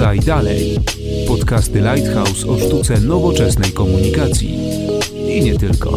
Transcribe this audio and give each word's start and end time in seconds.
Podaj 0.00 0.18
dalej. 0.24 0.80
Podcasty 1.28 1.80
Lighthouse 1.80 2.48
o 2.48 2.58
sztuce 2.58 3.00
nowoczesnej 3.00 3.72
komunikacji. 3.72 4.58
I 5.28 5.44
nie 5.44 5.58
tylko. 5.58 5.92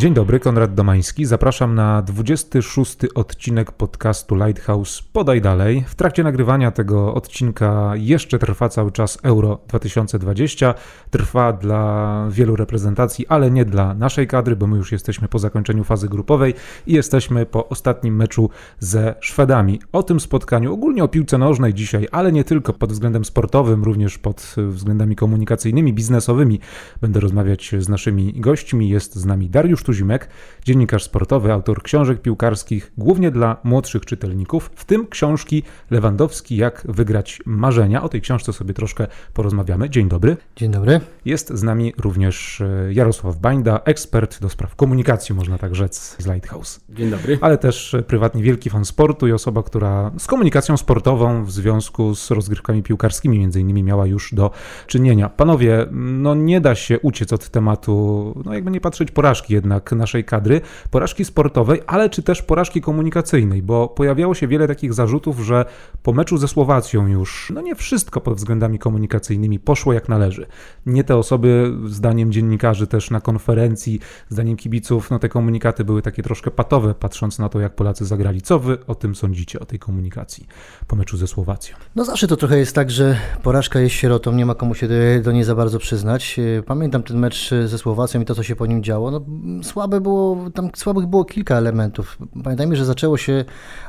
Dzień 0.00 0.14
dobry, 0.14 0.40
Konrad 0.40 0.74
Domański. 0.74 1.24
Zapraszam 1.24 1.74
na 1.74 2.02
26 2.02 2.96
odcinek 3.14 3.72
podcastu 3.72 4.34
Lighthouse 4.34 5.02
Podaj 5.02 5.40
Dalej. 5.40 5.84
W 5.86 5.94
trakcie 5.94 6.22
nagrywania 6.22 6.70
tego 6.70 7.14
odcinka 7.14 7.92
jeszcze 7.96 8.38
trwa 8.38 8.68
cały 8.68 8.92
czas 8.92 9.18
Euro 9.22 9.58
2020. 9.68 10.74
Trwa 11.10 11.52
dla 11.52 12.26
wielu 12.30 12.56
reprezentacji, 12.56 13.26
ale 13.26 13.50
nie 13.50 13.64
dla 13.64 13.94
naszej 13.94 14.26
kadry, 14.26 14.56
bo 14.56 14.66
my 14.66 14.76
już 14.76 14.92
jesteśmy 14.92 15.28
po 15.28 15.38
zakończeniu 15.38 15.84
fazy 15.84 16.08
grupowej 16.08 16.54
i 16.86 16.92
jesteśmy 16.92 17.46
po 17.46 17.68
ostatnim 17.68 18.16
meczu 18.16 18.50
ze 18.78 19.14
Szwedami. 19.20 19.80
O 19.92 20.02
tym 20.02 20.20
spotkaniu, 20.20 20.72
ogólnie 20.72 21.04
o 21.04 21.08
piłce 21.08 21.38
nożnej 21.38 21.74
dzisiaj, 21.74 22.08
ale 22.12 22.32
nie 22.32 22.44
tylko 22.44 22.72
pod 22.72 22.92
względem 22.92 23.24
sportowym, 23.24 23.84
również 23.84 24.18
pod 24.18 24.54
względami 24.68 25.16
komunikacyjnymi, 25.16 25.92
biznesowymi 25.92 26.60
będę 27.00 27.20
rozmawiać 27.20 27.74
z 27.78 27.88
naszymi 27.88 28.32
gośćmi. 28.36 28.88
Jest 28.88 29.16
z 29.16 29.24
nami 29.24 29.50
Dariusz 29.50 29.89
Tuzimek, 29.90 30.28
dziennikarz 30.64 31.04
sportowy, 31.04 31.52
autor 31.52 31.82
książek 31.82 32.22
piłkarskich, 32.22 32.92
głównie 32.98 33.30
dla 33.30 33.56
młodszych 33.64 34.04
czytelników, 34.04 34.70
w 34.74 34.84
tym 34.84 35.06
książki 35.06 35.62
Lewandowski 35.90 36.56
Jak 36.56 36.82
wygrać 36.88 37.38
marzenia. 37.46 38.02
O 38.02 38.08
tej 38.08 38.20
książce 38.20 38.52
sobie 38.52 38.74
troszkę 38.74 39.06
porozmawiamy. 39.34 39.90
Dzień 39.90 40.08
dobry. 40.08 40.36
Dzień 40.56 40.70
dobry. 40.70 41.00
Jest 41.24 41.52
z 41.54 41.62
nami 41.62 41.94
również 41.98 42.60
e, 42.60 42.92
Jarosław 42.92 43.36
Bańda, 43.36 43.80
ekspert 43.84 44.40
do 44.40 44.48
spraw 44.48 44.76
komunikacji, 44.76 45.34
można 45.34 45.58
tak 45.58 45.74
rzec, 45.74 46.16
z 46.18 46.26
Lighthouse. 46.26 46.80
Dzień 46.88 47.10
dobry. 47.10 47.38
Ale 47.40 47.58
też 47.58 47.94
e, 47.94 48.02
prywatnie 48.02 48.42
wielki 48.42 48.70
fan 48.70 48.84
sportu 48.84 49.26
i 49.26 49.32
osoba, 49.32 49.62
która 49.62 50.10
z 50.18 50.26
komunikacją 50.26 50.76
sportową 50.76 51.44
w 51.44 51.52
związku 51.52 52.14
z 52.14 52.30
rozgrywkami 52.30 52.82
piłkarskimi 52.82 53.38
między 53.38 53.60
innymi 53.60 53.82
miała 53.82 54.06
już 54.06 54.34
do 54.34 54.50
czynienia. 54.86 55.28
Panowie, 55.28 55.86
no 55.90 56.34
nie 56.34 56.60
da 56.60 56.74
się 56.74 57.00
uciec 57.00 57.32
od 57.32 57.48
tematu, 57.48 58.34
no 58.44 58.54
jakby 58.54 58.70
nie 58.70 58.80
patrzeć 58.80 59.10
porażki 59.10 59.54
jednak 59.54 59.79
naszej 59.96 60.24
kadry, 60.24 60.60
porażki 60.90 61.24
sportowej, 61.24 61.80
ale 61.86 62.10
czy 62.10 62.22
też 62.22 62.42
porażki 62.42 62.80
komunikacyjnej, 62.80 63.62
bo 63.62 63.88
pojawiało 63.88 64.34
się 64.34 64.48
wiele 64.48 64.68
takich 64.68 64.94
zarzutów, 64.94 65.40
że 65.40 65.64
po 66.02 66.12
meczu 66.12 66.38
ze 66.38 66.48
Słowacją 66.48 67.06
już, 67.06 67.52
no 67.54 67.60
nie 67.60 67.74
wszystko 67.74 68.20
pod 68.20 68.36
względami 68.36 68.78
komunikacyjnymi 68.78 69.58
poszło 69.58 69.92
jak 69.92 70.08
należy. 70.08 70.46
Nie 70.86 71.04
te 71.04 71.16
osoby, 71.16 71.72
zdaniem 71.86 72.32
dziennikarzy 72.32 72.86
też 72.86 73.10
na 73.10 73.20
konferencji, 73.20 74.00
zdaniem 74.28 74.56
kibiców, 74.56 75.10
no 75.10 75.18
te 75.18 75.28
komunikaty 75.28 75.84
były 75.84 76.02
takie 76.02 76.22
troszkę 76.22 76.50
patowe, 76.50 76.94
patrząc 76.94 77.38
na 77.38 77.48
to, 77.48 77.60
jak 77.60 77.74
Polacy 77.74 78.04
zagrali. 78.04 78.42
Co 78.42 78.58
wy 78.58 78.86
o 78.86 78.94
tym 78.94 79.14
sądzicie, 79.14 79.60
o 79.60 79.64
tej 79.64 79.78
komunikacji 79.78 80.46
po 80.86 80.96
meczu 80.96 81.16
ze 81.16 81.26
Słowacją? 81.26 81.76
No 81.96 82.04
zawsze 82.04 82.26
to 82.26 82.36
trochę 82.36 82.58
jest 82.58 82.74
tak, 82.74 82.90
że 82.90 83.16
porażka 83.42 83.80
jest 83.80 83.94
sierotą, 83.94 84.32
nie 84.32 84.46
ma 84.46 84.54
komu 84.54 84.74
się 84.74 84.88
do 85.22 85.32
niej 85.32 85.44
za 85.44 85.54
bardzo 85.54 85.78
przyznać. 85.78 86.40
Pamiętam 86.66 87.02
ten 87.02 87.18
mecz 87.18 87.50
ze 87.66 87.78
Słowacją 87.78 88.20
i 88.20 88.24
to, 88.24 88.34
co 88.34 88.42
się 88.42 88.56
po 88.56 88.66
nim 88.66 88.82
działo. 88.82 89.10
No, 89.10 89.20
słabe 89.64 90.00
było, 90.00 90.50
tam 90.54 90.70
słabych 90.74 91.06
było 91.06 91.24
kilka 91.24 91.56
elementów. 91.56 92.18
Pamiętajmy, 92.44 92.76
że 92.76 92.84
zaczęło 92.84 93.16
się 93.16 93.44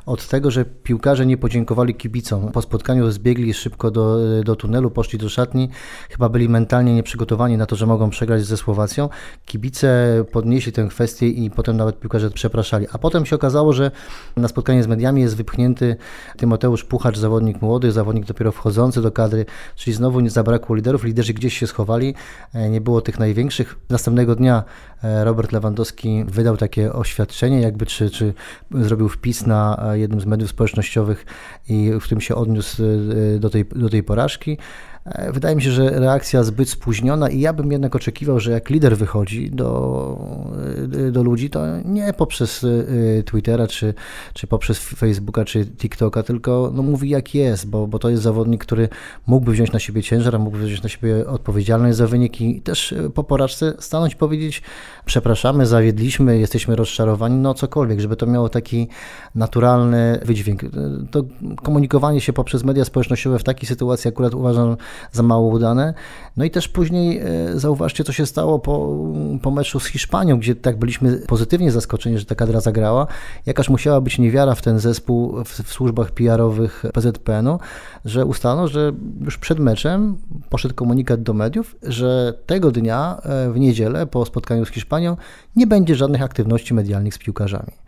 od 0.06 0.28
tego, 0.28 0.52
że 0.52 0.66
piłkarze 0.66 1.26
nie 1.26 1.38
podziękowali 1.38 1.96
kibicom. 1.96 2.52
Po 2.52 2.62
spotkaniu 2.62 3.12
zbiegli 3.12 3.54
szybko 3.54 3.92
do, 3.92 4.18
do 4.44 4.56
tunelu, 4.56 4.92
poszli 4.92 5.20
do 5.20 5.30
szatni. 5.30 5.70
Chyba 6.10 6.30
byli 6.30 6.50
mentalnie 6.50 6.96
nieprzygotowani 6.96 7.58
na 7.58 7.66
to, 7.66 7.76
że 7.76 7.86
mogą 7.86 8.10
przegrać 8.10 8.44
ze 8.44 8.58
Słowacją. 8.58 9.10
Kibice 9.46 10.24
podnieśli 10.32 10.72
tę 10.72 10.88
kwestię 10.88 11.28
i 11.28 11.52
potem 11.52 11.78
nawet 11.78 12.00
piłkarze 12.00 12.30
przepraszali. 12.30 12.88
A 12.94 12.98
potem 12.98 13.26
się 13.26 13.36
okazało, 13.36 13.74
że 13.74 13.92
na 14.38 14.48
spotkanie 14.48 14.84
z 14.84 14.88
mediami 14.88 15.22
jest 15.22 15.36
wypchnięty 15.36 15.96
Tymoteusz 16.38 16.84
Puchacz, 16.84 17.18
zawodnik 17.18 17.62
młody, 17.62 17.92
zawodnik 17.92 18.26
dopiero 18.26 18.52
wchodzący 18.52 19.02
do 19.02 19.12
kadry, 19.12 19.46
czyli 19.76 19.94
znowu 19.94 20.20
nie 20.20 20.30
zabrakło 20.30 20.76
liderów. 20.76 21.04
Liderzy 21.04 21.34
gdzieś 21.34 21.58
się 21.58 21.68
schowali, 21.68 22.16
e, 22.54 22.70
nie 22.70 22.82
było 22.82 23.02
tych 23.02 23.20
największych. 23.20 23.76
Następnego 23.90 24.36
dnia 24.36 24.64
e, 25.04 25.24
Robert 25.24 25.52
Lewandowski 25.52 25.61
wydał 26.28 26.58
takie 26.58 26.94
oświadczenie, 26.94 27.62
jakby 27.62 27.86
czy, 27.86 28.10
czy 28.10 28.34
zrobił 28.72 29.10
wpis 29.10 29.46
na 29.46 29.84
e, 29.92 30.00
jednym 30.00 30.22
z 30.22 30.26
mediów 30.26 30.50
społecznościowych 30.50 31.26
i 31.70 31.92
w 32.02 32.08
tym 32.08 32.22
się 32.22 32.36
odniósł 32.36 32.84
do 33.40 33.50
tej, 33.50 33.66
do 33.66 33.90
tej 33.90 34.04
porażki. 34.04 34.58
E, 35.06 35.32
wydaje 35.32 35.56
mi 35.56 35.62
się, 35.62 35.72
że 35.72 35.90
reakcja 35.90 36.44
zbyt 36.44 36.70
spóźniona 36.70 37.30
i 37.30 37.40
ja 37.40 37.54
bym 37.54 37.72
jednak 37.72 37.96
oczekiwał, 37.96 38.40
że 38.40 38.52
jak 38.52 38.70
lider 38.70 38.98
wychodzi 38.98 39.52
do, 39.52 40.18
e, 41.08 41.12
do 41.12 41.24
ludzi, 41.24 41.50
to 41.50 41.62
nie 41.86 42.14
poprzez 42.14 42.64
e, 42.64 43.24
Twittera, 43.24 43.68
czy, 43.68 43.94
czy 44.34 44.48
poprzez 44.48 44.80
Facebooka, 44.80 45.46
czy 45.46 45.66
TikToka, 45.66 46.24
tylko 46.24 46.72
no, 46.74 46.84
mówi 46.84 47.10
jak 47.10 47.36
jest, 47.36 47.70
bo, 47.70 47.88
bo 47.88 48.00
to 48.00 48.10
jest 48.10 48.24
zawodnik, 48.24 48.66
który 48.66 48.90
mógłby 49.28 49.52
wziąć 49.52 49.72
na 49.72 49.80
siebie 49.80 50.04
ciężar, 50.04 50.40
mógłby 50.40 50.66
wziąć 50.66 50.84
na 50.84 50.90
siebie 50.90 51.28
odpowiedzialność 51.28 51.98
za 51.98 52.08
wyniki 52.08 52.58
i 52.58 52.62
też 52.62 52.94
po 53.14 53.24
porażce 53.24 53.74
stanąć 53.80 54.14
i 54.14 54.16
powiedzieć 54.16 54.62
przepraszamy, 55.06 55.66
zawiedliśmy, 55.66 56.40
jesteśmy 56.40 56.76
rozczarowani, 56.76 57.36
no 57.36 57.54
cokolwiek, 57.54 58.00
żeby 58.00 58.16
to 58.16 58.26
miało 58.26 58.50
taki 58.50 58.88
naturalny 59.36 60.20
wydźwięk. 60.26 60.62
To 61.12 61.24
komunikowanie 61.64 62.22
się 62.22 62.34
poprzez 62.34 62.64
media 62.64 62.86
społecznościowe 62.86 63.40
w 63.40 63.44
takiej 63.44 63.68
sytuacji 63.68 64.10
akurat 64.10 64.34
uważam 64.34 64.78
za 65.12 65.24
mało 65.24 65.48
udane. 65.48 65.94
No 66.38 66.46
i 66.46 66.52
też 66.52 66.68
później 66.68 67.20
e, 67.20 67.26
zauważcie, 67.60 68.04
co 68.04 68.14
się 68.14 68.26
stało 68.26 68.60
po, 68.60 68.98
po 69.42 69.52
meczu 69.52 69.80
z 69.80 69.86
Hiszpanią, 69.86 70.40
gdzie 70.40 70.56
tak 70.56 70.80
byliśmy 70.80 71.18
pozytywnie 71.18 71.72
zaskoczeni, 71.72 72.18
że 72.18 72.26
ta 72.26 72.36
kadra 72.36 72.62
zagrała. 72.62 73.08
Jakaż 73.46 73.70
musiała 73.70 74.02
być 74.02 74.20
niewiara 74.20 74.56
w 74.56 74.62
ten 74.62 74.80
zespół 74.80 75.44
w, 75.44 75.50
w 75.50 75.74
służbach 75.74 76.12
PR-owych 76.12 76.84
PZPN-u, 76.94 77.60
że 78.06 78.26
ustalono, 78.26 78.68
że 78.68 78.92
już 79.22 79.38
przed 79.38 79.60
meczem 79.60 80.18
poszedł 80.50 80.76
komunikat 80.76 81.24
do 81.24 81.34
mediów, 81.34 81.76
że 81.84 82.34
tego 82.46 82.72
dnia 82.72 83.22
e, 83.24 83.52
w 83.52 83.60
niedzielę 83.60 84.08
po 84.08 84.26
spotkaniu 84.26 84.66
z 84.66 84.70
Hiszpanią 84.70 85.18
nie 85.56 85.68
będzie 85.68 85.96
żadnych 85.96 86.22
aktywności 86.22 86.74
medialnych 86.74 87.14
z 87.14 87.18
piłkarzami. 87.18 87.81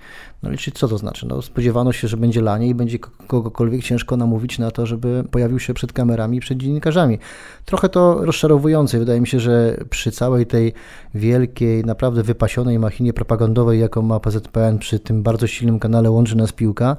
No 0.43 0.51
i 0.51 0.57
co 0.73 0.87
to 0.87 0.97
znaczy? 0.97 1.27
No, 1.27 1.41
spodziewano 1.41 1.91
się, 1.91 2.07
że 2.07 2.17
będzie 2.17 2.41
lanie 2.41 2.67
i 2.67 2.75
będzie 2.75 2.99
kogokolwiek 2.99 3.83
ciężko 3.83 4.17
namówić 4.17 4.59
na 4.59 4.71
to, 4.71 4.85
żeby 4.85 5.23
pojawił 5.31 5.59
się 5.59 5.73
przed 5.73 5.93
kamerami, 5.93 6.39
przed 6.39 6.57
dziennikarzami. 6.57 7.19
Trochę 7.65 7.89
to 7.89 8.25
rozczarowujące. 8.25 8.99
Wydaje 8.99 9.21
mi 9.21 9.27
się, 9.27 9.39
że 9.39 9.77
przy 9.89 10.11
całej 10.11 10.45
tej 10.45 10.73
wielkiej, 11.15 11.85
naprawdę 11.85 12.23
wypasionej 12.23 12.79
machinie 12.79 13.13
propagandowej, 13.13 13.79
jaką 13.79 14.01
ma 14.01 14.19
PZPN, 14.19 14.77
przy 14.79 14.99
tym 14.99 15.23
bardzo 15.23 15.47
silnym 15.47 15.79
kanale 15.79 16.11
Łączy 16.11 16.37
Nas 16.37 16.51
Piłka, 16.51 16.95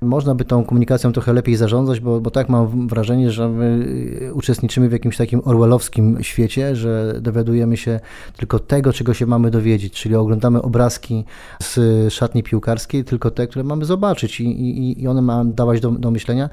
można 0.00 0.34
by 0.34 0.44
tą 0.44 0.64
komunikacją 0.64 1.12
trochę 1.12 1.32
lepiej 1.32 1.56
zarządzać, 1.56 2.00
bo, 2.00 2.20
bo 2.20 2.30
tak 2.30 2.48
mam 2.48 2.88
wrażenie, 2.88 3.30
że 3.30 3.48
my 3.48 3.86
uczestniczymy 4.32 4.88
w 4.88 4.92
jakimś 4.92 5.16
takim 5.16 5.40
orwellowskim 5.44 6.18
świecie, 6.22 6.76
że 6.76 7.14
dowiadujemy 7.20 7.76
się 7.76 8.00
tylko 8.36 8.58
tego, 8.58 8.92
czego 8.92 9.14
się 9.14 9.26
mamy 9.26 9.50
dowiedzieć, 9.50 9.92
czyli 9.92 10.14
oglądamy 10.14 10.62
obrazki 10.62 11.24
z 11.62 12.12
szatni 12.12 12.42
piłkarskiej, 12.42 13.04
tylko 13.04 13.30
te, 13.30 13.46
które 13.46 13.64
mamy 13.64 13.84
zobaczyć 13.84 14.40
i, 14.40 14.44
i, 14.44 15.02
i 15.02 15.08
one 15.08 15.22
mają 15.22 15.52
dawać 15.52 15.80
do, 15.80 15.90
do 15.90 16.10
myślenia 16.10 16.50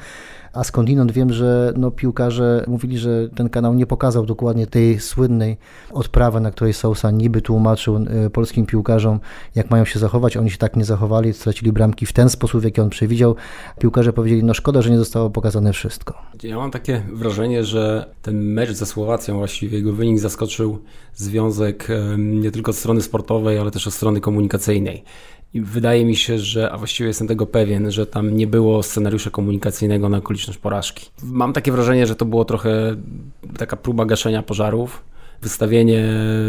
a 0.54 0.64
skądinąd 0.64 1.12
wiem, 1.12 1.34
że 1.34 1.74
no, 1.78 1.92
piłkarze 1.92 2.64
mówili, 2.68 2.98
że 2.98 3.30
ten 3.36 3.50
kanał 3.50 3.74
nie 3.74 3.86
pokazał 3.86 4.26
dokładnie 4.26 4.68
tej 4.68 5.00
słynnej 5.00 5.58
odprawy, 5.92 6.40
na 6.40 6.52
której 6.52 6.74
Sousa 6.74 7.12
niby 7.12 7.42
tłumaczył 7.42 7.98
y, 8.26 8.30
polskim 8.30 8.66
piłkarzom, 8.66 9.20
jak 9.56 9.70
mają 9.72 9.86
się 9.86 10.00
zachować. 10.00 10.38
Oni 10.38 10.52
się 10.52 10.58
tak 10.58 10.76
nie 10.76 10.86
zachowali, 10.86 11.34
stracili 11.34 11.72
bramki 11.72 12.06
w 12.06 12.14
ten 12.14 12.30
sposób, 12.30 12.62
w 12.62 12.64
jaki 12.64 12.82
on 12.82 12.90
przewidział. 12.90 13.36
Piłkarze 13.80 14.14
powiedzieli, 14.14 14.44
no 14.44 14.54
szkoda, 14.54 14.82
że 14.82 14.90
nie 14.90 14.98
zostało 14.98 15.30
pokazane 15.30 15.74
wszystko. 15.74 16.14
Ja 16.44 16.58
mam 16.58 16.72
takie 16.72 17.02
wrażenie, 17.14 17.64
że 17.64 18.06
ten 18.22 18.44
mecz 18.44 18.72
ze 18.72 18.86
Słowacją, 18.86 19.38
właściwie 19.38 19.78
jego 19.78 19.94
wynik 19.94 20.20
zaskoczył 20.20 20.80
związek 21.16 21.88
nie 22.18 22.52
tylko 22.52 22.74
strony 22.74 23.02
sportowej, 23.02 23.60
ale 23.60 23.72
też 23.72 23.88
od 23.88 23.94
strony 23.94 24.22
komunikacyjnej. 24.22 25.04
I 25.54 25.62
wydaje 25.62 26.06
mi 26.06 26.16
się, 26.16 26.40
że, 26.40 26.72
a 26.72 26.78
właściwie 26.78 27.08
jestem 27.08 27.28
tego 27.28 27.46
pewien, 27.46 27.92
że 27.92 28.06
tam 28.06 28.36
nie 28.36 28.48
było 28.48 28.84
scenariusza 28.84 29.30
komunikacyjnego 29.30 30.10
na 30.10 30.18
okoliczność 30.18 30.60
porażki. 30.60 31.10
Mam 31.24 31.54
takie 31.54 31.72
wrażenie, 31.72 32.08
że 32.08 32.16
to 32.16 32.26
było 32.26 32.46
trochę 32.46 32.96
taka 33.58 33.78
próba 33.78 34.06
gaszenia 34.06 34.44
pożarów 34.44 35.04
wystawienie 35.42 36.04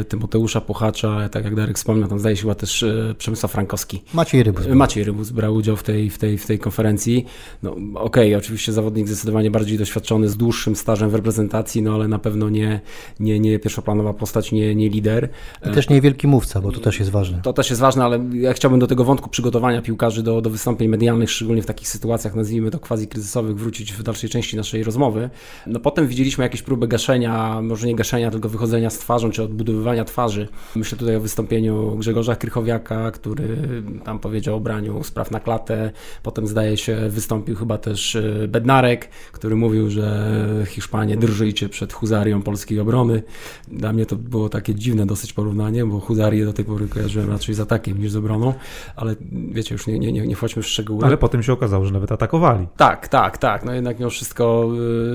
Tymoteusza 0.08 0.60
Puchacza, 0.60 1.28
tak 1.28 1.44
jak 1.44 1.54
Darek 1.54 1.76
wspomniał, 1.76 2.08
tam 2.08 2.18
zdaje 2.18 2.36
się 2.36 2.42
chyba 2.42 2.54
też 2.54 2.82
e, 2.82 3.14
Przemysław 3.18 3.52
Frankowski. 3.52 4.02
Maciej 4.14 4.42
Rybus. 4.42 4.66
Maciej 4.66 5.04
Rybus 5.04 5.30
brał 5.30 5.54
udział 5.54 5.76
w 5.76 5.82
tej, 5.82 6.10
w 6.10 6.18
tej, 6.18 6.38
w 6.38 6.46
tej 6.46 6.58
konferencji. 6.58 7.26
No 7.62 7.70
okej, 7.72 7.94
okay, 7.94 8.36
oczywiście 8.36 8.72
zawodnik 8.72 9.06
zdecydowanie 9.06 9.50
bardziej 9.50 9.78
doświadczony, 9.78 10.28
z 10.28 10.36
dłuższym 10.36 10.76
stażem 10.76 11.10
w 11.10 11.14
reprezentacji, 11.14 11.82
no 11.82 11.94
ale 11.94 12.08
na 12.08 12.18
pewno 12.18 12.48
nie, 12.48 12.80
nie, 13.20 13.40
nie 13.40 13.58
pierwszoplanowa 13.58 14.14
postać, 14.14 14.52
nie, 14.52 14.74
nie 14.74 14.88
lider. 14.88 15.28
I 15.70 15.70
też 15.70 15.88
nie 15.88 16.00
wielki 16.00 16.26
mówca, 16.26 16.60
bo 16.60 16.72
to 16.72 16.80
też 16.80 16.98
jest 16.98 17.10
ważne. 17.10 17.40
To 17.42 17.52
też 17.52 17.70
jest 17.70 17.80
ważne, 17.80 18.04
ale 18.04 18.24
ja 18.32 18.52
chciałbym 18.52 18.80
do 18.80 18.86
tego 18.86 19.04
wątku 19.04 19.30
przygotowania 19.30 19.82
piłkarzy 19.82 20.22
do, 20.22 20.40
do 20.40 20.50
wystąpień 20.50 20.88
medialnych, 20.88 21.30
szczególnie 21.30 21.62
w 21.62 21.66
takich 21.66 21.88
sytuacjach, 21.88 22.34
nazwijmy 22.34 22.70
to 22.70 22.78
quasi-kryzysowych, 22.78 23.56
wrócić 23.56 23.92
w 23.92 24.02
dalszej 24.02 24.30
części 24.30 24.56
naszej 24.56 24.84
rozmowy. 24.84 25.30
No 25.66 25.80
potem 25.80 26.08
widzieliśmy 26.08 26.44
jakieś 26.44 26.62
próby 26.62 26.88
gaszenia, 26.88 27.62
może 27.62 27.86
nie 27.86 27.94
gaszenia, 27.94 28.30
tylko 28.30 28.48
wychodzenia 28.48 28.77
chodzenia 28.78 28.90
z 28.90 28.98
twarzą, 28.98 29.30
czy 29.30 29.42
odbudowywania 29.42 30.04
twarzy. 30.04 30.48
Myślę 30.76 30.98
tutaj 30.98 31.16
o 31.16 31.20
wystąpieniu 31.20 31.96
Grzegorza 31.96 32.36
Krychowiaka, 32.36 33.10
który 33.10 33.56
tam 34.04 34.18
powiedział 34.18 34.56
o 34.56 34.60
braniu 34.60 35.04
spraw 35.04 35.30
na 35.30 35.40
klatę. 35.40 35.90
Potem 36.22 36.46
zdaje 36.46 36.76
się 36.76 37.08
wystąpił 37.08 37.56
chyba 37.56 37.78
też 37.78 38.16
e, 38.16 38.48
Bednarek, 38.48 39.08
który 39.32 39.56
mówił, 39.56 39.90
że 39.90 40.38
Hiszpanie 40.66 41.16
drżyjcie 41.16 41.68
przed 41.68 41.92
huzarią 41.92 42.42
polskiej 42.42 42.80
obrony. 42.80 43.22
Dla 43.68 43.92
mnie 43.92 44.06
to 44.06 44.16
było 44.16 44.48
takie 44.48 44.74
dziwne 44.74 45.06
dosyć 45.06 45.32
porównanie, 45.32 45.84
bo 45.84 46.00
huzarię 46.00 46.44
do 46.44 46.52
tej 46.52 46.64
pory 46.64 46.88
kojarzyłem 46.88 47.30
raczej 47.30 47.54
z 47.54 47.60
atakiem 47.60 47.98
niż 47.98 48.10
z 48.10 48.16
obroną, 48.16 48.54
ale 48.96 49.14
wiecie, 49.52 49.74
już 49.74 49.86
nie, 49.86 49.98
nie, 49.98 50.12
nie, 50.12 50.26
nie 50.26 50.36
wchodźmy 50.36 50.62
w 50.62 50.66
szczegóły. 50.66 51.04
Ale 51.04 51.16
potem 51.16 51.42
się 51.42 51.52
okazało, 51.52 51.84
że 51.84 51.92
nawet 51.92 52.12
atakowali. 52.12 52.66
Tak, 52.76 53.08
tak, 53.08 53.38
tak. 53.38 53.64
No 53.64 53.72
jednak 53.72 53.98
mimo 53.98 54.10
wszystko 54.10 54.70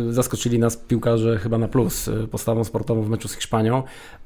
y, 0.10 0.14
zaskoczyli 0.14 0.60
nas 0.60 0.78
piłkarze 0.78 1.38
chyba 1.38 1.58
na 1.58 1.68
plus 1.68 2.08
y, 2.08 2.28
postawą 2.28 2.64
sportową 2.64 3.02
w 3.02 3.10
meczu 3.10 3.28
z 3.28 3.34
Hiszpanią, 3.34 3.53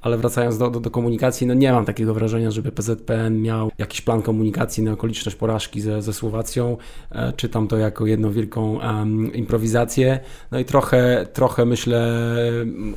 ale 0.01 0.17
wracając 0.17 0.57
do, 0.57 0.69
do, 0.69 0.79
do 0.79 0.91
komunikacji, 0.91 1.47
no 1.47 1.53
nie 1.53 1.71
mam 1.71 1.85
takiego 1.85 2.13
wrażenia, 2.13 2.51
żeby 2.51 2.71
PZPN 2.71 3.41
miał 3.41 3.71
jakiś 3.77 4.01
plan 4.01 4.21
komunikacji 4.21 4.83
na 4.83 4.91
okoliczność 4.91 5.37
porażki 5.37 5.81
ze, 5.81 6.01
ze 6.01 6.13
Słowacją. 6.13 6.77
E, 7.11 7.33
czytam 7.33 7.67
to 7.67 7.77
jako 7.77 8.05
jedną 8.05 8.31
wielką 8.31 8.77
um, 8.77 9.33
improwizację. 9.33 10.19
No 10.51 10.59
i 10.59 10.65
trochę, 10.65 11.27
trochę 11.33 11.65
myślę 11.65 12.27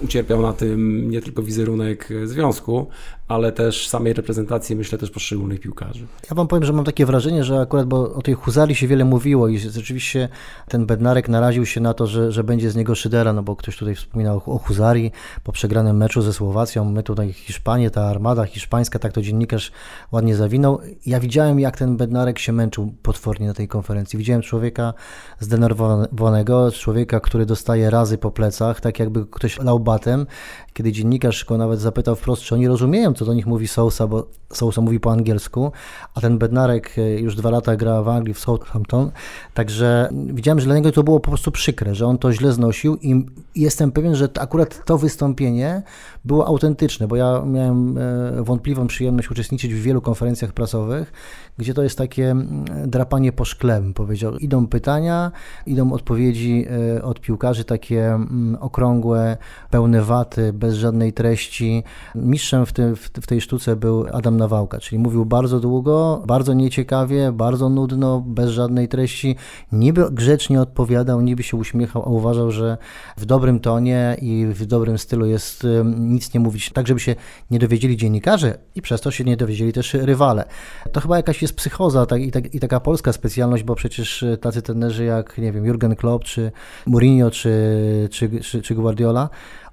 ucierpiał 0.05 0.43
na 0.43 0.53
tym 0.53 1.11
nie 1.11 1.23
tylko 1.23 1.43
wizerunek 1.43 2.09
związku, 2.25 2.87
ale 3.29 3.53
też 3.53 3.89
samej 3.89 4.13
reprezentacji, 4.13 4.77
myślę 4.77 4.99
też 4.99 5.11
poszczególnych 5.11 5.61
piłkarzy. 5.61 6.07
Ja 6.31 6.35
wam 6.35 6.49
powiem, 6.49 6.65
że 6.65 6.73
mam 6.73 6.85
takie 6.85 7.07
wrażenie, 7.07 7.45
że 7.45 7.61
akurat, 7.61 7.87
bo 7.87 8.15
o 8.15 8.23
tej 8.23 8.35
Huzari 8.35 8.75
się 8.75 8.87
wiele 8.87 9.05
mówiło 9.05 9.49
i 9.49 9.59
rzeczywiście 9.59 10.29
ten 10.69 10.87
Bednarek 10.87 11.29
naraził 11.29 11.67
się 11.67 11.81
na 11.81 11.95
to, 11.95 12.07
że, 12.07 12.33
że 12.33 12.45
będzie 12.45 12.71
z 12.71 12.77
niego 12.77 12.95
szydera, 12.95 13.33
no 13.33 13.43
bo 13.43 13.57
ktoś 13.57 13.77
tutaj 13.77 13.95
wspominał 13.95 14.43
o 14.47 14.59
Huzari 14.59 15.11
po 15.45 15.53
przegranym 15.53 15.97
meczu 15.97 16.20
ze 16.23 16.33
Słowacją, 16.33 16.85
my 16.85 17.03
tutaj 17.03 17.33
Hiszpanię, 17.33 17.91
ta 17.91 18.05
armada 18.05 18.45
hiszpańska, 18.45 18.99
tak 18.99 19.13
to 19.13 19.23
dziennikarz 19.23 19.73
ładnie 20.13 20.37
zawinął. 20.37 20.81
Ja 21.07 21.21
widziałem, 21.21 21.61
jak 21.61 21.77
ten 21.79 21.97
Bednarek 21.97 22.39
się 22.39 22.53
męczył 22.53 22.95
potwornie 23.03 23.47
na 23.47 23.55
tej 23.55 23.69
konferencji. 23.69 24.19
Widziałem 24.19 24.43
człowieka 24.43 24.95
zdenerwowanego, 25.41 26.73
człowieka, 26.73 27.21
który 27.21 27.47
dostaje 27.47 27.91
razy 27.91 28.19
po 28.19 28.31
plecach, 28.31 28.81
tak 28.81 28.99
jakby 28.99 29.27
ktoś 29.27 29.59
lał 29.59 29.81
batem, 29.81 30.27
kiedy 30.73 30.93
dziennikarz 30.93 31.45
go 31.45 31.59
nawet 31.59 31.81
zapytał 31.81 32.17
wprost, 32.17 32.43
czy 32.43 32.55
oni 32.55 32.69
rozumieją, 32.69 33.15
co 33.15 33.25
do 33.25 33.35
nich 33.35 33.47
mówi 33.47 33.69
Sousa, 33.69 34.07
bo 34.07 34.27
Sousa 34.53 34.81
mówi 34.81 35.01
po 35.01 35.13
angielsku, 35.13 35.73
a 36.15 36.21
ten 36.21 36.39
Bednarek 36.39 36.99
e, 36.99 37.21
już 37.21 37.37
dwa 37.37 37.51
lata 37.51 37.77
gra 37.77 38.03
w 38.03 38.09
Anglii, 38.09 38.35
w 38.35 38.39
Southampton, 38.39 39.11
także 39.55 40.09
widziałem, 40.13 40.61
że 40.61 40.67
dla 40.67 40.75
niego 40.75 40.93
to 40.93 41.03
było 41.03 41.21
po 41.21 41.31
prostu 41.31 41.51
przykre, 41.51 41.95
że 41.95 42.07
on 42.07 42.19
to 42.19 42.33
źle 42.33 42.53
znosił 42.53 42.97
i 42.97 43.27
jestem 43.57 43.93
pewien, 43.93 44.15
że 44.15 44.29
akurat 44.41 44.85
to 44.85 44.99
wystąpienie 44.99 45.83
było 46.25 46.47
autentyczne, 46.47 47.09
bo 47.09 47.17
ja 47.17 47.43
miałem 47.47 47.99
e, 47.99 48.43
wątpliwą 48.43 48.87
przyjemność 48.87 49.31
uczestniczyć 49.31 49.75
w 49.75 49.83
wielu 49.83 50.01
konferencjach 50.01 50.53
prasowych, 50.53 51.13
gdzie 51.59 51.75
to 51.75 51.83
jest 51.83 51.99
takie 51.99 52.31
mm, 52.31 52.65
drapanie 52.87 53.33
po 53.33 53.45
szkle, 53.45 53.83
powiedział. 53.95 54.37
Idą 54.37 54.67
pytania, 54.67 55.33
idą 55.67 55.93
odpowiedzi 55.93 56.67
e, 56.97 57.03
od 57.03 57.21
piłkarzy, 57.21 57.65
takie 57.65 58.07
mm, 58.07 58.57
okrągłe, 58.61 59.37
pełne 59.71 60.03
waty, 60.03 60.53
bez 60.53 60.75
żadnej 60.75 61.13
treści. 61.13 61.83
Mistrzem 62.15 62.67
w, 62.67 62.73
tym, 62.73 62.97
w 62.97 63.27
tej 63.27 63.41
sztuce 63.41 63.77
był 63.77 64.07
Adam 64.13 64.37
Nawałka, 64.37 64.79
czyli 64.79 64.99
mówił 64.99 65.25
bardzo 65.27 65.61
długo, 65.61 66.23
bardzo 66.27 66.55
nieciekawie, 66.55 67.33
bardzo 67.33 67.69
nudno, 67.69 68.21
bez 68.27 68.51
żadnej 68.51 68.89
treści. 68.89 69.37
Niby 69.73 70.11
grzecznie 70.11 70.61
odpowiadał, 70.61 71.21
niby 71.21 71.43
się 71.43 71.57
uśmiechał, 71.57 72.03
a 72.03 72.07
uważał, 72.07 72.51
że 72.51 72.79
w 73.17 73.25
dobrym 73.25 73.61
tonie 73.61 74.17
i 74.23 74.47
w 74.47 74.67
dobrym 74.67 74.99
stylu 74.99 75.27
jest 75.27 75.67
nic 76.01 76.35
nie 76.35 76.41
mówić, 76.41 76.71
tak 76.71 76.87
żeby 76.87 77.01
się 77.01 77.15
nie 77.51 77.59
dowiedzieli 77.59 77.97
dziennikarze 77.97 78.59
i 78.75 78.83
przez 78.83 79.01
to 79.01 79.11
się 79.11 79.25
nie 79.25 79.37
dowiedzieli 79.37 79.73
też 79.73 79.95
rywale. 79.95 80.45
To 80.93 81.01
chyba 81.01 81.17
jakaś 81.17 81.43
jest 81.43 81.57
psychoza 81.57 82.07
tak, 82.07 82.23
i, 82.23 82.31
tak, 82.31 82.55
i 82.55 82.61
taka 82.61 82.81
polska 82.81 83.13
specjalność, 83.13 83.63
bo 83.63 83.75
przecież 83.75 84.25
tacy 84.41 84.63
trenerzy 84.63 85.05
jak, 85.05 85.39
nie 85.39 85.53
wiem, 85.53 85.65
Jurgen 85.65 85.97
Klopp, 85.97 86.25
czy 86.25 86.53
Mourinho, 86.87 87.31
czy, 87.31 88.09
czy, 88.11 88.41
czy, 88.41 88.63
czy 88.63 88.75
Guardiola, 88.75 89.29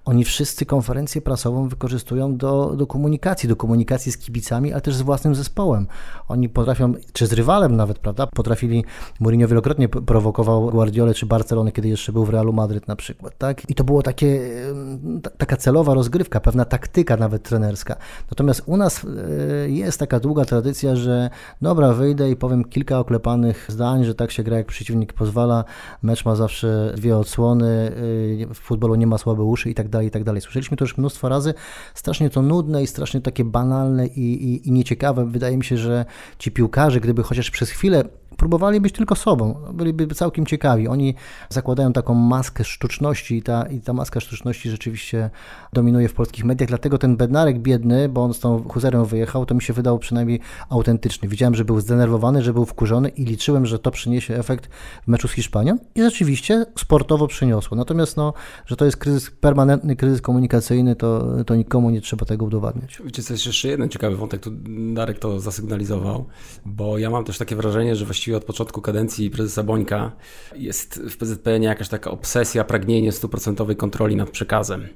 oni 0.08 0.24
wszyscy 0.24 0.66
konferencję 0.66 1.22
prasową 1.22 1.68
wykorzystują 1.68 2.38
do, 2.38 2.74
do 2.78 2.88
komunikacji, 2.88 3.50
do 3.50 3.56
komunikacji 3.56 4.12
z 4.12 4.18
kibicami, 4.18 4.74
ale 4.74 4.82
też 4.82 4.96
z 4.96 5.02
własnym 5.02 5.36
zespołem. 5.36 5.88
Oni 6.28 6.50
potrafią, 6.50 6.94
czy 7.14 7.28
z 7.28 7.34
rywalem 7.34 7.76
nawet, 7.76 8.00
prawda? 8.00 8.28
Potrafili, 8.28 8.86
Mourinho 9.20 9.48
wielokrotnie 9.48 9.90
prowokował 9.90 10.72
Guardiolę 10.72 11.14
czy 11.14 11.26
Barcelonę, 11.26 11.72
kiedy 11.72 11.88
jeszcze 11.88 12.12
był 12.12 12.26
w 12.26 12.30
Realu 12.30 12.54
Madryt 12.54 12.88
na 12.88 12.96
przykład, 12.96 13.38
tak? 13.38 13.70
I 13.70 13.76
to 13.76 13.84
było 13.84 14.04
takie, 14.04 14.50
taka 15.38 15.58
celowa 15.58 15.94
rozgrywka, 15.94 16.40
pewna 16.40 16.66
taktyka 16.66 17.18
nawet 17.18 17.44
trenerska. 17.44 17.96
Natomiast 18.32 18.64
u 18.66 18.78
nas 18.78 19.06
e, 19.06 19.70
jest 19.70 20.00
taka 20.00 20.20
długa 20.20 20.46
tradycja, 20.46 20.96
że 20.96 21.30
dobra, 21.62 21.94
wyjdę 21.94 22.30
i 22.32 22.36
powiem 22.36 22.64
kilka 22.64 23.00
oklepanych 23.00 23.66
zdań, 23.70 24.04
że 24.04 24.16
tak 24.16 24.32
się 24.32 24.44
gra, 24.44 24.58
jak 24.58 24.68
przeciwnik 24.68 25.14
pozwala, 25.14 25.64
mecz 26.02 26.26
ma 26.26 26.36
zawsze 26.36 26.94
dwie 26.98 27.18
odsłony, 27.18 27.92
e, 28.50 28.54
w 28.54 28.60
futbolu 28.60 28.96
nie 28.96 29.08
ma 29.08 29.18
słabe 29.18 29.44
uszy 29.44 29.70
i 29.70 29.76
tak 29.76 29.90
dalej 29.90 29.97
dalej, 29.98 30.08
i 30.08 30.12
tak 30.12 30.24
dalej. 30.24 30.42
Słyszeliśmy 30.42 30.78
to 30.78 30.84
już 30.84 30.98
mnóstwo 30.98 31.30
razy. 31.30 31.54
Strasznie 31.94 32.30
to 32.30 32.42
nudne 32.42 32.84
i 32.84 32.88
strasznie 32.88 33.22
takie 33.22 33.46
banalne 33.46 34.08
i, 34.08 34.54
i, 34.54 34.68
i 34.68 34.72
nieciekawe. 34.72 35.26
Wydaje 35.26 35.58
mi 35.58 35.66
się, 35.66 35.78
że 35.78 36.06
ci 36.40 36.52
piłkarze, 36.52 37.00
gdyby 37.00 37.24
chociaż 37.24 37.52
przez 37.52 37.70
chwilę 37.70 38.04
próbowali 38.38 38.82
być 38.82 38.94
tylko 38.94 39.16
sobą, 39.16 39.56
byliby 39.74 40.08
całkiem 40.08 40.46
ciekawi. 40.46 40.88
Oni 40.88 41.16
zakładają 41.50 41.94
taką 41.94 42.14
maskę 42.14 42.64
sztuczności 42.64 43.38
i 43.38 43.44
ta, 43.44 43.64
i 43.64 43.80
ta 43.80 43.94
maska 43.94 44.20
sztuczności 44.20 44.70
rzeczywiście 44.70 45.30
dominuje 45.74 46.10
w 46.10 46.14
polskich 46.14 46.46
mediach, 46.46 46.70
dlatego 46.70 46.98
ten 46.98 47.18
Bednarek 47.18 47.60
biedny, 47.60 48.10
bo 48.10 48.24
on 48.24 48.34
z 48.34 48.40
tą 48.40 48.64
huzerą 48.64 49.06
wyjechał, 49.06 49.46
to 49.46 49.56
mi 49.56 49.62
się 49.62 49.74
wydało 49.74 50.00
przynajmniej 50.00 50.40
autentyczny. 50.70 51.28
Widziałem, 51.28 51.56
że 51.56 51.66
był 51.66 51.80
zdenerwowany, 51.80 52.42
że 52.42 52.54
był 52.54 52.66
wkurzony 52.66 53.10
i 53.10 53.26
liczyłem, 53.26 53.66
że 53.66 53.80
to 53.80 53.92
przyniesie 53.92 54.36
efekt 54.36 54.70
w 55.04 55.08
meczu 55.08 55.28
z 55.28 55.32
Hiszpanią 55.32 55.78
i 55.96 56.02
rzeczywiście 56.02 56.66
sportowo 56.76 57.28
przyniosło. 57.28 57.78
Natomiast 57.78 58.18
no, 58.18 58.34
że 58.66 58.76
to 58.76 58.86
jest 58.86 58.98
kryzys, 58.98 59.32
permanentny 59.32 59.87
kryzys 59.96 60.22
komunikacyjny, 60.22 60.96
to, 60.96 61.26
to 61.44 61.56
nikomu 61.56 61.90
nie 61.90 62.02
trzeba 62.02 62.26
tego 62.26 62.46
udowadniać. 62.46 63.02
Wiecie, 63.06 63.24
co 63.24 63.34
jest 63.34 63.46
jeszcze 63.46 63.68
jeden 63.68 63.90
ciekawy 63.90 64.16
wątek, 64.16 64.42
tu 64.42 64.52
Darek 64.94 65.20
to 65.20 65.40
zasygnalizował, 65.40 66.26
bo 66.66 66.98
ja 66.98 67.10
mam 67.10 67.24
też 67.24 67.38
takie 67.38 67.56
wrażenie, 67.56 67.96
że 67.96 68.06
właściwie 68.06 68.38
od 68.38 68.46
początku 68.46 68.82
kadencji 68.82 69.30
prezesa 69.30 69.64
Bońka 69.64 70.12
jest 70.56 71.02
w 71.10 71.18
PZPN 71.18 71.64
jakaś 71.64 71.90
taka 71.90 72.12
obsesja, 72.12 72.64
pragnienie 72.64 73.12
stuprocentowej 73.12 73.76
kontroli 73.76 74.16
nad 74.16 74.30
przekazem 74.30 74.88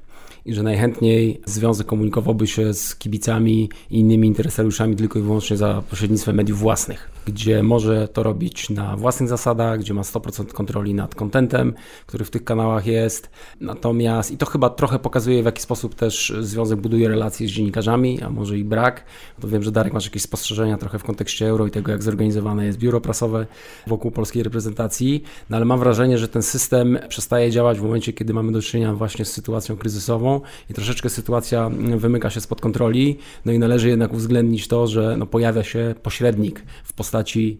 i 0.44 0.54
że 0.54 0.62
najchętniej 0.62 1.40
związek 1.46 1.86
komunikowałby 1.86 2.46
się 2.46 2.74
z 2.74 2.96
kibicami 2.96 3.70
i 3.90 3.98
innymi 3.98 4.28
interesariuszami 4.28 4.96
tylko 4.96 5.18
i 5.18 5.22
wyłącznie 5.22 5.56
za 5.56 5.82
pośrednictwem 5.90 6.36
mediów 6.36 6.58
własnych, 6.58 7.10
gdzie 7.26 7.62
może 7.62 8.08
to 8.08 8.22
robić 8.22 8.70
na 8.70 8.96
własnych 8.96 9.28
zasadach, 9.28 9.80
gdzie 9.80 9.94
ma 9.94 10.02
100% 10.02 10.46
kontroli 10.46 10.94
nad 10.94 11.14
kontentem, 11.14 11.74
który 12.06 12.24
w 12.24 12.30
tych 12.30 12.44
kanałach 12.44 12.86
jest. 12.86 13.30
Natomiast 13.60 14.30
i 14.30 14.36
to 14.36 14.46
chyba 14.46 14.70
trochę 14.70 14.98
pokazuje 14.98 15.42
w 15.42 15.46
jaki 15.46 15.62
sposób 15.62 15.94
też 15.94 16.34
związek 16.40 16.80
buduje 16.80 17.08
relacje 17.08 17.48
z 17.48 17.50
dziennikarzami, 17.50 18.22
a 18.22 18.30
może 18.30 18.58
i 18.58 18.64
brak. 18.64 19.04
To 19.40 19.48
wiem, 19.48 19.62
że 19.62 19.72
Darek 19.72 19.92
masz 19.92 20.04
jakieś 20.04 20.22
spostrzeżenia 20.22 20.78
trochę 20.78 20.98
w 20.98 21.04
kontekście 21.04 21.48
euro 21.48 21.66
i 21.66 21.70
tego, 21.70 21.92
jak 21.92 22.02
zorganizowane 22.02 22.66
jest 22.66 22.78
biuro 22.78 23.00
prasowe 23.00 23.46
wokół 23.86 24.10
polskiej 24.10 24.42
reprezentacji, 24.42 25.22
no 25.50 25.56
ale 25.56 25.66
mam 25.66 25.78
wrażenie, 25.78 26.18
że 26.18 26.28
ten 26.28 26.42
system 26.42 26.98
przestaje 27.08 27.50
działać 27.50 27.78
w 27.78 27.82
momencie, 27.82 28.12
kiedy 28.12 28.34
mamy 28.34 28.52
do 28.52 28.62
czynienia 28.62 28.94
właśnie 28.94 29.24
z 29.24 29.32
sytuacją 29.32 29.76
kryzysową, 29.76 30.40
i 30.70 30.74
troszeczkę 30.74 31.10
sytuacja 31.10 31.70
wymyka 31.96 32.30
się 32.30 32.40
spod 32.40 32.60
kontroli. 32.60 33.18
No 33.44 33.52
i 33.52 33.58
należy 33.58 33.88
jednak 33.88 34.12
uwzględnić 34.12 34.68
to, 34.68 34.86
że 34.86 35.16
no 35.18 35.26
pojawia 35.26 35.62
się 35.64 35.94
pośrednik 36.02 36.62
w 36.84 36.92
postaci 36.92 37.11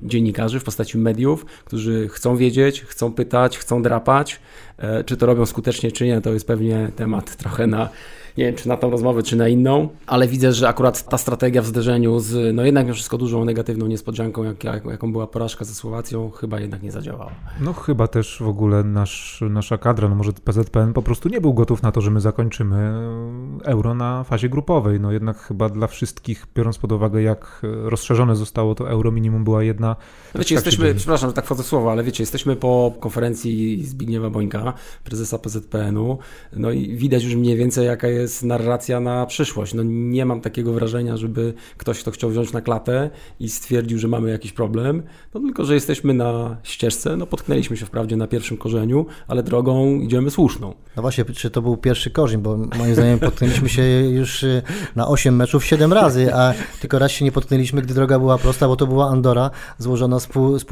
dziennikarzy, 0.02 0.60
w 0.60 0.64
postaci 0.64 0.98
mediów, 0.98 1.46
którzy 1.64 2.08
chcą 2.08 2.36
wiedzieć, 2.36 2.82
chcą 2.82 3.12
pytać, 3.12 3.58
chcą 3.58 3.82
drapać. 3.82 4.40
E, 4.78 5.04
czy 5.04 5.16
to 5.16 5.26
robią 5.26 5.46
skutecznie, 5.46 5.92
czy 5.92 6.06
nie, 6.06 6.20
to 6.20 6.32
jest 6.32 6.46
pewnie 6.46 6.90
temat 6.96 7.36
trochę 7.36 7.66
na 7.66 7.88
nie 8.38 8.44
wiem 8.44 8.54
czy 8.54 8.68
na 8.68 8.76
tą 8.76 8.90
rozmowę, 8.90 9.22
czy 9.22 9.36
na 9.36 9.48
inną, 9.48 9.88
ale 10.06 10.28
widzę, 10.28 10.52
że 10.52 10.68
akurat 10.68 11.08
ta 11.08 11.18
strategia 11.18 11.62
w 11.62 11.66
zderzeniu 11.66 12.20
z, 12.20 12.56
no 12.56 12.64
jednak 12.64 12.84
mimo 12.84 12.94
wszystko 12.94 13.18
dużą 13.18 13.44
negatywną 13.44 13.86
niespodzianką, 13.86 14.44
jak, 14.44 14.64
jak, 14.64 14.84
jaką 14.84 15.12
była 15.12 15.26
porażka 15.26 15.64
ze 15.64 15.74
Słowacją, 15.74 16.30
chyba 16.30 16.60
jednak 16.60 16.82
nie 16.82 16.92
zadziałała. 16.92 17.30
No 17.60 17.72
chyba 17.72 18.08
też 18.08 18.38
w 18.40 18.48
ogóle 18.48 18.84
nasz, 18.84 19.44
nasza 19.50 19.78
kadra, 19.78 20.08
no 20.08 20.14
może 20.14 20.32
PZPN 20.32 20.92
po 20.92 21.02
prostu 21.02 21.28
nie 21.28 21.40
był 21.40 21.54
gotów 21.54 21.82
na 21.82 21.92
to, 21.92 22.00
że 22.00 22.10
my 22.10 22.20
zakończymy 22.20 22.92
euro 23.64 23.94
na 23.94 24.24
fazie 24.24 24.48
grupowej. 24.48 25.00
No 25.00 25.12
jednak 25.12 25.38
chyba 25.38 25.68
dla 25.68 25.86
wszystkich, 25.86 26.46
biorąc 26.56 26.78
pod 26.78 26.92
uwagę 26.92 27.22
jak 27.22 27.62
rozszerzone 27.62 28.36
zostało 28.36 28.74
to 28.74 28.90
euro, 28.90 29.12
minimum 29.12 29.44
była 29.44 29.62
jedna... 29.62 29.96
Wiecie, 30.34 30.54
jesteśmy, 30.54 30.94
przepraszam, 30.94 31.30
że 31.30 31.34
tak 31.34 31.44
wchodzę 31.44 31.62
słowo, 31.62 31.92
ale 31.92 32.02
wiecie, 32.04 32.22
jesteśmy 32.22 32.56
po 32.56 32.94
konferencji 33.00 33.84
Zbigniewa 33.84 34.30
Bońka, 34.30 34.72
prezesa 35.04 35.38
PZPN-u, 35.38 36.18
no 36.52 36.70
i 36.70 36.96
widać 36.96 37.24
już 37.24 37.34
mniej 37.34 37.56
więcej 37.56 37.86
jaka 37.86 38.08
jest 38.08 38.21
jest 38.22 38.42
narracja 38.42 39.00
na 39.00 39.26
przyszłość. 39.26 39.74
No 39.74 39.82
nie 39.86 40.26
mam 40.26 40.40
takiego 40.40 40.72
wrażenia, 40.72 41.16
żeby 41.16 41.54
ktoś 41.76 42.02
to 42.02 42.10
chciał 42.10 42.30
wziąć 42.30 42.52
na 42.52 42.60
klatę 42.60 43.10
i 43.40 43.48
stwierdził, 43.48 43.98
że 43.98 44.08
mamy 44.08 44.30
jakiś 44.30 44.52
problem, 44.52 45.02
no 45.34 45.40
tylko, 45.40 45.64
że 45.64 45.74
jesteśmy 45.74 46.14
na 46.14 46.56
ścieżce, 46.62 47.16
no 47.16 47.26
potknęliśmy 47.26 47.76
się 47.76 47.86
wprawdzie 47.86 48.16
na 48.16 48.26
pierwszym 48.26 48.56
korzeniu, 48.56 49.06
ale 49.28 49.42
drogą 49.42 49.94
idziemy 50.00 50.30
słuszną. 50.30 50.74
No 50.96 51.02
właśnie, 51.02 51.24
czy 51.24 51.50
to 51.50 51.62
był 51.62 51.76
pierwszy 51.76 52.10
korzeń, 52.10 52.40
bo 52.40 52.56
moim 52.56 52.94
zdaniem 52.94 53.18
potknęliśmy 53.18 53.68
się 53.68 53.82
już 54.10 54.42
y, 54.42 54.62
na 54.96 55.08
8 55.08 55.36
meczów 55.36 55.64
7 55.64 55.92
razy, 55.92 56.34
a 56.34 56.54
tylko 56.80 56.98
raz 56.98 57.10
się 57.10 57.24
nie 57.24 57.32
potknęliśmy, 57.32 57.82
gdy 57.82 57.94
droga 57.94 58.18
była 58.18 58.38
prosta, 58.38 58.68
bo 58.68 58.76
to 58.76 58.86
była 58.86 59.08
Andora 59.08 59.50
złożona 59.78 60.20
z, 60.20 60.26
pół, 60.26 60.58
z. 60.58 60.64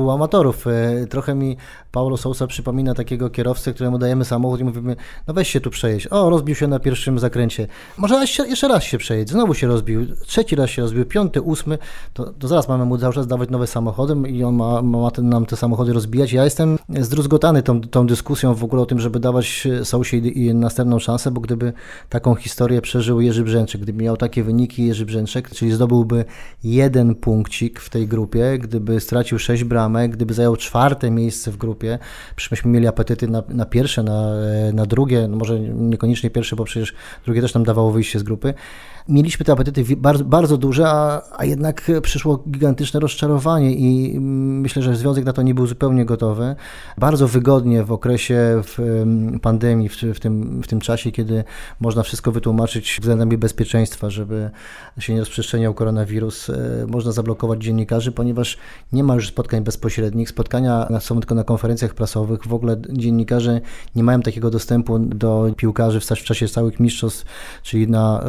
Y, 1.02 1.06
trochę 1.06 1.34
mi 1.34 1.56
Paulo 1.92 2.16
Sousa 2.16 2.46
przypomina 2.46 2.94
takiego 2.94 3.30
kierowcę, 3.30 3.74
któremu 3.74 3.98
dajemy 3.98 4.24
samochód 4.24 4.60
i 4.60 4.64
mówimy, 4.64 4.96
no 5.26 5.34
weź 5.34 5.48
się 5.48 5.60
tu 5.60 5.70
przejeść. 5.70 6.06
O, 6.10 6.30
rozbił 6.30 6.54
się 6.54 6.66
na 6.66 6.78
pierwszym 6.78 7.18
zakręcie. 7.40 7.66
Może 7.96 8.24
jeszcze 8.48 8.68
raz 8.68 8.82
się 8.82 8.98
przejedź. 8.98 9.30
Znowu 9.30 9.54
się 9.54 9.66
rozbił, 9.66 10.06
trzeci 10.26 10.56
raz 10.56 10.70
się 10.70 10.82
rozbił, 10.82 11.04
piąty, 11.04 11.40
ósmy. 11.40 11.78
To, 12.12 12.32
to 12.38 12.48
zaraz 12.48 12.68
mamy 12.68 12.84
mu 12.84 12.98
cały 12.98 13.14
czas 13.14 13.26
dawać 13.26 13.50
nowe 13.50 13.66
samochody 13.66 14.28
i 14.28 14.44
on 14.44 14.54
ma, 14.54 14.82
ma 14.82 15.10
ten, 15.10 15.28
nam 15.28 15.46
te 15.46 15.56
samochody 15.56 15.92
rozbijać. 15.92 16.32
Ja 16.32 16.44
jestem 16.44 16.78
zdruzgotany 17.00 17.62
tą, 17.62 17.80
tą 17.80 18.06
dyskusją 18.06 18.54
w 18.54 18.64
ogóle 18.64 18.82
o 18.82 18.86
tym, 18.86 19.00
żeby 19.00 19.20
dawać 19.20 19.68
Sousie 19.84 20.16
i 20.16 20.54
następną 20.54 20.98
szansę, 20.98 21.30
bo 21.30 21.40
gdyby 21.40 21.72
taką 22.08 22.34
historię 22.34 22.80
przeżył 22.80 23.20
Jerzy 23.20 23.44
Brzęczek, 23.44 23.80
gdyby 23.80 24.02
miał 24.02 24.16
takie 24.16 24.42
wyniki 24.42 24.86
Jerzy 24.86 25.06
Brzęczek, 25.06 25.50
czyli 25.50 25.72
zdobyłby 25.72 26.24
jeden 26.64 27.14
punkcik 27.14 27.80
w 27.80 27.90
tej 27.90 28.08
grupie, 28.08 28.58
gdyby 28.58 29.00
stracił 29.00 29.38
sześć 29.38 29.64
bramek, 29.64 30.10
gdyby 30.10 30.34
zajął 30.34 30.56
czwarte 30.56 31.10
miejsce 31.10 31.50
w 31.50 31.56
grupie, 31.56 31.98
przecież 32.36 32.50
myśmy 32.50 32.70
mieli 32.70 32.86
apetyty 32.86 33.28
na, 33.28 33.42
na 33.48 33.66
pierwsze, 33.66 34.02
na, 34.02 34.32
na 34.72 34.86
drugie, 34.86 35.28
no 35.28 35.36
może 35.36 35.60
niekoniecznie 35.60 36.30
pierwsze, 36.30 36.56
bo 36.56 36.64
przecież 36.64 36.94
drugie 37.30 37.42
też 37.42 37.54
nam 37.54 37.64
dawało 37.64 37.90
wyjście 37.92 38.18
z 38.18 38.22
grupy, 38.22 38.54
mieliśmy 39.08 39.46
te 39.46 39.52
apetyty 39.52 39.96
bardzo, 39.96 40.24
bardzo 40.24 40.56
duże, 40.56 40.88
a, 40.88 41.22
a 41.36 41.44
jednak 41.44 41.90
przyszło 42.02 42.44
gigantyczne 42.50 43.00
rozczarowanie 43.00 43.74
i 43.74 44.20
myślę, 44.20 44.82
że 44.82 44.96
związek 44.96 45.24
na 45.24 45.32
to 45.32 45.42
nie 45.42 45.54
był 45.54 45.66
zupełnie 45.66 46.04
gotowy. 46.04 46.56
Bardzo 46.98 47.28
wygodnie 47.28 47.84
w 47.84 47.92
okresie 47.92 48.62
w 48.64 49.04
pandemii, 49.42 49.88
w, 49.88 49.96
w, 49.96 50.20
tym, 50.20 50.62
w 50.62 50.66
tym 50.66 50.80
czasie, 50.80 51.12
kiedy 51.12 51.44
można 51.80 52.02
wszystko 52.02 52.32
wytłumaczyć 52.32 52.98
względami 53.00 53.38
bezpieczeństwa, 53.38 54.10
żeby 54.10 54.50
się 54.98 55.12
nie 55.12 55.20
rozprzestrzeniał 55.20 55.74
koronawirus, 55.74 56.50
e, 56.50 56.86
można 56.88 57.12
zablokować 57.12 57.62
dziennikarzy, 57.62 58.12
ponieważ 58.12 58.58
nie 58.92 59.04
ma 59.04 59.14
już 59.14 59.28
spotkań 59.28 59.64
bezpośrednich. 59.64 60.28
Spotkania 60.28 60.88
są 61.00 61.20
tylko 61.20 61.34
na 61.34 61.44
konferencjach 61.44 61.94
prasowych. 61.94 62.46
W 62.46 62.54
ogóle 62.54 62.76
dziennikarze 62.90 63.60
nie 63.94 64.02
mają 64.02 64.22
takiego 64.22 64.50
dostępu 64.50 64.98
do 64.98 65.52
piłkarzy 65.56 66.00
w 66.00 66.04
czasie 66.04 66.48
całych 66.48 66.80
mistrzostw, 66.80 67.24
czyli 67.62 67.88
na 67.88 68.24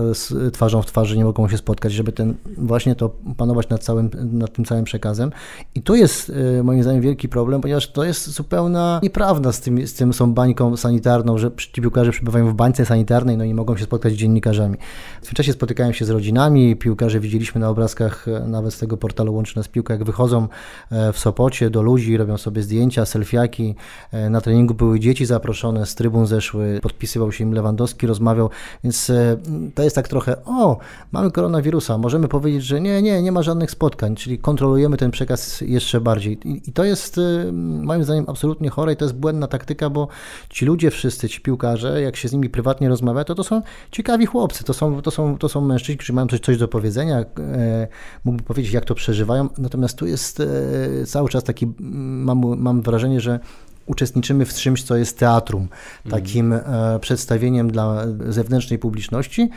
e, 0.47 0.51
twarzą 0.61 0.81
w 0.81 0.85
twarzy 0.85 1.17
nie 1.17 1.25
mogą 1.25 1.49
się 1.49 1.57
spotkać, 1.57 1.93
żeby 1.93 2.11
ten, 2.11 2.35
właśnie 2.57 2.95
to 2.95 3.09
panować 3.37 3.69
nad, 3.69 3.83
całym, 3.83 4.09
nad 4.31 4.53
tym 4.53 4.65
całym 4.65 4.83
przekazem. 4.83 5.31
I 5.75 5.81
tu 5.81 5.95
jest 5.95 6.31
e, 6.59 6.63
moim 6.63 6.83
zdaniem 6.83 7.01
wielki 7.01 7.29
problem, 7.29 7.61
ponieważ 7.61 7.91
to 7.91 8.03
jest 8.03 8.29
zupełna 8.29 8.99
nieprawda 9.03 9.51
z 9.51 9.61
tym, 9.61 9.87
z 9.87 9.93
tym 9.93 10.13
są 10.13 10.33
bańką 10.33 10.77
sanitarną, 10.77 11.37
że 11.37 11.51
ci 11.73 11.81
piłkarze 11.81 12.11
przybywają 12.11 12.49
w 12.49 12.53
bańce 12.53 12.85
sanitarnej, 12.85 13.37
no 13.37 13.43
i 13.43 13.53
mogą 13.53 13.77
się 13.77 13.83
spotkać 13.83 14.13
z 14.13 14.15
dziennikarzami. 14.15 14.77
W 15.21 15.25
tym 15.25 15.33
czasie 15.33 15.53
spotykają 15.53 15.91
się 15.91 16.05
z 16.05 16.09
rodzinami, 16.09 16.75
piłkarze 16.75 17.19
widzieliśmy 17.19 17.61
na 17.61 17.69
obrazkach 17.69 18.27
e, 18.27 18.47
nawet 18.47 18.73
z 18.73 18.79
tego 18.79 18.97
portalu 18.97 19.33
Łączy 19.33 19.57
Nas 19.57 19.67
Piłka, 19.67 19.93
jak 19.93 20.03
wychodzą 20.03 20.47
e, 20.91 21.13
w 21.13 21.19
Sopocie 21.19 21.69
do 21.69 21.81
ludzi, 21.81 22.17
robią 22.17 22.37
sobie 22.37 22.63
zdjęcia, 22.63 23.05
selfiaki. 23.05 23.75
Na 24.29 24.41
treningu 24.41 24.73
były 24.73 24.99
dzieci 24.99 25.25
zaproszone, 25.25 25.85
z 25.85 25.95
trybun 25.95 26.25
zeszły, 26.27 26.79
podpisywał 26.81 27.31
się 27.31 27.43
im 27.43 27.53
Lewandowski, 27.53 28.07
rozmawiał, 28.07 28.49
więc 28.83 29.11
to 29.75 29.83
jest 29.83 29.95
tak 29.95 30.07
trochę 30.07 30.45
o, 30.51 30.77
mamy 31.11 31.31
koronawirusa, 31.31 31.97
możemy 31.97 32.27
powiedzieć, 32.27 32.63
że 32.63 32.81
nie, 32.81 33.01
nie, 33.01 33.21
nie 33.21 33.31
ma 33.31 33.43
żadnych 33.43 33.71
spotkań, 33.71 34.15
czyli 34.15 34.39
kontrolujemy 34.39 34.97
ten 34.97 35.11
przekaz 35.11 35.61
jeszcze 35.61 36.01
bardziej. 36.01 36.47
I, 36.47 36.69
i 36.69 36.73
to 36.73 36.83
jest 36.83 37.17
y, 37.17 37.51
moim 37.81 38.03
zdaniem 38.03 38.25
absolutnie 38.27 38.69
chore 38.69 38.93
i 38.93 38.95
to 38.95 39.05
jest 39.05 39.15
błędna 39.15 39.47
taktyka, 39.47 39.89
bo 39.89 40.07
ci 40.49 40.65
ludzie 40.65 40.91
wszyscy, 40.91 41.29
ci 41.29 41.41
piłkarze, 41.41 42.01
jak 42.01 42.15
się 42.15 42.27
z 42.27 42.33
nimi 42.33 42.49
prywatnie 42.49 42.89
rozmawia, 42.89 43.23
to 43.23 43.35
to 43.35 43.43
są 43.43 43.61
ciekawi 43.91 44.25
chłopcy, 44.25 44.63
to 44.63 44.73
są, 44.73 45.01
to 45.01 45.11
są, 45.11 45.37
to 45.37 45.49
są 45.49 45.61
mężczyźni, 45.61 45.97
którzy 45.97 46.13
mają 46.13 46.27
coś, 46.27 46.39
coś 46.39 46.57
do 46.57 46.67
powiedzenia, 46.67 47.19
e, 47.19 47.87
mógłbym 48.25 48.45
powiedzieć, 48.45 48.73
jak 48.73 48.85
to 48.85 48.95
przeżywają, 48.95 49.49
natomiast 49.57 49.97
tu 49.97 50.07
jest 50.07 50.39
e, 50.39 50.45
cały 51.05 51.29
czas 51.29 51.43
taki, 51.43 51.67
mam, 51.79 52.57
mam 52.57 52.81
wrażenie, 52.81 53.21
że 53.21 53.39
uczestniczymy 53.85 54.45
w 54.45 54.53
czymś, 54.53 54.83
co 54.83 54.95
jest 54.95 55.19
teatrum, 55.19 55.67
takim 56.09 56.53
e, 56.53 56.99
przedstawieniem 57.01 57.71
dla 57.71 58.05
zewnętrznej 58.29 58.79
publiczności, 58.79 59.49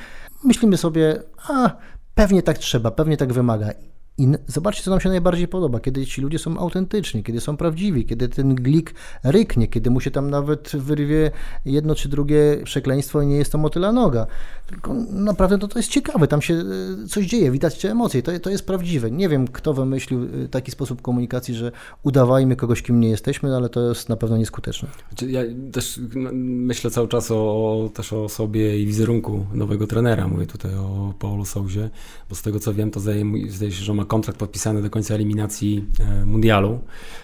myślimy 0.44 0.76
sobie, 0.76 1.22
a 1.48 1.76
pewnie 2.14 2.42
tak 2.42 2.58
trzeba, 2.58 2.90
pewnie 2.90 3.16
tak 3.16 3.32
wymaga. 3.32 3.70
I 4.18 4.28
zobaczcie, 4.46 4.82
co 4.82 4.90
nam 4.90 5.00
się 5.00 5.08
najbardziej 5.08 5.48
podoba, 5.48 5.80
kiedy 5.80 6.06
ci 6.06 6.20
ludzie 6.20 6.38
są 6.38 6.58
autentyczni, 6.58 7.24
kiedy 7.24 7.40
są 7.40 7.56
prawdziwi, 7.56 8.06
kiedy 8.06 8.28
ten 8.28 8.54
glik 8.54 8.94
ryknie, 9.24 9.68
kiedy 9.68 9.90
mu 9.90 10.00
się 10.00 10.10
tam 10.10 10.30
nawet 10.30 10.72
wyrwie 10.74 11.30
jedno 11.64 11.94
czy 11.94 12.08
drugie 12.08 12.58
przekleństwo 12.64 13.22
i 13.22 13.26
nie 13.26 13.36
jest 13.36 13.52
to 13.52 13.58
motyla 13.58 13.92
noga. 13.92 14.26
Tylko 14.66 14.94
naprawdę 15.10 15.58
to, 15.58 15.68
to 15.68 15.78
jest 15.78 15.88
ciekawe, 15.88 16.28
tam 16.28 16.42
się 16.42 16.54
e, 16.54 17.08
coś 17.08 17.26
dzieje, 17.26 17.50
widać 17.50 17.80
te 17.80 17.90
emocje, 17.90 18.22
to, 18.22 18.38
to 18.40 18.50
jest 18.50 18.66
prawdziwe. 18.66 19.10
Nie 19.10 19.28
wiem, 19.28 19.48
kto 19.48 19.74
wymyślił 19.74 20.24
e, 20.44 20.48
taki 20.48 20.70
sposób 20.70 21.02
komunikacji, 21.02 21.54
że 21.54 21.72
udawajmy 22.02 22.56
kogoś, 22.56 22.82
kim 22.82 23.00
nie 23.00 23.08
jesteśmy, 23.08 23.56
ale 23.56 23.68
to 23.68 23.88
jest 23.88 24.08
na 24.08 24.16
pewno 24.16 24.36
nieskuteczne. 24.36 24.88
Znaczy, 25.08 25.30
ja 25.30 25.42
też 25.72 26.00
no, 26.14 26.30
myślę 26.32 26.90
cały 26.90 27.08
czas 27.08 27.30
o, 27.30 27.90
też 27.94 28.12
o 28.12 28.28
sobie 28.28 28.78
i 28.78 28.86
wizerunku 28.86 29.46
nowego 29.54 29.86
trenera, 29.86 30.28
mówię 30.28 30.46
tutaj 30.46 30.74
o 30.74 31.14
Paulo 31.18 31.44
Souzie, 31.44 31.90
bo 32.30 32.36
z 32.36 32.42
tego 32.42 32.60
co 32.60 32.74
wiem, 32.74 32.90
to 32.90 33.00
zdaje 33.00 33.72
się, 33.72 33.84
że 33.84 33.94
ma 33.94 34.03
kontrakt 34.06 34.38
podpisany 34.38 34.82
do 34.82 34.90
końca 34.90 35.14
eliminacji 35.14 35.84
e, 36.00 36.24
mundialu. 36.24 36.80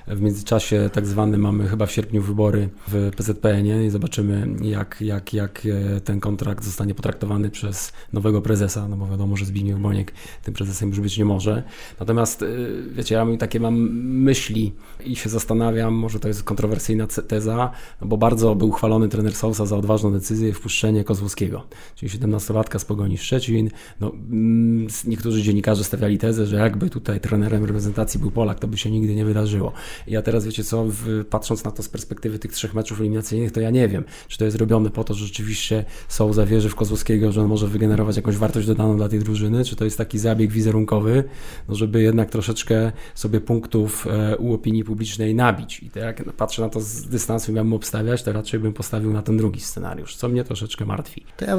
W 0.06 0.20
międzyczasie 0.20 0.90
tak 0.92 1.06
zwany 1.06 1.38
mamy 1.38 1.68
chyba 1.68 1.86
w 1.86 1.92
sierpniu 1.92 2.22
wybory 2.22 2.68
w 2.88 3.10
PZPN-ie 3.16 3.86
i 3.86 3.90
zobaczymy 3.90 4.48
jak, 4.62 5.00
jak, 5.00 5.34
jak 5.34 5.62
ten 6.04 6.20
kontrakt 6.20 6.64
zostanie 6.64 6.94
potraktowany 6.94 7.50
przez 7.50 7.92
nowego 8.12 8.42
prezesa, 8.42 8.88
no 8.88 8.96
bo 8.96 9.06
wiadomo, 9.06 9.36
że 9.36 9.44
Zbigniew 9.44 9.78
Boniek 9.78 10.12
tym 10.42 10.54
prezesem 10.54 10.88
już 10.88 11.00
być 11.00 11.18
nie 11.18 11.24
może. 11.24 11.62
Natomiast 12.00 12.44
wiecie, 12.92 13.14
ja 13.14 13.26
takie 13.38 13.60
mam 13.60 13.74
myśli 14.00 14.72
i 15.04 15.16
się 15.16 15.28
zastanawiam, 15.28 15.94
może 15.94 16.20
to 16.20 16.28
jest 16.28 16.42
kontrowersyjna 16.42 17.06
teza, 17.06 17.70
no 18.00 18.06
bo 18.06 18.16
bardzo 18.16 18.54
był 18.54 18.70
chwalony 18.70 19.08
trener 19.08 19.34
Sousa 19.34 19.66
za 19.66 19.76
odważną 19.76 20.12
decyzję 20.12 20.52
wpuszczenie 20.52 21.04
Kozłowskiego, 21.04 21.66
czyli 21.94 22.12
17-latka 22.12 22.78
z 22.78 22.84
Pogoni 22.84 23.18
Szczecin. 23.18 23.70
No, 24.00 24.12
mm, 24.30 24.86
niektórzy 25.06 25.42
dziennikarze 25.42 25.84
stawiali 25.84 26.18
tezę, 26.18 26.46
że 26.46 26.56
jakby 26.70 26.90
tutaj 26.90 27.20
trenerem 27.20 27.64
reprezentacji 27.64 28.20
był 28.20 28.30
Polak, 28.30 28.58
to 28.58 28.68
by 28.68 28.78
się 28.78 28.90
nigdy 28.90 29.14
nie 29.14 29.24
wydarzyło. 29.24 29.72
Ja 30.06 30.22
teraz, 30.22 30.46
wiecie 30.46 30.64
co, 30.64 30.86
patrząc 31.30 31.64
na 31.64 31.70
to 31.70 31.82
z 31.82 31.88
perspektywy 31.88 32.38
tych 32.38 32.52
trzech 32.52 32.74
meczów 32.74 33.00
eliminacyjnych, 33.00 33.52
to 33.52 33.60
ja 33.60 33.70
nie 33.70 33.88
wiem, 33.88 34.04
czy 34.28 34.38
to 34.38 34.44
jest 34.44 34.56
robione 34.56 34.90
po 34.90 35.04
to, 35.04 35.14
że 35.14 35.26
rzeczywiście 35.26 35.84
Sousa 36.08 36.46
wierzy 36.46 36.68
w 36.68 36.74
Kozłowskiego 36.74 37.30
że 37.32 37.42
on 37.42 37.48
może 37.48 37.68
wygenerować 37.68 38.16
jakąś 38.16 38.36
wartość 38.36 38.66
dodaną 38.66 38.96
dla 38.96 39.08
tej 39.08 39.18
drużyny, 39.18 39.64
czy 39.64 39.76
to 39.76 39.84
jest 39.84 39.98
taki 39.98 40.18
zabieg 40.18 40.52
wizerunkowy, 40.52 41.24
no 41.68 41.74
żeby 41.74 42.02
jednak 42.02 42.30
troszeczkę 42.30 42.92
sobie 43.14 43.40
punktów 43.40 44.06
e, 44.06 44.36
u 44.36 44.54
opinii 44.54 44.84
publicznej 44.84 45.34
nabić. 45.34 45.82
I 45.82 45.90
to 45.90 45.98
jak 45.98 46.32
patrzę 46.32 46.62
na 46.62 46.68
to 46.68 46.80
z 46.80 47.02
dystansu 47.02 47.52
i 47.52 47.54
miałbym 47.54 47.72
obstawiać, 47.72 48.22
to 48.22 48.32
raczej 48.32 48.60
bym 48.60 48.72
postawił 48.72 49.12
na 49.12 49.22
ten 49.22 49.36
drugi 49.36 49.60
scenariusz, 49.60 50.16
co 50.16 50.28
mnie 50.28 50.44
troszeczkę 50.44 50.84
martwi. 50.84 51.24
To 51.36 51.44
ja 51.44 51.58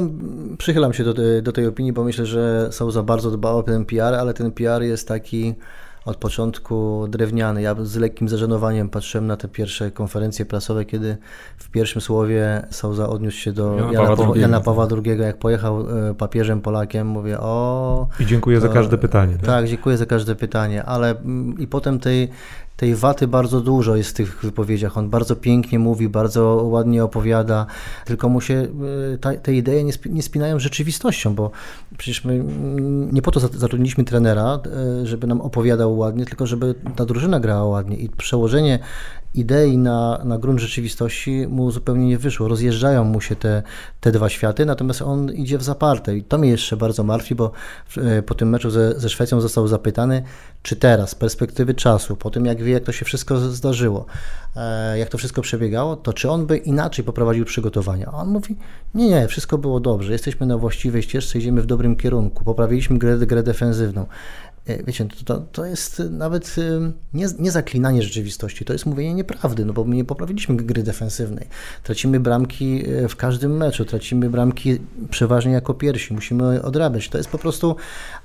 przychylam 0.58 0.92
się 0.92 1.04
do, 1.04 1.14
do 1.42 1.52
tej 1.52 1.66
opinii, 1.66 1.92
bo 1.92 2.04
myślę, 2.04 2.26
że 2.26 2.70
za 2.88 3.02
bardzo 3.02 3.30
dbał 3.30 3.58
o 3.58 3.62
ten 3.62 3.84
PR, 3.84 4.14
ale 4.14 4.34
ten 4.34 4.52
PR 4.52 4.82
jest 4.82 5.01
taki 5.04 5.54
od 6.04 6.16
początku 6.16 7.06
drewniany. 7.08 7.62
Ja 7.62 7.74
z 7.82 7.96
lekkim 7.96 8.28
zażenowaniem 8.28 8.88
patrzyłem 8.88 9.26
na 9.26 9.36
te 9.36 9.48
pierwsze 9.48 9.90
konferencje 9.90 10.44
prasowe, 10.44 10.84
kiedy 10.84 11.16
w 11.56 11.70
pierwszym 11.70 12.00
słowie 12.00 12.66
Souza 12.70 13.08
odniósł 13.08 13.38
się 13.38 13.52
do 13.52 13.76
Jana, 13.76 13.92
Jana, 13.92 14.16
Pawła, 14.16 14.36
Jana 14.36 14.60
Pawła 14.60 14.88
II, 15.04 15.18
jak 15.20 15.38
pojechał 15.38 15.80
e, 15.80 16.14
papieżem 16.14 16.60
Polakiem, 16.60 17.06
mówię 17.06 17.40
o... 17.40 18.06
I 18.20 18.26
dziękuję 18.26 18.60
to, 18.60 18.66
za 18.66 18.72
każde 18.72 18.98
pytanie. 18.98 19.34
Tak? 19.34 19.46
tak, 19.46 19.68
dziękuję 19.68 19.96
za 19.96 20.06
każde 20.06 20.34
pytanie, 20.34 20.84
ale 20.84 21.10
mm, 21.10 21.58
i 21.58 21.66
potem 21.66 21.98
tej 21.98 22.28
tej 22.82 22.94
waty 22.94 23.28
bardzo 23.28 23.60
dużo 23.60 23.96
jest 23.96 24.10
w 24.10 24.12
tych 24.12 24.40
wypowiedziach. 24.42 24.98
On 24.98 25.10
bardzo 25.10 25.36
pięknie 25.36 25.78
mówi, 25.78 26.08
bardzo 26.08 26.44
ładnie 26.64 27.04
opowiada, 27.04 27.66
tylko 28.04 28.28
mu 28.28 28.40
się 28.40 28.54
e, 29.14 29.18
ta, 29.18 29.36
te 29.36 29.54
idee 29.54 29.84
nie, 29.84 29.92
nie 30.10 30.22
spinają 30.22 30.58
z 30.58 30.62
rzeczywistością, 30.62 31.34
bo 31.34 31.50
przecież 31.98 32.24
my 32.24 32.44
nie 33.12 33.22
po 33.22 33.30
to 33.30 33.40
zatrudniliśmy 33.40 34.04
trenera, 34.04 34.60
e, 35.02 35.06
żeby 35.06 35.26
nam 35.26 35.40
opowiadał 35.40 35.98
ładnie, 35.98 36.26
tylko 36.26 36.46
żeby 36.46 36.74
ta 36.96 37.04
drużyna 37.04 37.40
grała 37.40 37.64
ładnie 37.64 37.96
i 37.96 38.08
przełożenie 38.08 38.78
idei 39.34 39.78
na, 39.78 40.20
na 40.24 40.38
grunt 40.38 40.60
rzeczywistości 40.60 41.46
mu 41.48 41.70
zupełnie 41.70 42.06
nie 42.06 42.18
wyszło. 42.18 42.48
Rozjeżdżają 42.48 43.04
mu 43.04 43.20
się 43.20 43.36
te, 43.36 43.62
te 44.00 44.12
dwa 44.12 44.28
światy, 44.28 44.66
natomiast 44.66 45.02
on 45.02 45.32
idzie 45.32 45.58
w 45.58 45.62
zaparte 45.62 46.16
i 46.16 46.24
to 46.24 46.38
mnie 46.38 46.50
jeszcze 46.50 46.76
bardzo 46.76 47.04
martwi, 47.04 47.34
bo 47.34 47.52
e, 47.96 48.22
po 48.22 48.34
tym 48.34 48.48
meczu 48.48 48.70
ze, 48.70 49.00
ze 49.00 49.08
Szwecją 49.08 49.40
został 49.40 49.68
zapytany, 49.68 50.22
czy 50.62 50.76
teraz, 50.76 51.10
z 51.10 51.14
perspektywy 51.14 51.74
czasu, 51.74 52.16
po 52.16 52.30
tym 52.30 52.46
jak 52.46 52.62
wie, 52.62 52.72
jak 52.72 52.84
to 52.84 52.92
się 52.92 53.04
wszystko 53.04 53.38
zdarzyło, 53.38 54.06
e, 54.56 54.98
jak 54.98 55.08
to 55.08 55.18
wszystko 55.18 55.42
przebiegało, 55.42 55.96
to 55.96 56.12
czy 56.12 56.30
on 56.30 56.46
by 56.46 56.56
inaczej 56.56 57.04
poprowadził 57.04 57.44
przygotowania? 57.44 58.06
A 58.06 58.16
on 58.16 58.28
mówi, 58.28 58.56
nie, 58.94 59.08
nie, 59.08 59.28
wszystko 59.28 59.58
było 59.58 59.80
dobrze, 59.80 60.12
jesteśmy 60.12 60.46
na 60.46 60.58
właściwej 60.58 61.02
ścieżce, 61.02 61.38
idziemy 61.38 61.62
w 61.62 61.66
dobrym 61.66 61.96
kierunku, 61.96 62.44
poprawiliśmy 62.44 62.98
grę, 62.98 63.18
grę 63.18 63.42
defensywną. 63.42 64.06
E, 64.66 64.82
wiecie, 64.82 65.06
to, 65.24 65.38
to 65.52 65.64
jest 65.64 66.02
nawet 66.10 66.56
nie, 67.14 67.26
nie 67.38 67.50
zaklinanie 67.50 68.02
rzeczywistości, 68.02 68.64
to 68.64 68.72
jest 68.72 68.86
mówienie 68.86 69.14
nieprawdy, 69.14 69.64
no 69.64 69.72
bo 69.72 69.84
my 69.84 69.96
nie 69.96 70.04
poprawiliśmy 70.04 70.56
gry 70.56 70.82
defensywnej. 70.82 71.46
Tracimy 71.82 72.20
bramki 72.20 72.84
e, 72.88 73.08
w 73.08 73.16
każdym 73.16 73.56
meczu, 73.56 73.84
tracimy 73.84 74.30
bramki 74.30 74.78
przeważnie 75.10 75.52
jako 75.52 75.74
pierwsi, 75.74 76.14
musimy 76.14 76.62
odrabiać. 76.62 77.08
To 77.08 77.18
jest 77.18 77.30
po 77.30 77.38
prostu 77.38 77.76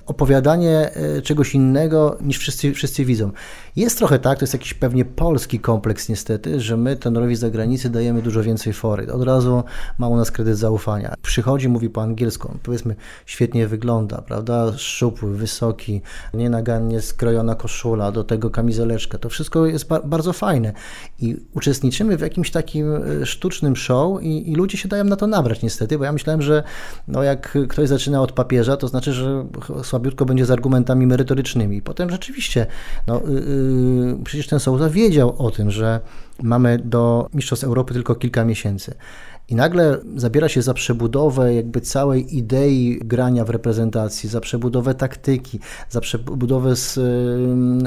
opowiadanie 0.07 0.91
e, 0.95 1.21
czegoś 1.21 1.55
innego 1.55 2.17
niż 2.21 2.37
wszyscy, 2.37 2.73
wszyscy 2.73 3.05
widzą. 3.05 3.31
Jest 3.75 3.97
trochę 3.97 4.19
tak, 4.19 4.39
to 4.39 4.43
jest 4.43 4.53
jakiś 4.53 4.73
pewnie 4.73 5.05
polski 5.05 5.59
kompleks 5.59 6.09
niestety, 6.09 6.59
że 6.59 6.77
my 6.77 6.95
tenorowi 6.95 7.35
z 7.35 7.39
zagranicy 7.39 7.89
dajemy 7.89 8.21
dużo 8.21 8.43
więcej 8.43 8.73
fory. 8.73 9.13
Od 9.13 9.23
razu 9.23 9.63
ma 9.97 10.07
u 10.07 10.17
nas 10.17 10.31
kredyt 10.31 10.57
zaufania. 10.57 11.13
Przychodzi, 11.21 11.69
mówi 11.69 11.89
po 11.89 12.01
angielsku, 12.01 12.57
powiedzmy 12.63 12.95
świetnie 13.25 13.67
wygląda, 13.67 14.21
prawda? 14.21 14.73
Szczupły, 14.77 15.35
wysoki, 15.35 16.01
nienagannie 16.33 17.01
skrojona 17.01 17.55
koszula, 17.55 18.11
do 18.11 18.23
tego 18.23 18.49
kamizeleczka. 18.49 19.17
To 19.17 19.29
wszystko 19.29 19.65
jest 19.65 19.87
ba 19.87 19.99
bardzo 19.99 20.33
fajne 20.33 20.73
i 21.19 21.35
uczestniczymy 21.53 22.17
w 22.17 22.21
jakimś 22.21 22.51
takim 22.51 22.95
e, 22.95 23.25
sztucznym 23.25 23.75
show 23.75 24.23
i, 24.23 24.51
i, 24.51 24.55
ludzie 24.55 24.77
się 24.77 24.89
dają 24.89 25.03
na 25.03 25.15
to 25.15 25.27
nabrać 25.27 25.61
niestety, 25.61 25.97
bo 25.97 26.03
ja 26.03 26.11
myślałem, 26.11 26.41
że 26.41 26.63
no 27.07 27.23
jak 27.23 27.57
ktoś 27.69 27.89
zaczyna 27.89 28.21
od 28.21 28.31
papieża, 28.31 28.77
to 28.77 28.87
znaczy, 28.87 29.13
że 29.13 29.45
słabiutko 29.97 30.25
będzie 30.25 30.45
z 30.45 30.51
argumentami 30.51 31.07
merytorycznymi. 31.07 31.81
Potem 31.81 32.09
rzeczywiście, 32.09 32.65
no, 33.07 33.21
yy, 33.27 34.17
przecież 34.23 34.47
ten 34.47 34.59
Souza 34.59 34.89
wiedział 34.89 35.35
o 35.37 35.51
tym, 35.51 35.71
że 35.71 35.99
mamy 36.43 36.77
do 36.77 37.29
Mistrzostw 37.33 37.65
Europy 37.65 37.93
tylko 37.93 38.15
kilka 38.15 38.45
miesięcy. 38.45 38.95
I 39.49 39.55
nagle 39.55 39.97
zabiera 40.15 40.49
się 40.49 40.61
za 40.61 40.73
przebudowę 40.73 41.53
jakby 41.53 41.81
całej 41.81 42.37
idei 42.37 42.99
grania 43.05 43.45
w 43.45 43.49
reprezentacji, 43.49 44.29
za 44.29 44.41
przebudowę 44.41 44.95
taktyki, 44.95 45.59
za 45.89 46.01
przebudowę 46.01 46.75
z, 46.75 46.99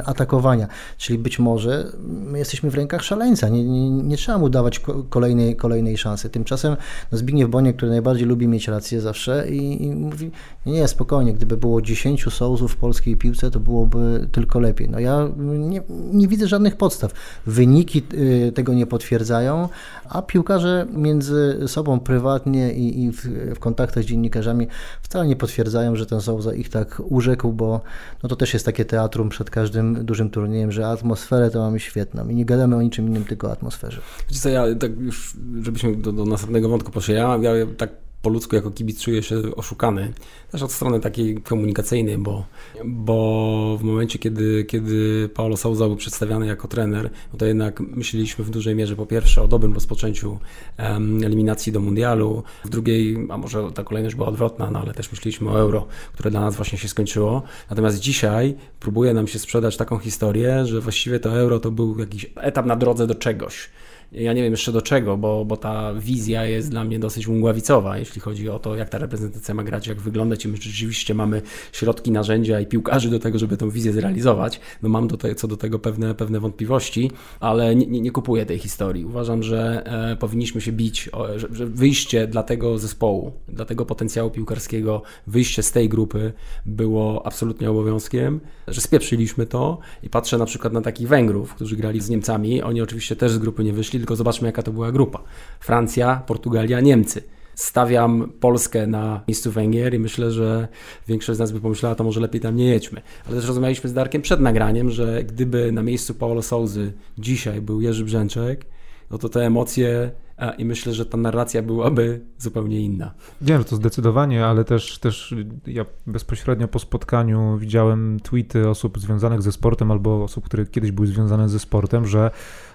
atakowania. 0.05 0.69
Czyli 0.99 1.19
być 1.19 1.38
może 1.38 1.93
my 2.07 2.38
jesteśmy 2.38 2.71
w 2.71 2.75
rękach 2.75 3.02
szaleńca, 3.02 3.49
nie, 3.49 3.64
nie, 3.64 3.90
nie 3.90 4.17
trzeba 4.17 4.38
mu 4.38 4.49
dawać 4.49 4.81
kolejnej, 5.09 5.57
kolejnej 5.57 5.99
szansy. 5.99 6.31
Tymczasem 6.31 6.76
no 7.12 7.19
Zbigniew 7.19 7.50
Boniek, 7.50 7.76
który 7.76 7.90
najbardziej 7.90 8.26
lubi 8.26 8.49
mieć 8.49 8.69
rację 8.69 9.00
zawsze 9.00 9.50
i, 9.50 9.85
i 9.85 9.90
mówi, 9.90 10.31
nie, 10.67 10.88
spokojnie, 10.88 11.35
gdyby 11.35 11.57
było 11.57 11.83
10 11.83 12.25
sołzów 12.25 12.73
w 12.73 12.76
polskiej 12.76 13.17
piłce, 13.17 13.50
to 13.50 13.61
byłoby 13.61 14.29
tylko 14.33 14.61
lepiej. 14.61 14.88
No 14.88 14.99
ja 14.99 15.29
nie, 15.38 15.83
nie 16.12 16.29
widzę 16.29 16.49
żadnych 16.49 16.76
podstaw. 16.76 17.12
Wyniki 17.47 18.02
y, 18.14 18.52
tego 18.55 18.75
nie 18.75 18.87
potwierdzają, 18.87 19.69
a 20.09 20.23
piłkarze 20.23 20.87
między 20.93 21.50
sobą 21.69 22.00
prywatnie 22.00 22.73
i, 22.73 23.04
i 23.04 23.12
w, 23.12 23.23
w, 23.54 23.59
kontaktach 23.59 24.04
z 24.04 24.07
dziennikarzami 24.07 24.66
wcale 25.02 25.26
nie 25.26 25.37
potwierdzają, 25.37 25.97
że 25.97 26.07
ten 26.07 26.21
Souza 26.21 26.54
ich 26.54 26.69
tak 26.69 27.02
urzekł, 27.09 27.52
bo 27.52 27.80
no 28.23 28.28
to 28.28 28.37
też 28.37 28.52
jest 28.52 28.66
takie 28.66 28.85
teatrum 28.85 29.28
przed 29.28 29.50
każdym 29.50 30.04
dużym 30.04 30.30
turniejem, 30.30 30.73
że 30.73 30.87
atmosferę 30.87 31.50
to 31.50 31.61
mamy 31.61 31.80
świetną 31.80 32.28
i 32.28 32.35
nie 32.35 32.45
gadamy 32.45 32.76
o 32.76 32.83
niczym 32.83 33.09
innym, 33.09 33.25
tylko 33.25 33.49
o 33.49 33.52
atmosferze. 33.52 34.00
Wiecie 34.28 34.40
co, 34.40 34.49
ja 34.49 34.75
tak 34.75 35.00
już, 35.00 35.37
żebyśmy 35.62 35.97
do, 35.97 36.12
do 36.12 36.25
następnego 36.25 36.69
wątku 36.69 36.90
poszli, 36.90 37.14
ja, 37.14 37.38
ja 37.42 37.66
tak 37.76 37.90
po 38.23 38.31
ludzku 38.31 38.57
jako 38.57 38.71
kibic 38.71 39.03
czuję 39.03 39.23
się 39.23 39.37
oszukany. 39.57 40.12
Też 40.50 40.62
od 40.62 40.73
strony 40.73 41.00
takiej 41.00 41.37
komunikacyjnej, 41.43 42.19
bo, 42.19 42.45
bo 42.85 43.77
w 43.81 43.83
momencie, 43.83 44.19
kiedy, 44.19 44.65
kiedy 44.65 45.29
Paulo 45.35 45.57
Souza 45.57 45.87
był 45.87 45.97
przedstawiany 45.97 46.47
jako 46.47 46.69
trener, 46.69 47.11
no 47.33 47.39
to 47.39 47.47
jednak 47.47 47.81
myśleliśmy 47.81 48.45
w 48.45 48.50
dużej 48.50 48.75
mierze 48.75 48.97
po 48.97 49.07
pierwsze 49.07 49.43
o 49.43 49.49
dobrym 49.49 49.73
rozpoczęciu 49.75 50.39
um, 50.79 51.25
eliminacji 51.25 51.73
do 51.73 51.81
mundialu, 51.81 52.43
w 52.65 52.69
drugiej, 52.69 53.27
a 53.31 53.39
może 53.39 53.73
ta 53.73 53.85
kolejność 53.85 54.17
była 54.17 54.29
odwrotna, 54.29 54.71
no 54.71 54.81
ale 54.81 54.95
też 54.95 55.12
myśleliśmy 55.12 55.50
o 55.50 55.61
euro, 55.61 55.87
które 56.12 56.31
dla 56.31 56.41
nas 56.41 56.57
właśnie 56.57 56.79
się 56.79 56.89
skończyło. 56.89 57.43
Natomiast 57.71 57.99
dzisiaj 57.99 58.55
próbuje 58.81 59.15
nam 59.15 59.27
się 59.27 59.39
sprzedać 59.39 59.77
taką 59.77 59.99
historię, 59.99 60.67
że 60.67 60.81
właściwie 60.81 61.21
to 61.21 61.39
euro 61.39 61.61
to 61.61 61.71
był 61.71 61.99
jakiś 61.99 62.27
etap 62.37 62.67
na 62.67 62.77
drodze 62.77 63.07
do 63.07 63.15
czegoś 63.15 63.71
ja 64.12 64.33
nie 64.33 64.43
wiem 64.43 64.52
jeszcze 64.52 64.73
do 64.73 64.83
czego, 64.83 65.17
bo, 65.17 65.45
bo 65.45 65.57
ta 65.57 65.95
wizja 65.95 66.45
jest 66.45 66.71
dla 66.71 66.85
mnie 66.85 66.99
dosyć 66.99 67.29
mgławicowa, 67.29 67.99
jeśli 67.99 68.21
chodzi 68.21 68.49
o 68.49 68.59
to, 68.59 68.76
jak 68.76 68.88
ta 68.88 68.99
reprezentacja 68.99 69.55
ma 69.55 69.64
grać, 69.64 69.87
jak 69.87 70.00
wyglądać 70.00 70.45
i 70.45 70.49
my 70.49 70.57
rzeczywiście 70.57 71.14
mamy 71.14 71.43
środki, 71.73 72.11
narzędzia 72.11 72.61
i 72.61 72.67
piłkarzy 72.67 73.11
do 73.11 73.19
tego, 73.19 73.38
żeby 73.38 73.57
tę 73.57 73.71
wizję 73.71 73.93
zrealizować. 73.93 74.61
No 74.83 74.88
mam 74.88 75.09
do 75.09 75.17
te, 75.17 75.35
co 75.35 75.49
do 75.49 75.57
tego 75.57 75.79
pewne, 75.79 76.14
pewne 76.14 76.40
wątpliwości, 76.40 77.11
ale 77.41 77.75
nie, 77.76 77.87
nie, 77.87 78.00
nie 78.00 78.11
kupuję 78.11 78.47
tej 78.47 78.58
historii. 78.58 79.04
Uważam, 79.04 79.43
że 79.43 79.82
e, 80.13 80.17
powinniśmy 80.17 80.61
się 80.61 80.73
bić, 80.73 81.08
o, 81.13 81.39
że, 81.39 81.49
że 81.52 81.67
wyjście 81.67 82.26
dla 82.26 82.43
tego 82.43 82.78
zespołu, 82.78 83.32
dla 83.49 83.65
tego 83.65 83.87
potencjału 83.87 84.30
piłkarskiego, 84.30 85.02
wyjście 85.26 85.63
z 85.63 85.73
tej 85.73 85.89
grupy 85.89 86.32
było 86.67 87.26
absolutnie 87.26 87.71
obowiązkiem, 87.71 88.41
że 88.69 88.80
spieprzyliśmy 88.80 89.47
to 89.47 89.78
i 90.02 90.11
patrzę 90.11 90.39
na 90.39 90.47
przykład 90.47 90.73
na 90.73 90.80
takich 90.80 91.08
Węgrów, 91.08 91.54
którzy 91.54 91.76
grali 91.76 92.00
z 92.00 92.08
Niemcami, 92.08 92.63
oni 92.63 92.82
oczywiście 92.82 93.17
też 93.17 93.32
z 93.32 93.39
grupy 93.39 93.65
nie 93.65 93.73
wyszli, 93.73 94.00
tylko 94.00 94.17
zobaczmy, 94.17 94.49
jaka 94.49 94.63
to 94.63 94.73
była 94.73 94.93
grupa. 94.93 95.23
Francja, 95.60 96.23
Portugalia, 96.26 96.80
Niemcy. 96.80 97.23
Stawiam 97.54 98.32
Polskę 98.41 98.86
na 98.86 99.21
miejscu 99.28 99.50
Węgier 99.50 99.95
i 99.95 99.99
myślę, 99.99 100.30
że 100.30 100.69
większość 101.08 101.36
z 101.36 101.41
nas 101.41 101.52
by 101.52 101.60
pomyślała, 101.60 101.95
to 101.95 102.04
może 102.04 102.21
lepiej 102.21 102.41
tam 102.41 102.56
nie 102.56 102.65
jedźmy. 102.65 103.02
Ale 103.26 103.36
też 103.36 103.47
rozmawialiśmy 103.47 103.91
z 103.91 103.93
Darkiem 103.93 104.23
przed 104.23 104.41
nagraniem, 104.41 104.91
że 104.91 105.25
gdyby 105.25 105.73
na 105.73 105.82
miejscu 105.82 106.15
Paulo 106.15 106.43
Souzy 106.43 106.93
dzisiaj 107.19 107.60
był 107.60 107.80
Jerzy 107.80 108.04
Brzęczek, 108.04 108.67
no 109.10 109.19
to 109.19 109.28
te 109.28 109.47
emocje 109.47 110.10
i 110.58 110.65
myślę, 110.65 110.93
że 110.93 111.06
ta 111.06 111.17
narracja 111.19 111.63
byłaby 111.63 112.21
zupełnie 112.39 112.80
inna. 112.80 113.15
Nie, 113.41 113.58
to 113.58 113.76
zdecydowanie, 113.76 114.47
ale 114.47 114.65
też, 114.65 114.99
też 114.99 115.34
ja 115.67 115.86
bezpośrednio 116.06 116.69
po 116.69 116.78
spotkaniu 116.78 117.56
widziałem 117.58 118.21
tweety 118.23 118.69
osób 118.69 118.99
związanych 118.99 119.43
ze 119.43 119.52
sportem 119.52 119.91
albo 119.91 120.25
osób, 120.25 120.45
które 120.45 120.67
kiedyś 120.67 120.91
były 120.93 121.06
związane 121.06 121.49
ze 121.49 121.58
sportem, 121.58 122.06
że 122.06 122.30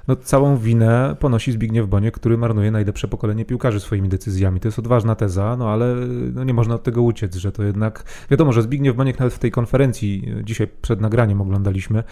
no, 0.08 0.16
całą 0.16 0.58
winę 0.58 1.16
ponosi 1.20 1.52
Zbigniew 1.52 1.88
Boniek, 1.88 2.16
który 2.16 2.38
marnuje 2.38 2.72
najlepsze 2.72 3.08
pokolenie 3.08 3.46
piłkarzy 3.46 3.80
swoimi 3.80 4.10
decyzjami. 4.10 4.60
To 4.60 4.68
jest 4.68 4.80
odważna 4.80 5.16
teza, 5.16 5.56
no 5.58 5.70
ale 5.70 5.96
no, 6.34 6.44
nie 6.44 6.54
można 6.54 6.76
od 6.76 6.84
tego 6.84 7.02
uciec, 7.02 7.36
że 7.36 7.52
to 7.52 7.64
jednak... 7.64 8.04
Wiadomo, 8.32 8.52
że 8.52 8.62
Zbigniew 8.62 8.96
Boniek 8.96 9.20
nawet 9.20 9.34
w 9.34 9.40
tej 9.40 9.52
konferencji, 9.52 10.34
dzisiaj 10.44 10.68
przed 10.82 11.02
nagraniem 11.02 11.42
oglądaliśmy, 11.42 12.04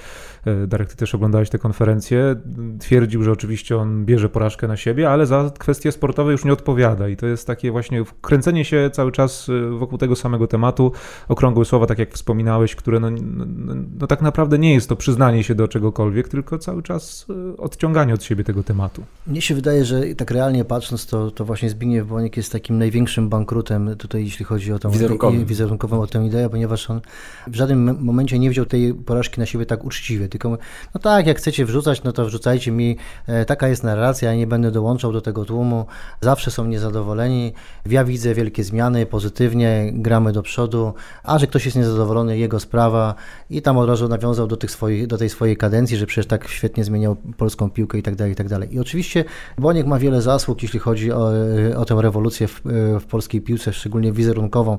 e, 0.46 0.68
Darek, 0.68 0.90
ty 0.90 0.96
też 0.96 1.16
oglądałeś 1.16 1.50
tę 1.50 1.60
konferencję, 1.60 2.36
twierdził, 2.80 3.24
że 3.24 3.32
oczywiście 3.32 3.78
on 3.78 4.06
bierze 4.06 4.30
porażkę 4.30 4.68
na 4.68 4.78
siebie, 4.78 5.10
ale 5.10 5.26
za 5.26 5.52
kwestie 5.60 5.92
sportowe 5.92 6.32
już 6.32 6.46
nie 6.46 6.54
odpowiada 6.54 7.10
i 7.10 7.18
to 7.18 7.26
jest 7.26 7.48
takie 7.48 7.72
właśnie 7.72 8.04
kręcenie 8.22 8.66
się 8.66 8.90
cały 8.94 9.12
czas 9.12 9.50
e, 9.50 9.70
wokół 9.70 9.98
tego 9.98 10.16
samego 10.16 10.48
tematu, 10.48 10.92
okrągłe 11.28 11.66
słowa, 11.66 11.86
tak 11.86 12.00
jak 12.00 12.14
wspominałeś, 12.14 12.76
które 12.76 13.00
no, 13.00 13.10
no, 13.12 13.76
no, 14.00 14.08
tak 14.08 14.22
naprawdę 14.22 14.60
nie 14.60 14.74
jest 14.74 14.90
to 14.90 14.96
przyznanie 14.96 15.44
się 15.44 15.56
do 15.56 15.68
czegokolwiek, 15.68 16.28
tylko 16.28 16.58
cały 16.58 16.84
czas 16.84 17.28
odciąganie 17.58 17.83
odciąganie 17.84 18.14
od 18.14 18.24
siebie 18.24 18.44
tego 18.44 18.64
tematu. 18.64 19.04
Mnie 19.28 19.42
się 19.42 19.56
wydaje, 19.56 19.86
że 19.86 20.02
tak 20.18 20.32
realnie 20.32 20.66
patrząc, 20.66 21.06
to, 21.06 21.32
to 21.32 21.46
właśnie 21.46 21.70
Zbigniew 21.70 22.08
Boniek 22.08 22.38
jest 22.38 22.52
takim 22.52 22.78
największym 22.78 23.30
bankrutem 23.30 23.96
tutaj, 23.98 24.24
jeśli 24.24 24.46
chodzi 24.46 24.74
o 24.74 24.80
tą 24.80 24.92
wizerunkową, 24.92 25.46
wizerunkową 25.46 26.02
o 26.02 26.08
tę 26.08 26.26
ideę, 26.26 26.50
ponieważ 26.50 26.90
on 26.90 27.02
w 27.48 27.56
żadnym 27.56 28.04
momencie 28.06 28.40
nie 28.40 28.50
wziął 28.50 28.66
tej 28.66 28.94
porażki 28.94 29.40
na 29.40 29.46
siebie 29.46 29.66
tak 29.66 29.84
uczciwie, 29.84 30.30
tylko 30.30 30.50
no 30.94 31.02
tak, 31.02 31.28
jak 31.28 31.38
chcecie 31.38 31.66
wrzucać, 31.66 32.04
no 32.04 32.12
to 32.12 32.26
wrzucajcie 32.26 32.72
mi, 32.72 32.98
e, 33.28 33.46
taka 33.46 33.68
jest 33.68 33.84
narracja, 33.84 34.30
ja 34.30 34.38
nie 34.38 34.48
będę 34.48 34.72
dołączał 34.72 35.14
do 35.14 35.22
tego 35.22 35.46
tłumu, 35.46 35.86
zawsze 36.22 36.52
są 36.52 36.66
niezadowoleni, 36.66 37.54
ja 37.86 38.06
widzę 38.06 38.34
wielkie 38.34 38.64
zmiany, 38.64 39.06
pozytywnie, 39.06 39.92
gramy 39.94 40.32
do 40.32 40.44
przodu, 40.44 40.94
a 41.24 41.40
że 41.40 41.48
ktoś 41.48 41.66
jest 41.66 41.78
niezadowolony, 41.78 42.38
jego 42.38 42.60
sprawa 42.60 43.16
i 43.50 43.62
tam 43.62 43.78
od 43.78 43.90
razu 43.90 44.08
nawiązał 44.08 44.48
do, 44.48 44.58
tych 44.58 44.72
swoich, 44.72 45.08
do 45.08 45.18
tej 45.18 45.30
swojej 45.30 45.58
kadencji, 45.58 45.98
że 45.98 46.06
przecież 46.06 46.26
tak 46.28 46.48
świetnie 46.48 46.84
zmieniał 46.84 47.16
polską 47.38 47.70
piłkę 47.74 47.98
i 47.98 48.04
tak 48.04 48.16
dalej, 48.16 48.34
i 48.34 48.36
tak 48.36 48.50
dalej. 48.50 48.76
I 48.76 48.80
oczywiście 48.80 49.26
Boniek 49.58 49.88
ma 49.88 50.00
wiele 50.00 50.22
zasług, 50.22 50.64
jeśli 50.64 50.80
chodzi 50.80 51.12
o, 51.12 51.32
o 51.76 51.86
tę 51.86 52.02
rewolucję 52.02 52.48
w, 52.48 52.62
w 53.00 53.06
polskiej 53.06 53.42
piłce, 53.42 53.74
szczególnie 53.74 54.12
wizerunkową. 54.12 54.78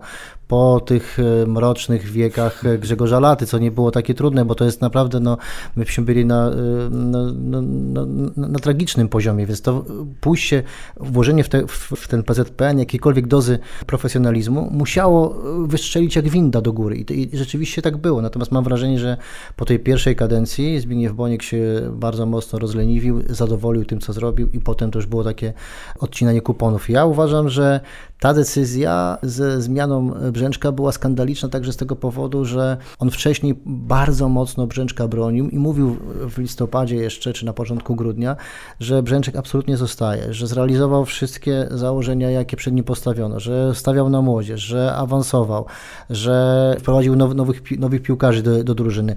Po 0.49 0.81
tych 0.81 1.19
e, 1.19 1.47
mrocznych 1.47 2.05
wiekach 2.05 2.63
Grzegorza 2.79 3.21
Laty, 3.21 3.47
co 3.47 3.59
nie 3.59 3.71
było 3.71 3.91
takie 3.91 4.15
trudne, 4.15 4.45
bo 4.45 4.55
to 4.55 4.65
jest 4.65 4.81
naprawdę, 4.81 5.21
no, 5.21 5.39
myśmy 5.77 6.05
byli 6.05 6.27
na, 6.27 6.51
e, 6.51 6.91
na, 6.91 7.33
na, 7.33 7.63
na, 7.63 8.49
na 8.49 8.59
tragicznym 8.59 9.09
poziomie, 9.09 9.47
więc 9.47 9.63
to 9.63 9.85
pójście 10.21 10.63
włożenie 10.97 11.45
w, 11.45 11.49
te, 11.49 11.67
w 11.97 12.09
ten 12.09 12.23
PZPN 12.23 12.79
jakiejkolwiek 12.79 13.27
dozy 13.27 13.59
profesjonalizmu 13.87 14.71
musiało 14.71 15.43
wystrzelić 15.67 16.17
jak 16.17 16.29
winda 16.29 16.61
do 16.61 16.73
góry 16.73 16.97
I, 16.97 17.35
i 17.35 17.37
rzeczywiście 17.39 17.83
tak 17.83 17.97
było. 17.97 18.23
Natomiast 18.23 18.53
mam 18.53 18.65
wrażenie, 18.65 18.99
że 18.99 19.17
po 19.57 19.65
tej 19.65 19.79
pierwszej 19.79 20.17
kadencji 20.17 20.81
Zbigniew 20.81 21.13
Boniek 21.13 21.43
się 21.43 21.91
bardzo 21.93 22.27
mocno 22.27 22.59
rozleniwił, 22.85 23.23
zadowolił 23.29 23.85
tym, 23.85 24.01
co 24.01 24.13
zrobił 24.13 24.49
i 24.49 24.61
potem 24.61 24.91
to 24.91 24.99
już 24.99 25.07
było 25.07 25.25
takie 25.25 25.53
odcinanie 26.01 26.41
kuponów. 26.41 26.91
Ja 26.91 27.07
uważam, 27.07 27.49
że 27.49 27.81
ta 28.21 28.35
decyzja 28.35 29.19
ze 29.23 29.63
zmianą 29.63 30.11
Brzęczka 30.33 30.73
była 30.73 30.93
skandaliczna 30.93 31.49
także 31.49 31.73
z 31.73 31.77
tego 31.77 31.97
powodu, 31.97 32.45
że 32.45 32.77
on 32.99 33.11
wcześniej 33.11 33.55
bardzo 33.67 34.29
mocno 34.29 34.67
Brzęczka 34.67 35.09
bronił 35.09 35.49
i 35.49 35.59
mówił 35.59 35.97
w 36.31 36.39
listopadzie 36.39 36.97
jeszcze, 36.97 37.33
czy 37.33 37.47
na 37.47 37.53
początku 37.53 37.97
grudnia, 37.97 38.37
że 38.81 39.03
Brzęczek 39.03 39.37
absolutnie 39.37 39.77
zostaje, 39.77 40.35
że 40.35 40.47
zrealizował 40.47 41.05
wszystkie 41.05 41.69
założenia, 41.71 42.31
jakie 42.31 42.57
przed 42.57 42.75
nim 42.75 42.85
postawiono, 42.85 43.41
że 43.41 43.75
stawiał 43.75 44.11
na 44.11 44.23
młodzież, 44.23 44.61
że 44.61 44.95
awansował, 44.95 45.67
że 46.11 46.77
wprowadził 46.81 47.17
nowych, 47.17 47.79
nowych 47.79 48.03
piłkarzy 48.03 48.43
do, 48.43 48.65
do 48.65 48.75
drużyny. 48.75 49.17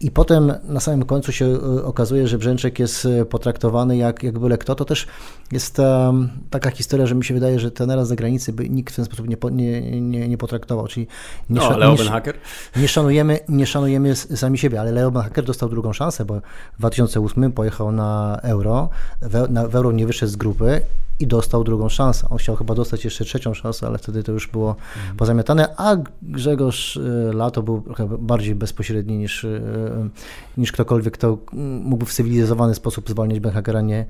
I 0.00 0.10
potem 0.10 0.52
na 0.64 0.80
samym 0.80 1.04
końcu 1.04 1.32
się 1.32 1.46
e, 1.46 1.84
okazuje, 1.84 2.28
że 2.28 2.38
Brzęczek 2.38 2.78
jest 2.78 3.06
e, 3.06 3.24
potraktowany 3.24 3.96
jak, 3.96 4.22
jak 4.22 4.38
byle 4.38 4.58
kto. 4.58 4.74
To 4.74 4.84
też 4.84 5.06
jest 5.52 5.78
um, 5.78 6.28
taka 6.50 6.70
historia, 6.70 7.06
że 7.06 7.14
mi 7.14 7.24
się 7.24 7.34
wydaje, 7.34 7.60
że 7.60 7.70
tenera 7.70 8.04
z 8.04 8.08
zagranicy 8.08 8.52
by 8.52 8.70
nikt 8.70 8.92
w 8.92 8.96
ten 8.96 9.04
sposób 9.04 9.28
nie, 9.28 9.36
nie, 9.50 10.00
nie, 10.00 10.28
nie 10.28 10.38
potraktował. 10.38 10.86
Czyli 10.86 11.06
nie, 11.50 11.60
no, 11.60 11.78
Leo 11.78 11.96
Benhacker? 11.96 12.34
Nie 12.76 12.88
szanujemy, 12.88 13.38
nie 13.48 13.66
szanujemy 13.66 14.16
sami 14.16 14.58
siebie, 14.58 14.80
ale 14.80 14.92
Leo 14.92 15.10
Benhacker 15.10 15.44
dostał 15.44 15.68
drugą 15.68 15.92
szansę, 15.92 16.24
bo 16.24 16.40
w 16.74 16.78
2008 16.78 17.52
pojechał 17.52 17.92
na 17.92 18.40
Euro, 18.42 18.88
w, 19.22 19.50
na, 19.50 19.68
w 19.68 19.76
Euro 19.76 19.92
nie 19.92 20.06
wyszedł 20.06 20.32
z 20.32 20.36
grupy 20.36 20.80
i 21.20 21.26
dostał 21.26 21.64
drugą 21.64 21.88
szansę. 21.88 22.26
On 22.30 22.38
chciał 22.38 22.56
chyba 22.56 22.74
dostać 22.74 23.04
jeszcze 23.04 23.24
trzecią 23.24 23.54
szansę, 23.54 23.86
ale 23.86 23.98
wtedy 23.98 24.22
to 24.22 24.32
już 24.32 24.48
było 24.48 24.70
mhm. 24.96 25.16
pozamiatane, 25.16 25.74
a 25.76 25.96
Grzegorz 26.22 26.96
e, 26.96 27.32
Lato 27.32 27.62
był 27.62 27.80
trochę 27.80 28.08
bardziej 28.18 28.54
bezpośredni 28.54 29.18
niż, 29.18 29.44
e, 29.44 29.60
niż 30.56 30.72
ktokolwiek, 30.72 31.14
kto 31.14 31.38
mógłby 31.82 32.06
w 32.06 32.12
cywilizowany 32.12 32.74
sposób 32.74 33.10
zwalniać 33.10 33.40
Benhakera, 33.40 33.80
nie, 33.80 34.06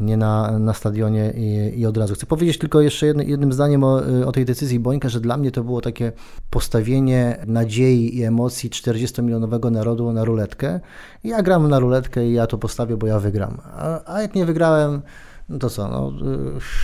nie 0.00 0.16
na, 0.16 0.58
na 0.58 0.74
stadionie 0.74 1.32
i, 1.36 1.80
i 1.80 1.86
od 1.86 1.96
razu. 1.96 2.14
Chcę 2.14 2.26
powiedzieć 2.26 2.58
tylko 2.58 2.80
jeszcze 2.80 3.06
jednym, 3.06 3.28
jednym 3.28 3.52
zdaniem 3.52 3.84
o, 3.84 4.00
o 4.26 4.32
tej 4.32 4.44
decyzji 4.44 4.80
Bońka, 4.80 5.08
że 5.08 5.20
dla 5.20 5.36
mnie 5.36 5.50
to 5.50 5.64
było 5.64 5.80
takie 5.80 6.12
postawienie 6.50 7.44
nadziei 7.46 8.18
i 8.18 8.22
emocji 8.22 8.70
40-milionowego 8.70 9.70
narodu 9.70 10.12
na 10.12 10.24
ruletkę. 10.24 10.80
Ja 11.24 11.42
gram 11.42 11.68
na 11.68 11.78
ruletkę 11.78 12.26
i 12.26 12.32
ja 12.32 12.46
to 12.46 12.58
postawię, 12.58 12.96
bo 12.96 13.06
ja 13.06 13.18
wygram. 13.18 13.60
A, 13.64 14.14
a 14.14 14.22
jak 14.22 14.34
nie 14.34 14.46
wygrałem, 14.46 15.02
no 15.48 15.58
to 15.58 15.70
co, 15.70 15.88
no, 15.88 16.12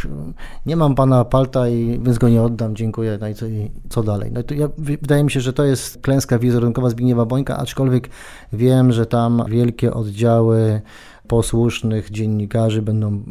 y, 0.05 0.09
nie 0.67 0.77
mam 0.77 0.95
pana 0.95 1.25
palta 1.25 1.69
i 1.69 2.01
więc 2.03 2.19
go 2.19 2.29
nie 2.29 2.43
oddam, 2.43 2.77
dziękuję, 2.77 3.19
no 3.21 3.29
i 3.29 3.35
co, 3.35 3.47
i 3.47 3.71
co 3.89 4.03
dalej. 4.03 4.31
No 4.33 4.43
to 4.43 4.55
ja, 4.55 4.69
wydaje 4.79 5.25
mi 5.25 5.31
się, 5.31 5.41
że 5.41 5.53
to 5.53 5.65
jest 5.65 5.99
klęska 6.03 6.39
wizerunkowa 6.39 6.91
Zbigniewa 6.91 7.27
Bońka, 7.27 7.57
aczkolwiek 7.57 8.09
wiem, 8.53 8.93
że 8.93 9.07
tam 9.07 9.45
wielkie 9.49 9.95
oddziały 9.95 10.81
posłusznych 11.31 12.11
dziennikarzy 12.11 12.83
będą 12.83 13.23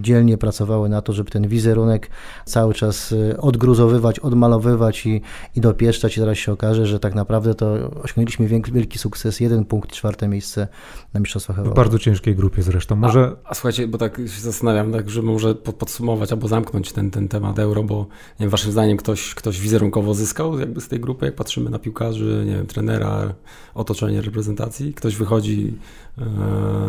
dzielnie 0.00 0.38
pracowały 0.38 0.88
na 0.88 1.02
to, 1.02 1.12
żeby 1.12 1.30
ten 1.30 1.48
wizerunek 1.48 2.10
cały 2.44 2.74
czas 2.74 3.12
y, 3.12 3.36
odgruzowywać, 3.40 4.18
odmalowywać 4.18 5.06
i, 5.06 5.20
i 5.56 5.60
dopieszczać 5.60 6.16
i 6.16 6.20
zaraz 6.20 6.38
się 6.38 6.52
okaże, 6.52 6.86
że 6.86 7.00
tak 7.00 7.14
naprawdę 7.14 7.54
to 7.54 7.90
osiągnęliśmy 8.02 8.48
wielki, 8.72 8.98
sukces, 8.98 9.40
jeden 9.40 9.64
punkt, 9.64 9.92
czwarte 9.92 10.28
miejsce 10.28 10.68
na 11.14 11.20
Mistrzostwach 11.20 11.58
Europy. 11.58 11.74
W 11.74 11.76
bardzo 11.76 11.98
ciężkiej 11.98 12.36
grupie 12.36 12.62
zresztą. 12.62 12.96
Może... 12.96 13.36
A, 13.44 13.50
a 13.50 13.54
słuchajcie, 13.54 13.88
bo 13.88 13.98
tak 13.98 14.16
się 14.16 14.40
zastanawiam, 14.40 14.92
tak, 14.92 15.10
że 15.10 15.22
może 15.22 15.54
podsumować 15.54 16.32
albo 16.32 16.48
zamknąć 16.48 16.92
ten, 16.92 17.10
ten 17.10 17.28
temat 17.28 17.58
euro, 17.58 17.82
bo 17.82 17.96
nie 17.98 18.06
wiem, 18.40 18.50
waszym 18.50 18.72
zdaniem 18.72 18.96
ktoś, 18.96 19.34
ktoś 19.34 19.60
wizerunkowo 19.60 20.14
zyskał 20.14 20.58
jakby 20.58 20.80
z 20.80 20.88
tej 20.88 21.00
grupy, 21.00 21.26
jak 21.26 21.34
patrzymy 21.34 21.70
na 21.70 21.78
piłkarzy, 21.78 22.44
nie 22.46 22.54
wiem, 22.54 22.66
trenera, 22.66 23.34
otoczenie 23.74 24.20
reprezentacji, 24.20 24.94
ktoś 24.94 25.16
wychodzi, 25.16 25.74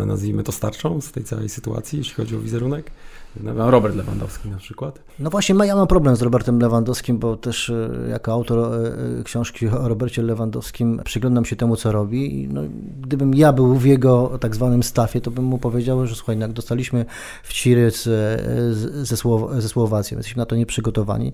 nazwijmy 0.05 0.43
to 0.43 0.51
starczą 0.51 1.01
z 1.01 1.12
tej 1.12 1.23
całej 1.23 1.49
sytuacji, 1.49 1.99
jeśli 1.99 2.13
chodzi 2.13 2.36
o 2.36 2.39
wizerunek? 2.39 2.91
Robert 3.55 3.95
Lewandowski 3.95 4.49
na 4.49 4.57
przykład. 4.57 4.99
No 5.19 5.29
właśnie, 5.29 5.55
ja 5.65 5.75
mam 5.75 5.87
problem 5.87 6.15
z 6.15 6.21
Robertem 6.21 6.59
Lewandowskim, 6.59 7.17
bo 7.17 7.37
też 7.37 7.69
e, 7.69 7.89
jako 8.09 8.31
autor 8.31 8.59
e, 8.59 8.87
e, 9.19 9.23
książki 9.23 9.67
o 9.67 9.87
Robercie 9.87 10.21
Lewandowskim 10.21 11.01
przyglądam 11.05 11.45
się 11.45 11.55
temu, 11.55 11.75
co 11.75 11.91
robi. 11.91 12.47
No, 12.51 12.61
gdybym 13.01 13.33
ja 13.33 13.53
był 13.53 13.75
w 13.75 13.85
jego 13.85 14.37
tak 14.39 14.55
zwanym 14.55 14.83
stafie, 14.83 15.21
to 15.21 15.31
bym 15.31 15.45
mu 15.45 15.57
powiedział, 15.57 16.07
że 16.07 16.15
słuchaj, 16.15 16.37
no 16.37 16.41
jak 16.41 16.53
dostaliśmy 16.53 17.05
w 17.43 17.53
Ciry 17.53 17.91
ze, 19.01 19.17
Słow 19.17 19.61
ze 19.61 19.69
Słowacją, 19.69 20.17
jesteśmy 20.17 20.39
na 20.39 20.45
to 20.45 20.55
nieprzygotowani, 20.55 21.33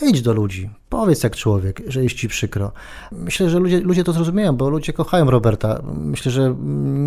wejdź 0.00 0.22
do 0.22 0.32
ludzi, 0.32 0.70
powiedz 0.88 1.22
jak 1.22 1.36
człowiek, 1.36 1.82
że 1.86 2.02
jest 2.02 2.14
ci 2.14 2.28
przykro. 2.28 2.72
Myślę, 3.12 3.50
że 3.50 3.58
ludzie, 3.58 3.80
ludzie 3.80 4.04
to 4.04 4.12
zrozumieją, 4.12 4.56
bo 4.56 4.70
ludzie 4.70 4.92
kochają 4.92 5.30
Roberta. 5.30 5.82
Myślę, 5.94 6.32
że 6.32 6.54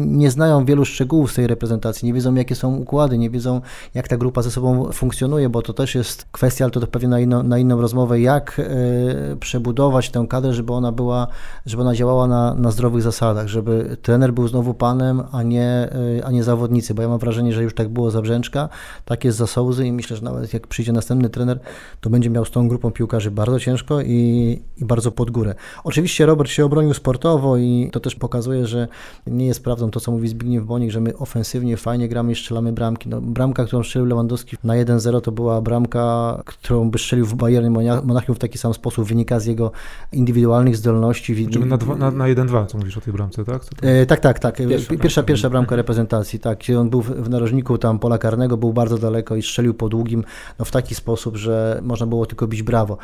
nie 0.06 0.32
znają 0.32 0.66
wielu 0.66 0.86
szczegółów 0.86 1.32
z 1.32 1.36
tej 1.36 1.48
reprezentacji, 1.48 2.06
nie 2.06 2.14
wiedzą 2.14 2.36
jakie 2.36 2.56
są 2.56 2.76
układy, 2.76 3.18
nie 3.18 3.30
wiedzą 3.30 3.62
jak 3.94 4.08
ta 4.08 4.18
grupa 4.18 4.29
ze 4.38 4.52
sobą 4.52 4.92
funkcjonuje, 4.92 5.50
bo 5.50 5.62
to 5.62 5.74
też 5.74 5.96
jest 5.96 6.26
kwestia, 6.32 6.66
ale 6.66 6.72
to 6.72 6.88
pewnie 6.88 7.10
na 7.10 7.20
inną, 7.20 7.44
na 7.44 7.58
inną 7.58 7.82
rozmowę, 7.82 8.20
jak 8.20 8.60
y, 8.60 9.38
przebudować 9.40 10.10
tę 10.10 10.26
kadrę, 10.30 10.54
żeby 10.54 10.74
ona 10.74 10.92
była, 10.92 11.28
żeby 11.66 11.82
ona 11.82 11.96
działała 11.96 12.28
na, 12.28 12.54
na 12.54 12.72
zdrowych 12.72 13.02
zasadach, 13.02 13.48
żeby 13.48 13.98
trener 14.02 14.34
był 14.34 14.48
znowu 14.48 14.74
panem, 14.74 15.24
a 15.32 15.44
nie, 15.44 15.90
y, 16.18 16.26
a 16.26 16.32
nie 16.32 16.44
zawodnicy, 16.44 16.94
bo 16.94 17.02
ja 17.02 17.08
mam 17.08 17.20
wrażenie, 17.20 17.54
że 17.54 17.64
już 17.64 17.74
tak 17.74 17.90
było 17.90 18.12
za 18.12 18.22
Brzęczka, 18.22 18.70
tak 19.06 19.24
jest 19.24 19.38
za 19.38 19.48
Sołzy 19.48 19.88
i 19.88 19.92
myślę, 19.92 20.18
że 20.18 20.24
nawet 20.24 20.54
jak 20.54 20.68
przyjdzie 20.68 20.92
następny 20.92 21.30
trener, 21.30 21.60
to 22.02 22.10
będzie 22.10 22.30
miał 22.30 22.46
z 22.46 22.52
tą 22.52 22.68
grupą 22.68 22.92
piłkarzy 22.92 23.32
bardzo 23.32 23.60
ciężko 23.60 24.02
i, 24.02 24.62
i 24.78 24.86
bardzo 24.86 25.12
pod 25.12 25.32
górę. 25.32 25.56
Oczywiście 25.84 26.26
Robert 26.26 26.50
się 26.50 26.66
obronił 26.66 26.94
sportowo 26.94 27.58
i 27.58 27.90
to 27.92 28.00
też 28.00 28.16
pokazuje, 28.16 28.68
że 28.68 28.88
nie 29.28 29.46
jest 29.46 29.64
prawdą 29.64 29.92
to, 29.92 30.00
co 30.00 30.12
mówi 30.12 30.28
Zbigniew 30.28 30.66
Bonik, 30.66 30.92
że 30.92 31.02
my 31.02 31.18
ofensywnie 31.18 31.78
fajnie 31.78 32.10
gramy 32.10 32.32
i 32.32 32.36
strzelamy 32.36 32.74
bramki. 32.74 33.10
No, 33.10 33.22
bramka, 33.22 33.66
którą 33.66 33.84
strzelił 33.84 34.08
Lewandowski 34.20 34.58
na 34.64 34.74
1-0 34.74 35.22
to 35.22 35.32
była 35.32 35.62
bramka, 35.62 36.42
którą 36.46 36.90
by 36.90 37.00
strzelił 37.00 37.26
w 37.26 37.36
Bayern 37.36 37.70
Monachium 38.04 38.36
w 38.36 38.40
taki 38.40 38.58
sam 38.58 38.74
sposób, 38.74 39.08
wynika 39.08 39.40
z 39.40 39.46
jego 39.46 39.72
indywidualnych 40.12 40.78
zdolności. 40.78 41.48
Czyli 41.50 41.66
na, 41.66 41.78
na, 41.78 42.12
na 42.12 42.26
1-2, 42.26 42.66
co 42.66 42.78
mówisz 42.78 42.98
o 42.98 43.02
tej 43.02 43.14
bramce, 43.14 43.46
tak? 43.46 43.62
E, 43.82 44.06
tak, 44.06 44.20
tak, 44.20 44.40
tak. 44.40 44.58
Pierwsza, 44.58 44.98
pierwsza, 44.98 45.24
pierwsza 45.24 45.50
bramka 45.50 45.76
reprezentacji, 45.76 46.40
tak. 46.40 46.60
On 46.80 46.90
był 46.90 47.02
w, 47.02 47.12
w 47.12 47.30
narożniku 47.30 47.78
tam 47.78 48.00
pola 48.00 48.18
karnego, 48.18 48.58
był 48.58 48.74
bardzo 48.74 48.98
daleko 48.98 49.36
i 49.36 49.42
strzelił 49.42 49.74
po 49.74 49.90
długim 49.90 50.24
no, 50.60 50.66
w 50.66 50.72
taki 50.72 50.96
sposób, 50.96 51.38
że 51.38 51.80
można 51.84 52.06
było 52.06 52.26
tylko 52.26 52.48
bić 52.48 52.64
brawo 52.64 52.98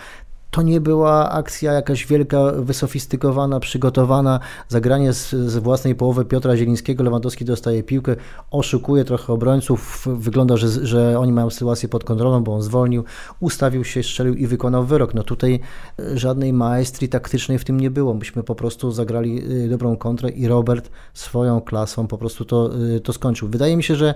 to 0.56 0.62
nie 0.62 0.82
była 0.82 1.32
akcja 1.32 1.74
jakaś 1.74 2.06
wielka, 2.08 2.52
wysofistykowana, 2.52 3.60
przygotowana. 3.60 4.40
Zagranie 4.68 5.14
z, 5.14 5.30
z 5.30 5.58
własnej 5.58 5.96
połowy 5.96 6.26
Piotra 6.26 6.58
Zielińskiego. 6.58 7.04
Lewandowski 7.04 7.46
dostaje 7.46 7.84
piłkę, 7.84 8.16
oszukuje 8.52 9.06
trochę 9.06 9.34
obrońców. 9.34 10.08
Wygląda, 10.14 10.58
że, 10.58 10.68
że 10.86 11.20
oni 11.20 11.32
mają 11.34 11.50
sytuację 11.50 11.90
pod 11.90 12.04
kontrolą, 12.04 12.44
bo 12.44 12.56
on 12.56 12.62
zwolnił, 12.62 13.04
ustawił 13.40 13.84
się, 13.84 14.04
strzelił 14.04 14.34
i 14.34 14.48
wykonał 14.48 14.86
wyrok. 14.86 15.14
No 15.14 15.24
tutaj 15.24 15.60
e, 16.00 16.18
żadnej 16.18 16.54
maestrii 16.54 17.10
taktycznej 17.10 17.60
w 17.60 17.66
tym 17.66 17.80
nie 17.80 17.92
było. 17.92 18.14
Myśmy 18.14 18.44
po 18.44 18.56
prostu 18.56 18.92
zagrali 18.92 19.44
e, 19.66 19.70
dobrą 19.70 19.98
kontrę 19.98 20.30
i 20.30 20.48
Robert 20.48 20.90
swoją 21.14 21.62
klasą 21.62 22.08
po 22.08 22.18
prostu 22.18 22.46
to, 22.46 22.70
e, 22.96 23.00
to 23.00 23.14
skończył. 23.14 23.48
Wydaje 23.48 23.78
mi 23.78 23.84
się, 23.84 23.96
że 23.96 24.14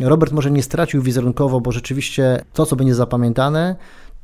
Robert 0.00 0.32
może 0.32 0.50
nie 0.50 0.62
stracił 0.62 1.02
wizerunkowo, 1.02 1.60
bo 1.60 1.72
rzeczywiście 1.72 2.44
to, 2.52 2.66
co 2.66 2.76
będzie 2.76 2.94
zapamiętane, 2.94 3.76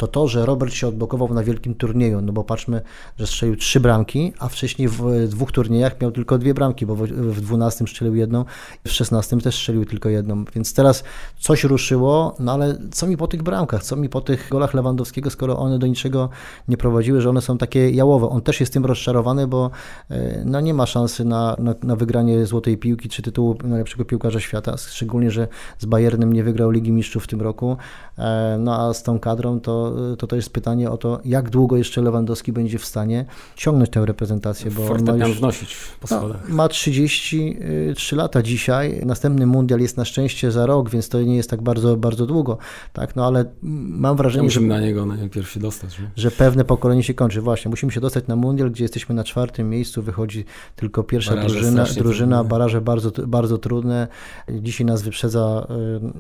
to 0.07 0.23
to, 0.23 0.29
że 0.29 0.47
Robert 0.47 0.73
się 0.73 0.89
odblokował 0.89 1.35
na 1.35 1.45
wielkim 1.45 1.75
turnieju, 1.75 2.21
no 2.21 2.33
bo 2.33 2.45
patrzmy, 2.45 2.81
że 3.19 3.27
strzelił 3.27 3.57
trzy 3.57 3.81
bramki, 3.81 4.33
a 4.39 4.49
wcześniej 4.49 4.89
w 4.89 5.29
dwóch 5.29 5.53
turniejach 5.53 6.01
miał 6.01 6.13
tylko 6.13 6.39
dwie 6.39 6.55
bramki, 6.55 6.87
bo 6.87 6.97
w 6.97 7.41
12 7.41 7.87
strzelił 7.87 8.15
jedną, 8.15 8.45
w 8.87 8.91
16 8.91 9.41
też 9.41 9.55
strzelił 9.55 9.85
tylko 9.85 10.09
jedną, 10.09 10.45
więc 10.55 10.75
teraz 10.75 11.05
coś 11.39 11.65
ruszyło, 11.65 12.37
no 12.39 12.53
ale 12.53 12.79
co 12.91 13.07
mi 13.07 13.17
po 13.17 13.27
tych 13.27 13.43
bramkach, 13.43 13.83
co 13.83 13.97
mi 13.97 14.09
po 14.09 14.21
tych 14.21 14.49
golach 14.51 14.75
Lewandowskiego, 14.75 15.31
skoro 15.31 15.59
one 15.59 15.79
do 15.79 15.87
niczego 15.87 16.29
nie 16.69 16.77
prowadziły, 16.77 17.21
że 17.21 17.31
one 17.31 17.41
są 17.41 17.59
takie 17.59 17.91
jałowe. 17.91 18.29
On 18.29 18.41
też 18.41 18.61
jest 18.61 18.73
tym 18.73 18.87
rozczarowany, 18.87 19.47
bo 19.47 19.71
e, 20.11 20.43
no 20.45 20.61
nie 20.61 20.75
ma 20.75 20.87
szansy 20.87 21.25
na, 21.25 21.57
na, 21.59 21.75
na 21.83 21.97
wygranie 21.97 22.47
złotej 22.47 22.79
piłki 22.79 23.09
czy 23.09 23.23
tytułu 23.23 23.57
najlepszego 23.65 24.05
piłkarza 24.05 24.41
świata, 24.41 24.77
szczególnie, 24.77 25.31
że 25.31 25.49
z 25.79 25.85
Bayernem 25.85 26.33
nie 26.33 26.45
wygrał 26.45 26.71
Ligi 26.71 26.93
Mistrzów 26.93 27.25
w 27.25 27.27
tym 27.27 27.41
roku, 27.43 27.77
e, 28.19 28.57
no 28.61 28.81
a 28.81 28.95
z 28.95 29.03
tą 29.03 29.19
kadrą 29.19 29.61
to 29.61 29.92
to, 30.17 30.17
to 30.17 30.27
to 30.27 30.37
jest 30.37 30.51
pytanie 30.51 30.91
o 30.91 30.97
to, 30.97 31.21
jak 31.25 31.51
długo 31.51 31.77
jeszcze 31.77 32.03
Lewandowski 32.03 32.53
będzie 32.53 32.79
w 32.79 32.85
stanie 32.85 33.25
ciągnąć 33.57 33.91
tę 33.91 34.07
reprezentację, 34.07 34.71
bo 34.71 34.91
on 34.91 35.05
ma, 35.05 35.27
już, 35.27 35.39
wnosić 35.39 35.77
po 36.01 36.09
no, 36.11 36.35
ma 36.49 36.69
33 36.69 38.17
lata 38.17 38.43
dzisiaj, 38.43 39.01
następny 39.07 39.47
mundial 39.47 39.81
jest 39.81 39.97
na 39.97 40.05
szczęście 40.05 40.51
za 40.51 40.67
rok, 40.67 40.91
więc 40.91 41.09
to 41.09 41.23
nie 41.23 41.37
jest 41.37 41.51
tak 41.51 41.63
bardzo, 41.63 41.97
bardzo 41.97 42.27
długo, 42.27 42.59
tak, 42.93 43.17
no 43.17 43.27
ale 43.27 43.45
mam 43.63 44.17
wrażenie, 44.17 44.45
Musimy 44.45 44.67
że, 44.67 44.69
na 44.69 44.81
niego 44.81 45.07
najpierw 45.07 45.51
się 45.51 45.61
dostać. 45.61 45.99
Nie? 45.99 46.11
że 46.17 46.31
pewne 46.31 46.65
pokolenie 46.65 47.03
się 47.03 47.15
kończy. 47.15 47.41
Właśnie, 47.41 47.69
musimy 47.69 47.93
się 47.93 48.01
dostać 48.01 48.27
na 48.27 48.37
mundial, 48.37 48.71
gdzie 48.71 48.85
jesteśmy 48.85 49.15
na 49.15 49.25
czwartym 49.25 49.71
miejscu, 49.71 50.03
wychodzi 50.03 50.45
tylko 50.77 51.03
pierwsza 51.03 51.35
Baraże 51.35 51.55
drużyna, 51.55 51.85
drużyna 51.85 52.37
trudne. 52.37 52.51
baraże 52.51 52.81
bardzo, 52.81 53.13
bardzo 53.27 53.59
trudne. 53.59 54.09
Dzisiaj 54.49 54.87
nas 54.87 55.03
wyprzedza 55.03 55.67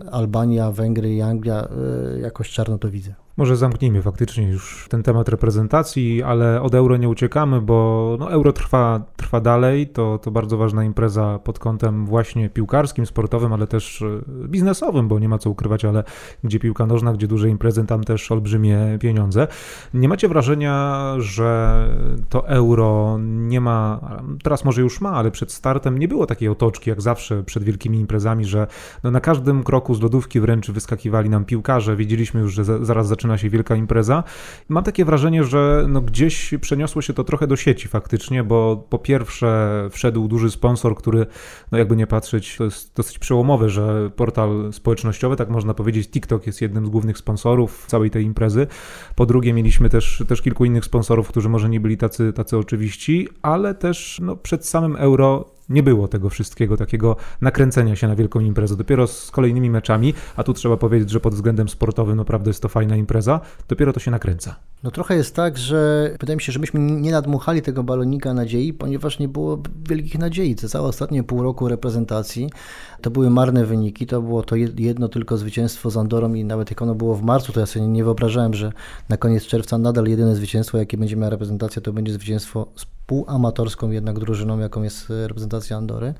y, 0.06 0.10
Albania, 0.10 0.72
Węgry 0.72 1.14
i 1.14 1.20
Anglia. 1.20 1.68
Y, 2.16 2.20
Jakoś 2.20 2.50
czarno 2.50 2.78
to 2.78 2.90
widzę. 2.90 3.14
Może 3.36 3.56
zamknijmy 3.56 4.02
faktycznie 4.02 4.48
już 4.48 4.86
ten 4.90 5.02
temat 5.02 5.28
reprezentacji, 5.28 6.22
ale 6.22 6.62
od 6.62 6.74
euro 6.74 6.96
nie 6.96 7.08
uciekamy, 7.08 7.60
bo 7.60 8.16
no, 8.20 8.30
euro 8.30 8.52
trwa, 8.52 9.02
trwa 9.16 9.40
dalej. 9.40 9.86
To, 9.86 10.18
to 10.18 10.30
bardzo 10.30 10.56
ważna 10.56 10.84
impreza 10.84 11.38
pod 11.38 11.58
kątem 11.58 12.06
właśnie 12.06 12.50
piłkarskim, 12.50 13.06
sportowym, 13.06 13.52
ale 13.52 13.66
też 13.66 14.02
e, 14.02 14.48
biznesowym, 14.48 15.08
bo 15.08 15.18
nie 15.18 15.28
ma 15.28 15.38
co 15.38 15.50
ukrywać, 15.50 15.84
ale 15.84 16.04
gdzie 16.44 16.58
piłka 16.58 16.86
nożna, 16.86 17.12
gdzie 17.12 17.26
duże 17.28 17.48
imprezy, 17.48 17.86
tam 17.86 18.04
też 18.04 18.32
olbrzymie 18.32 18.98
pieniądze. 19.00 19.48
Nie 19.94 20.08
macie 20.08 20.28
wrażenia, 20.28 21.02
że 21.18 21.82
to 22.28 22.48
euro 22.48 23.18
nie 23.20 23.60
ma, 23.60 24.00
teraz 24.42 24.64
może 24.64 24.82
już 24.82 25.00
ma, 25.00 25.12
ale 25.12 25.30
przed 25.30 25.52
startem 25.52 25.98
nie 25.98 26.08
było 26.08 26.26
takiej 26.26 26.48
otoczki 26.48 26.90
jak 26.90 27.02
zawsze 27.02 27.44
przed 27.44 27.62
wielkimi 27.62 27.98
imprezami, 27.98 28.44
że 28.44 28.66
no, 29.02 29.10
na 29.10 29.20
każdym 29.20 29.62
kroku 29.62 29.94
z 29.94 30.02
lodówki 30.02 30.40
wręcz 30.40 30.70
wyskakiwali 30.70 31.30
nam 31.30 31.44
piłkarze, 31.44 31.96
wiedzieliśmy 31.96 32.40
już, 32.40 32.52
że 32.54 32.64
za, 32.64 32.84
zaraz 32.84 33.08
zaczyna 33.22 33.38
się 33.38 33.50
wielka 33.50 33.76
impreza. 33.76 34.24
Mam 34.68 34.84
takie 34.84 35.04
wrażenie, 35.04 35.44
że 35.44 35.86
no 35.88 36.00
gdzieś 36.00 36.54
przeniosło 36.60 37.02
się 37.02 37.12
to 37.12 37.24
trochę 37.24 37.46
do 37.46 37.56
sieci 37.56 37.88
faktycznie, 37.88 38.44
bo 38.44 38.86
po 38.90 38.98
pierwsze 38.98 39.88
wszedł 39.90 40.28
duży 40.28 40.50
sponsor, 40.50 40.96
który, 40.96 41.26
no 41.72 41.78
jakby 41.78 41.96
nie 41.96 42.06
patrzeć, 42.06 42.56
to 42.56 42.64
jest 42.64 42.96
dosyć 42.96 43.18
przełomowe, 43.18 43.68
że 43.68 44.10
portal 44.16 44.72
społecznościowy, 44.72 45.36
tak 45.36 45.50
można 45.50 45.74
powiedzieć, 45.74 46.08
TikTok 46.08 46.46
jest 46.46 46.60
jednym 46.60 46.86
z 46.86 46.88
głównych 46.88 47.18
sponsorów 47.18 47.84
całej 47.86 48.10
tej 48.10 48.24
imprezy. 48.24 48.66
Po 49.16 49.26
drugie 49.26 49.52
mieliśmy 49.52 49.88
też, 49.88 50.24
też 50.28 50.42
kilku 50.42 50.64
innych 50.64 50.84
sponsorów, 50.84 51.28
którzy 51.28 51.48
może 51.48 51.68
nie 51.68 51.80
byli 51.80 51.96
tacy, 51.96 52.32
tacy 52.32 52.58
oczywiści, 52.58 53.28
ale 53.42 53.74
też 53.74 54.20
no, 54.22 54.36
przed 54.36 54.66
samym 54.66 54.96
euro 54.96 55.44
nie 55.72 55.82
było 55.82 56.08
tego 56.08 56.30
wszystkiego, 56.30 56.76
takiego 56.76 57.16
nakręcenia 57.40 57.96
się 57.96 58.08
na 58.08 58.16
wielką 58.16 58.40
imprezę. 58.40 58.76
Dopiero 58.76 59.06
z 59.06 59.30
kolejnymi 59.30 59.70
meczami, 59.70 60.14
a 60.36 60.44
tu 60.44 60.54
trzeba 60.54 60.76
powiedzieć, 60.76 61.10
że 61.10 61.20
pod 61.20 61.34
względem 61.34 61.68
sportowym 61.68 62.16
naprawdę 62.16 62.50
jest 62.50 62.62
to 62.62 62.68
fajna 62.68 62.96
impreza, 62.96 63.40
dopiero 63.68 63.92
to 63.92 64.00
się 64.00 64.10
nakręca. 64.10 64.56
No 64.82 64.90
trochę 64.90 65.16
jest 65.16 65.36
tak, 65.36 65.58
że 65.58 66.10
wydaje 66.20 66.36
mi 66.36 66.42
się, 66.42 66.52
że 66.52 66.58
myśmy 66.58 66.80
nie 66.80 67.10
nadmuchali 67.10 67.62
tego 67.62 67.82
balonika 67.82 68.34
nadziei, 68.34 68.72
ponieważ 68.72 69.18
nie 69.18 69.28
było 69.28 69.62
wielkich 69.88 70.18
nadziei. 70.18 70.54
Te 70.54 70.68
całe 70.68 70.88
ostatnie 70.88 71.22
pół 71.22 71.42
roku 71.42 71.68
reprezentacji 71.68 72.50
to 73.00 73.10
były 73.10 73.30
marne 73.30 73.66
wyniki, 73.66 74.06
to 74.06 74.22
było 74.22 74.42
to 74.42 74.56
jedno 74.56 75.08
tylko 75.08 75.38
zwycięstwo 75.38 75.90
z 75.90 75.96
Andorą 75.96 76.34
i 76.34 76.44
nawet 76.44 76.70
jak 76.70 76.82
ono 76.82 76.94
było 76.94 77.14
w 77.14 77.22
marcu, 77.22 77.52
to 77.52 77.60
ja 77.60 77.66
sobie 77.66 77.86
nie 77.86 78.04
wyobrażałem, 78.04 78.54
że 78.54 78.72
na 79.08 79.16
koniec 79.16 79.46
czerwca 79.46 79.78
nadal 79.78 80.06
jedyne 80.06 80.36
zwycięstwo, 80.36 80.78
jakie 80.78 80.96
będzie 80.96 81.16
miała 81.16 81.30
reprezentacja, 81.30 81.82
to 81.82 81.92
będzie 81.92 82.12
zwycięstwo 82.12 82.66
z 82.76 82.86
półamatorską 83.06 83.90
jednak 83.90 84.18
drużyną, 84.18 84.58
jaką 84.58 84.82
jest 84.82 85.12
reprezentacja 85.26 85.61
Andory. 85.70 86.14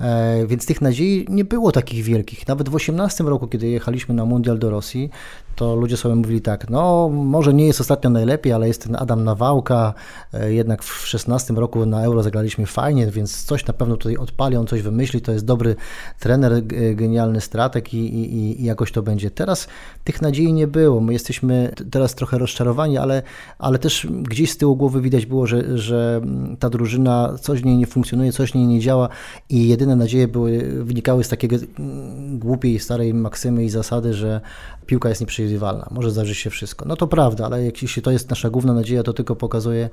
E, 0.00 0.46
więc 0.46 0.66
tych 0.66 0.80
nadziei 0.80 1.26
nie 1.28 1.44
było 1.44 1.72
takich 1.72 2.04
wielkich. 2.04 2.48
Nawet 2.48 2.68
w 2.68 2.74
18 2.74 3.24
roku, 3.24 3.48
kiedy 3.48 3.68
jechaliśmy 3.68 4.14
na 4.14 4.24
mundial 4.24 4.58
do 4.58 4.70
Rosji, 4.70 5.10
to 5.56 5.76
ludzie 5.76 5.96
sobie 5.96 6.14
mówili 6.14 6.40
tak, 6.40 6.70
no 6.70 7.08
może 7.08 7.54
nie 7.54 7.66
jest 7.66 7.80
ostatnio 7.80 8.10
najlepiej, 8.10 8.52
ale 8.52 8.68
jest 8.68 8.82
ten 8.82 8.96
Adam 8.96 9.24
Nawałka, 9.24 9.94
e, 10.32 10.52
jednak 10.52 10.82
w 10.82 11.06
16 11.06 11.54
roku 11.54 11.86
na 11.86 12.04
Euro 12.04 12.22
zagraliśmy 12.22 12.66
fajnie, 12.66 13.06
więc 13.06 13.44
coś 13.44 13.66
na 13.66 13.74
pewno 13.74 13.96
tutaj 13.96 14.16
odpali, 14.16 14.56
on 14.56 14.66
coś 14.66 14.82
wymyśli, 14.82 15.20
to 15.20 15.32
jest 15.32 15.44
dobry 15.44 15.76
trener, 16.20 16.66
genialny 16.94 17.40
strateg 17.40 17.94
i, 17.94 17.98
i, 17.98 18.60
i 18.62 18.64
jakoś 18.64 18.92
to 18.92 19.02
będzie. 19.02 19.30
Teraz 19.30 19.68
tych 20.04 20.22
nadziei 20.22 20.52
nie 20.52 20.66
było, 20.66 21.00
my 21.00 21.12
jesteśmy 21.12 21.72
teraz 21.90 22.14
trochę 22.14 22.38
rozczarowani, 22.38 22.98
ale, 22.98 23.22
ale 23.58 23.78
też 23.78 24.06
gdzieś 24.10 24.50
z 24.50 24.56
tyłu 24.56 24.76
głowy 24.76 25.00
widać 25.00 25.26
było, 25.26 25.46
że, 25.46 25.78
że 25.78 26.20
ta 26.58 26.70
drużyna, 26.70 27.34
coś 27.40 27.60
w 27.60 27.64
niej 27.64 27.76
nie 27.76 27.86
funkcjonuje, 27.86 28.32
coś 28.32 28.50
w 28.50 28.54
niej 28.54 28.65
nie 28.66 28.80
działa 28.80 29.08
i 29.50 29.68
jedyne 29.68 29.96
nadzieje 29.96 30.28
były, 30.28 30.84
wynikały 30.84 31.24
z 31.24 31.28
takiego 31.28 31.56
głupiej, 32.32 32.78
starej 32.78 33.14
maksymy 33.14 33.64
i 33.64 33.70
zasady, 33.70 34.14
że 34.14 34.40
piłka 34.86 35.08
jest 35.08 35.20
nieprzewidywalna, 35.20 35.88
może 35.90 36.10
zdarzyć 36.10 36.38
się 36.38 36.50
wszystko. 36.50 36.84
No 36.88 36.96
to 36.96 37.06
prawda, 37.06 37.46
ale 37.46 37.64
jeśli 37.82 38.02
to 38.02 38.10
jest 38.10 38.30
nasza 38.30 38.50
główna 38.50 38.74
nadzieja, 38.74 39.02
to 39.02 39.12
tylko 39.12 39.36
pokazuje, 39.36 39.90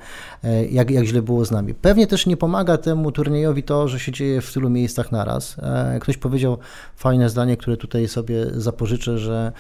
jak, 0.72 0.92
jak 0.92 1.06
źle 1.06 1.22
było 1.22 1.46
z 1.46 1.52
nami. 1.52 1.74
Pewnie 1.74 2.08
też 2.08 2.26
nie 2.26 2.38
pomaga 2.38 2.78
temu 2.78 3.12
turniejowi 3.12 3.64
to, 3.64 3.88
że 3.88 4.00
się 4.00 4.12
dzieje 4.12 4.42
w 4.42 4.54
tylu 4.54 4.70
miejscach 4.70 5.12
naraz. 5.12 5.56
Ktoś 6.02 6.18
powiedział 6.18 6.58
fajne 6.96 7.30
zdanie, 7.30 7.58
które 7.58 7.78
tutaj 7.78 8.08
sobie 8.08 8.46
zapożyczę, 8.54 9.18
że 9.18 9.52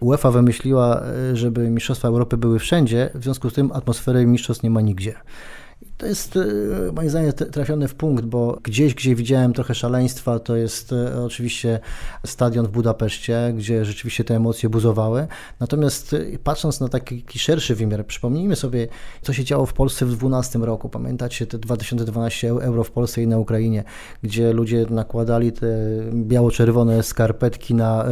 UEFA 0.00 0.30
wymyśliła, 0.30 1.02
żeby 1.32 1.70
Mistrzostwa 1.70 2.08
Europy 2.08 2.36
były 2.36 2.58
wszędzie, 2.58 3.10
w 3.14 3.22
związku 3.22 3.50
z 3.50 3.54
tym 3.54 3.72
atmosfery 3.72 4.26
mistrzostw 4.26 4.62
nie 4.62 4.70
ma 4.70 4.80
nigdzie. 4.80 5.14
To 6.00 6.06
jest 6.06 6.38
moim 6.92 7.10
zdaniem 7.10 7.32
trafiony 7.32 7.88
w 7.88 7.94
punkt, 7.94 8.24
bo 8.24 8.58
gdzieś, 8.62 8.94
gdzie 8.94 9.14
widziałem 9.14 9.52
trochę 9.52 9.74
szaleństwa, 9.74 10.38
to 10.38 10.56
jest 10.56 10.94
oczywiście 11.24 11.80
stadion 12.26 12.66
w 12.66 12.70
Budapeszcie, 12.70 13.52
gdzie 13.56 13.84
rzeczywiście 13.84 14.24
te 14.24 14.36
emocje 14.36 14.68
buzowały. 14.68 15.26
Natomiast 15.60 16.16
patrząc 16.44 16.80
na 16.80 16.88
taki 16.88 17.38
szerszy 17.38 17.74
wymiar, 17.74 18.06
przypomnijmy 18.06 18.56
sobie, 18.56 18.88
co 19.22 19.32
się 19.32 19.44
działo 19.44 19.66
w 19.66 19.72
Polsce 19.72 20.06
w 20.06 20.08
2012 20.08 20.58
roku. 20.58 20.88
Pamiętacie 20.88 21.46
te 21.46 21.58
2012 21.58 22.50
euro 22.50 22.84
w 22.84 22.90
Polsce 22.90 23.22
i 23.22 23.26
na 23.26 23.38
Ukrainie, 23.38 23.84
gdzie 24.22 24.52
ludzie 24.52 24.86
nakładali 24.90 25.52
te 25.52 25.66
biało-czerwone 26.12 27.02
skarpetki 27.02 27.74
na 27.74 28.04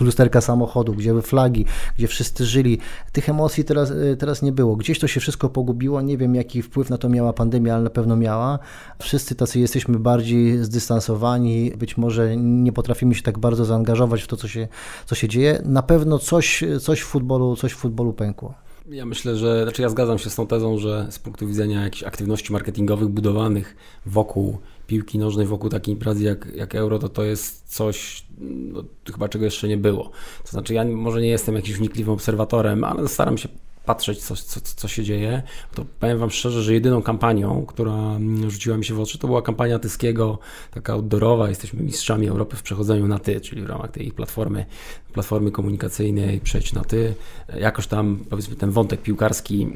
lusterka 0.00 0.40
samochodu, 0.40 0.94
gdzie 0.94 1.10
były 1.10 1.22
flagi, 1.22 1.64
gdzie 1.98 2.08
wszyscy 2.08 2.46
żyli. 2.46 2.78
Tych 3.12 3.28
emocji 3.28 3.64
teraz, 3.64 3.92
teraz 4.18 4.42
nie 4.42 4.52
było. 4.52 4.76
Gdzieś 4.76 4.98
to 4.98 5.06
się 5.06 5.20
wszystko 5.20 5.48
pogubiło. 5.48 6.00
Nie 6.00 6.16
wiem, 6.18 6.34
jaki 6.34 6.62
wpływ 6.62 6.90
na 6.90 6.98
to 6.98 7.08
miała 7.08 7.27
pandemia, 7.32 7.74
ale 7.74 7.84
na 7.84 7.90
pewno 7.90 8.16
miała. 8.16 8.58
Wszyscy 8.98 9.34
tacy 9.34 9.60
jesteśmy 9.60 9.98
bardziej 9.98 10.64
zdystansowani, 10.64 11.72
być 11.76 11.96
może 11.96 12.36
nie 12.36 12.72
potrafimy 12.72 13.14
się 13.14 13.22
tak 13.22 13.38
bardzo 13.38 13.64
zaangażować 13.64 14.22
w 14.22 14.26
to, 14.26 14.36
co 14.36 14.48
się, 14.48 14.68
co 15.06 15.14
się 15.14 15.28
dzieje. 15.28 15.62
Na 15.64 15.82
pewno 15.82 16.18
coś, 16.18 16.64
coś, 16.80 17.00
w 17.00 17.06
futbolu, 17.06 17.56
coś 17.56 17.72
w 17.72 17.76
futbolu 17.76 18.12
pękło. 18.12 18.54
Ja 18.90 19.06
myślę, 19.06 19.36
że, 19.36 19.62
znaczy 19.62 19.82
ja 19.82 19.88
zgadzam 19.88 20.18
się 20.18 20.30
z 20.30 20.34
tą 20.34 20.46
tezą, 20.46 20.78
że 20.78 21.06
z 21.10 21.18
punktu 21.18 21.46
widzenia 21.46 21.84
jakichś 21.84 22.02
aktywności 22.02 22.52
marketingowych 22.52 23.08
budowanych 23.08 23.76
wokół 24.06 24.58
piłki 24.86 25.18
nożnej, 25.18 25.46
wokół 25.46 25.70
takiej 25.70 25.94
imprezy 25.94 26.24
jak, 26.24 26.48
jak 26.54 26.74
Euro, 26.74 26.98
to 26.98 27.08
to 27.08 27.22
jest 27.22 27.74
coś, 27.74 28.24
no, 28.38 28.84
chyba 29.12 29.28
czego 29.28 29.44
jeszcze 29.44 29.68
nie 29.68 29.76
było. 29.76 30.10
To 30.44 30.50
znaczy 30.50 30.74
ja 30.74 30.84
może 30.84 31.20
nie 31.20 31.28
jestem 31.28 31.54
jakimś 31.54 31.76
wnikliwym 31.78 32.14
obserwatorem, 32.14 32.84
ale 32.84 33.08
staram 33.08 33.38
się 33.38 33.48
patrzeć, 33.88 34.22
co, 34.22 34.36
co, 34.36 34.60
co 34.60 34.88
się 34.88 35.04
dzieje, 35.04 35.42
to 35.74 35.84
powiem 36.00 36.18
Wam 36.18 36.30
szczerze, 36.30 36.62
że 36.62 36.74
jedyną 36.74 37.02
kampanią, 37.02 37.64
która 37.66 38.18
rzuciła 38.48 38.76
mi 38.76 38.84
się 38.84 38.94
w 38.94 39.00
oczy, 39.00 39.18
to 39.18 39.26
była 39.26 39.42
kampania 39.42 39.78
Tyskiego, 39.78 40.38
taka 40.70 40.92
outdoorowa. 40.92 41.48
Jesteśmy 41.48 41.82
mistrzami 41.82 42.28
Europy 42.28 42.56
w 42.56 42.62
przechodzeniu 42.62 43.06
na 43.06 43.18
Ty, 43.18 43.40
czyli 43.40 43.62
w 43.62 43.66
ramach 43.66 43.90
tej 43.90 44.12
platformy, 44.12 44.66
platformy 45.12 45.50
komunikacyjnej 45.50 46.40
przejść 46.40 46.72
na 46.72 46.84
Ty. 46.84 47.14
Jakoś 47.60 47.86
tam, 47.86 48.24
powiedzmy, 48.30 48.56
ten 48.56 48.70
wątek 48.70 49.02
piłkarski 49.02 49.68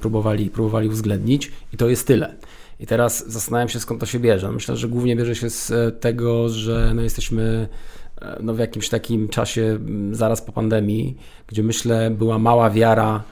próbowali, 0.00 0.50
próbowali 0.50 0.88
uwzględnić 0.88 1.52
i 1.72 1.76
to 1.76 1.88
jest 1.88 2.06
tyle. 2.06 2.34
I 2.80 2.86
teraz 2.86 3.30
zastanawiam 3.32 3.68
się, 3.68 3.80
skąd 3.80 4.00
to 4.00 4.06
się 4.06 4.18
bierze. 4.20 4.52
Myślę, 4.52 4.76
że 4.76 4.88
głównie 4.88 5.16
bierze 5.16 5.34
się 5.34 5.50
z 5.50 5.72
tego, 6.00 6.48
że 6.48 6.92
no 6.94 7.02
jesteśmy 7.02 7.68
no 8.40 8.54
w 8.54 8.58
jakimś 8.58 8.88
takim 8.88 9.28
czasie 9.28 9.78
zaraz 10.12 10.42
po 10.42 10.52
pandemii, 10.52 11.16
gdzie 11.46 11.62
myślę 11.62 12.10
była 12.10 12.38
mała 12.38 12.70
wiara 12.70 13.22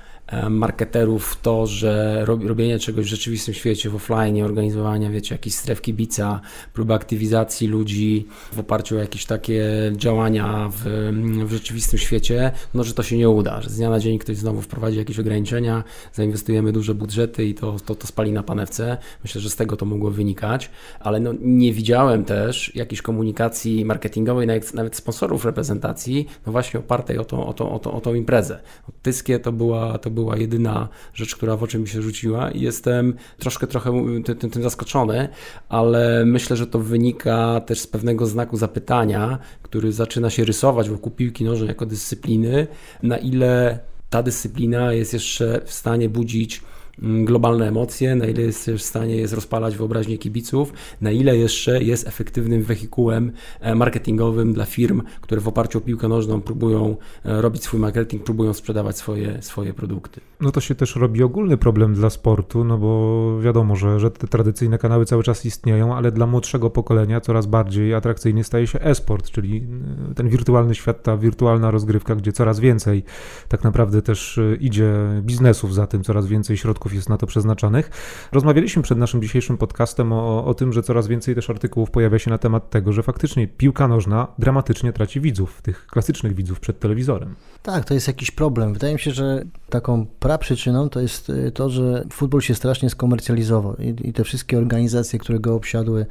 marketerów 0.51 1.27
w 1.27 1.41
to, 1.41 1.67
że 1.67 2.25
robienie 2.27 2.79
czegoś 2.79 3.05
w 3.05 3.09
rzeczywistym 3.09 3.55
świecie, 3.55 3.91
w 3.91 3.95
offline, 3.95 4.43
organizowania, 4.43 5.11
wiecie, 5.11 5.35
jakichś 5.35 5.57
stref 5.57 5.81
kibica, 5.81 6.41
próba 6.73 6.95
aktywizacji 6.95 7.69
ludzi 7.69 8.27
w 8.53 8.59
oparciu 8.59 8.97
o 8.97 8.99
jakieś 8.99 9.27
takie 9.27 9.65
działania 9.97 10.71
w, 10.73 11.11
w 11.45 11.53
rzeczywistym 11.53 11.99
świecie, 11.99 12.51
no, 12.75 12.85
że 12.85 12.95
to 12.95 13.03
się 13.03 13.17
nie 13.17 13.29
uda, 13.29 13.63
że 13.63 13.71
z 13.71 13.77
dnia 13.77 13.91
na 13.91 14.01
dzień 14.01 14.19
ktoś 14.19 14.37
znowu 14.37 14.61
wprowadzi 14.61 14.99
jakieś 14.99 15.19
ograniczenia, 15.19 15.85
zainwestujemy 16.13 16.73
duże 16.73 16.95
budżety 16.95 17.45
i 17.45 17.55
to, 17.55 17.77
to, 17.87 17.95
to 17.95 18.07
spali 18.07 18.33
na 18.33 18.43
panewce. 18.43 18.97
Myślę, 19.25 19.41
że 19.41 19.51
z 19.51 19.57
tego 19.57 19.77
to 19.77 19.87
mogło 19.87 20.11
wynikać, 20.11 20.71
ale 21.01 21.21
no, 21.21 21.35
nie 21.41 21.73
widziałem 21.73 22.25
też 22.25 22.75
jakiejś 22.75 23.03
komunikacji 23.03 23.85
marketingowej, 23.85 24.47
nawet, 24.47 24.75
nawet 24.75 24.97
sponsorów 24.97 25.45
reprezentacji, 25.45 26.27
no 26.47 26.53
właśnie 26.53 26.81
opartej 26.81 27.19
o 27.19 27.25
tą, 27.25 27.47
o 27.47 27.53
tą, 27.53 27.73
o 27.73 27.79
tą, 27.79 27.93
o 27.93 28.01
tą 28.01 28.15
imprezę. 28.15 28.61
Tyskie 29.03 29.39
to 29.39 29.53
była, 29.53 29.99
to 29.99 30.11
była 30.11 30.18
jedyna 30.37 30.89
rzecz, 31.15 31.37
która 31.37 31.57
w 31.57 31.63
oczy 31.63 31.79
mi 31.79 31.89
się 31.89 32.03
rzuciła 32.03 32.51
i 32.51 32.61
jestem 32.61 33.15
troszkę 33.39 33.67
trochę 33.67 33.93
tym, 34.39 34.51
tym 34.51 34.63
zaskoczony, 34.63 35.29
ale 35.69 36.25
myślę, 36.27 36.57
że 36.57 36.67
to 36.67 36.79
wynika 36.79 37.61
też 37.61 37.81
z 37.81 37.87
pewnego 37.87 38.27
znaku 38.27 38.57
zapytania, 38.57 39.39
który 39.63 39.93
zaczyna 39.93 40.31
się 40.31 40.45
rysować 40.45 40.91
wokół 40.91 41.13
piłki 41.13 41.45
nożnej 41.45 41.69
jako 41.69 41.87
dyscypliny, 41.87 42.67
na 43.03 43.19
ile 43.19 43.79
ta 44.11 44.23
dyscyplina 44.23 44.93
jest 44.93 45.13
jeszcze 45.13 45.61
w 45.65 45.73
stanie 45.73 46.09
budzić 46.09 46.63
globalne 47.03 47.69
emocje, 47.69 48.17
na 48.17 48.27
ile 48.27 48.43
jest 48.43 48.71
w 48.71 48.83
stanie 48.83 49.17
jest 49.17 49.35
rozpalać 49.35 49.77
wyobraźnię 49.77 50.19
kibiców, 50.19 50.73
na 51.01 51.11
ile 51.11 51.37
jeszcze 51.37 51.83
jest 51.83 52.09
efektywnym 52.09 52.63
wehikułem 52.63 53.33
e, 53.61 53.75
marketingowym 53.75 54.53
dla 54.53 54.65
firm, 54.65 55.03
które 55.21 55.41
w 55.41 55.49
oparciu 55.49 55.79
o 55.79 55.81
piłkę 55.81 56.09
nożną 56.09 56.41
próbują 56.41 56.97
e, 57.25 57.43
robić 57.43 57.63
swój 57.63 57.81
marketing, 57.81 58.25
próbują 58.25 58.53
sprzedawać 58.53 58.97
swoje, 58.97 59.43
swoje 59.43 59.75
produkty. 59.75 60.21
No 60.41 60.51
to 60.51 60.61
się 60.61 60.75
też 60.75 60.97
robi 60.97 61.23
ogólny 61.23 61.57
problem 61.57 61.95
dla 61.95 62.11
sportu, 62.11 62.65
no 62.65 62.79
bo 62.79 63.41
wiadomo, 63.41 63.77
że, 63.77 64.01
że 64.01 64.11
te 64.11 64.27
tradycyjne 64.27 64.79
kanały 64.79 65.05
cały 65.05 65.23
czas 65.23 65.47
istnieją, 65.47 65.97
ale 65.97 66.13
dla 66.13 66.27
młodszego 66.27 66.71
pokolenia 66.71 67.21
coraz 67.21 67.47
bardziej 67.47 67.95
atrakcyjny 67.95 68.45
staje 68.45 68.67
się 68.67 68.81
e-sport, 68.81 69.31
czyli 69.31 69.67
e, 70.11 70.15
ten 70.15 70.29
wirtualny 70.29 70.75
świat, 70.75 71.03
ta 71.03 71.17
wirtualna 71.17 71.71
rozgrywka, 71.71 72.15
gdzie 72.17 72.33
coraz 72.33 72.61
więcej 72.61 73.05
tak 73.49 73.65
naprawdę 73.65 74.03
też 74.03 74.41
idzie 74.61 74.93
biznesów 75.23 75.75
za 75.75 75.87
tym, 75.87 76.05
coraz 76.05 76.27
więcej 76.27 76.57
środków 76.57 76.88
jest 76.95 77.09
na 77.09 77.17
to 77.17 77.27
przeznaczonych. 77.27 77.91
Rozmawialiśmy 78.33 78.83
przed 78.83 78.99
naszym 78.99 79.23
dzisiejszym 79.23 79.59
podcastem 79.59 80.13
o, 80.13 80.45
o 80.45 80.55
tym, 80.55 80.73
że 80.73 80.83
coraz 80.83 81.07
więcej 81.07 81.35
też 81.35 81.51
artykułów 81.51 81.91
pojawia 81.91 82.19
się 82.19 82.31
na 82.31 82.39
temat 82.39 82.71
tego, 82.71 82.93
że 82.93 83.03
faktycznie 83.03 83.49
piłka 83.49 83.89
nożna 83.89 84.27
dramatycznie 84.39 84.93
traci 84.93 85.21
widzów, 85.21 85.63
tych 85.63 85.87
klasycznych 85.87 86.35
widzów 86.35 86.61
przed 86.61 86.81
telewizorem. 86.81 87.35
Tak, 87.63 87.85
to 87.85 87.95
jest 87.95 88.07
jakiś 88.07 88.31
problem. 88.31 88.73
Wydaje 88.73 88.93
mi 88.93 89.01
się, 89.01 89.11
że 89.11 89.45
taką 89.71 90.07
praprzyczyną 90.07 90.89
to 90.89 91.01
jest 91.01 91.31
y, 91.31 91.53
to, 91.53 91.71
że 91.71 92.05
futbol 92.13 92.41
się 92.41 92.55
strasznie 92.55 92.91
skomercjalizował 92.91 93.77
i, 93.77 94.09
i 94.09 94.13
te 94.13 94.25
wszystkie 94.25 94.59
organizacje, 94.59 95.19
które 95.19 95.41
go 95.41 95.55
obsiadły, 95.55 96.07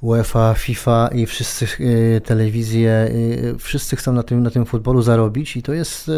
UEFA, 0.00 0.54
FIFA 0.54 1.08
i 1.08 1.26
wszyscy 1.26 1.66
y, 1.80 2.20
telewizje, 2.24 3.10
y, 3.10 3.54
wszyscy 3.58 3.96
chcą 3.96 4.12
na 4.12 4.22
tym, 4.22 4.42
na 4.42 4.50
tym 4.50 4.66
futbolu 4.66 5.02
zarobić 5.02 5.56
i 5.56 5.62
to 5.62 5.72
jest, 5.72 6.10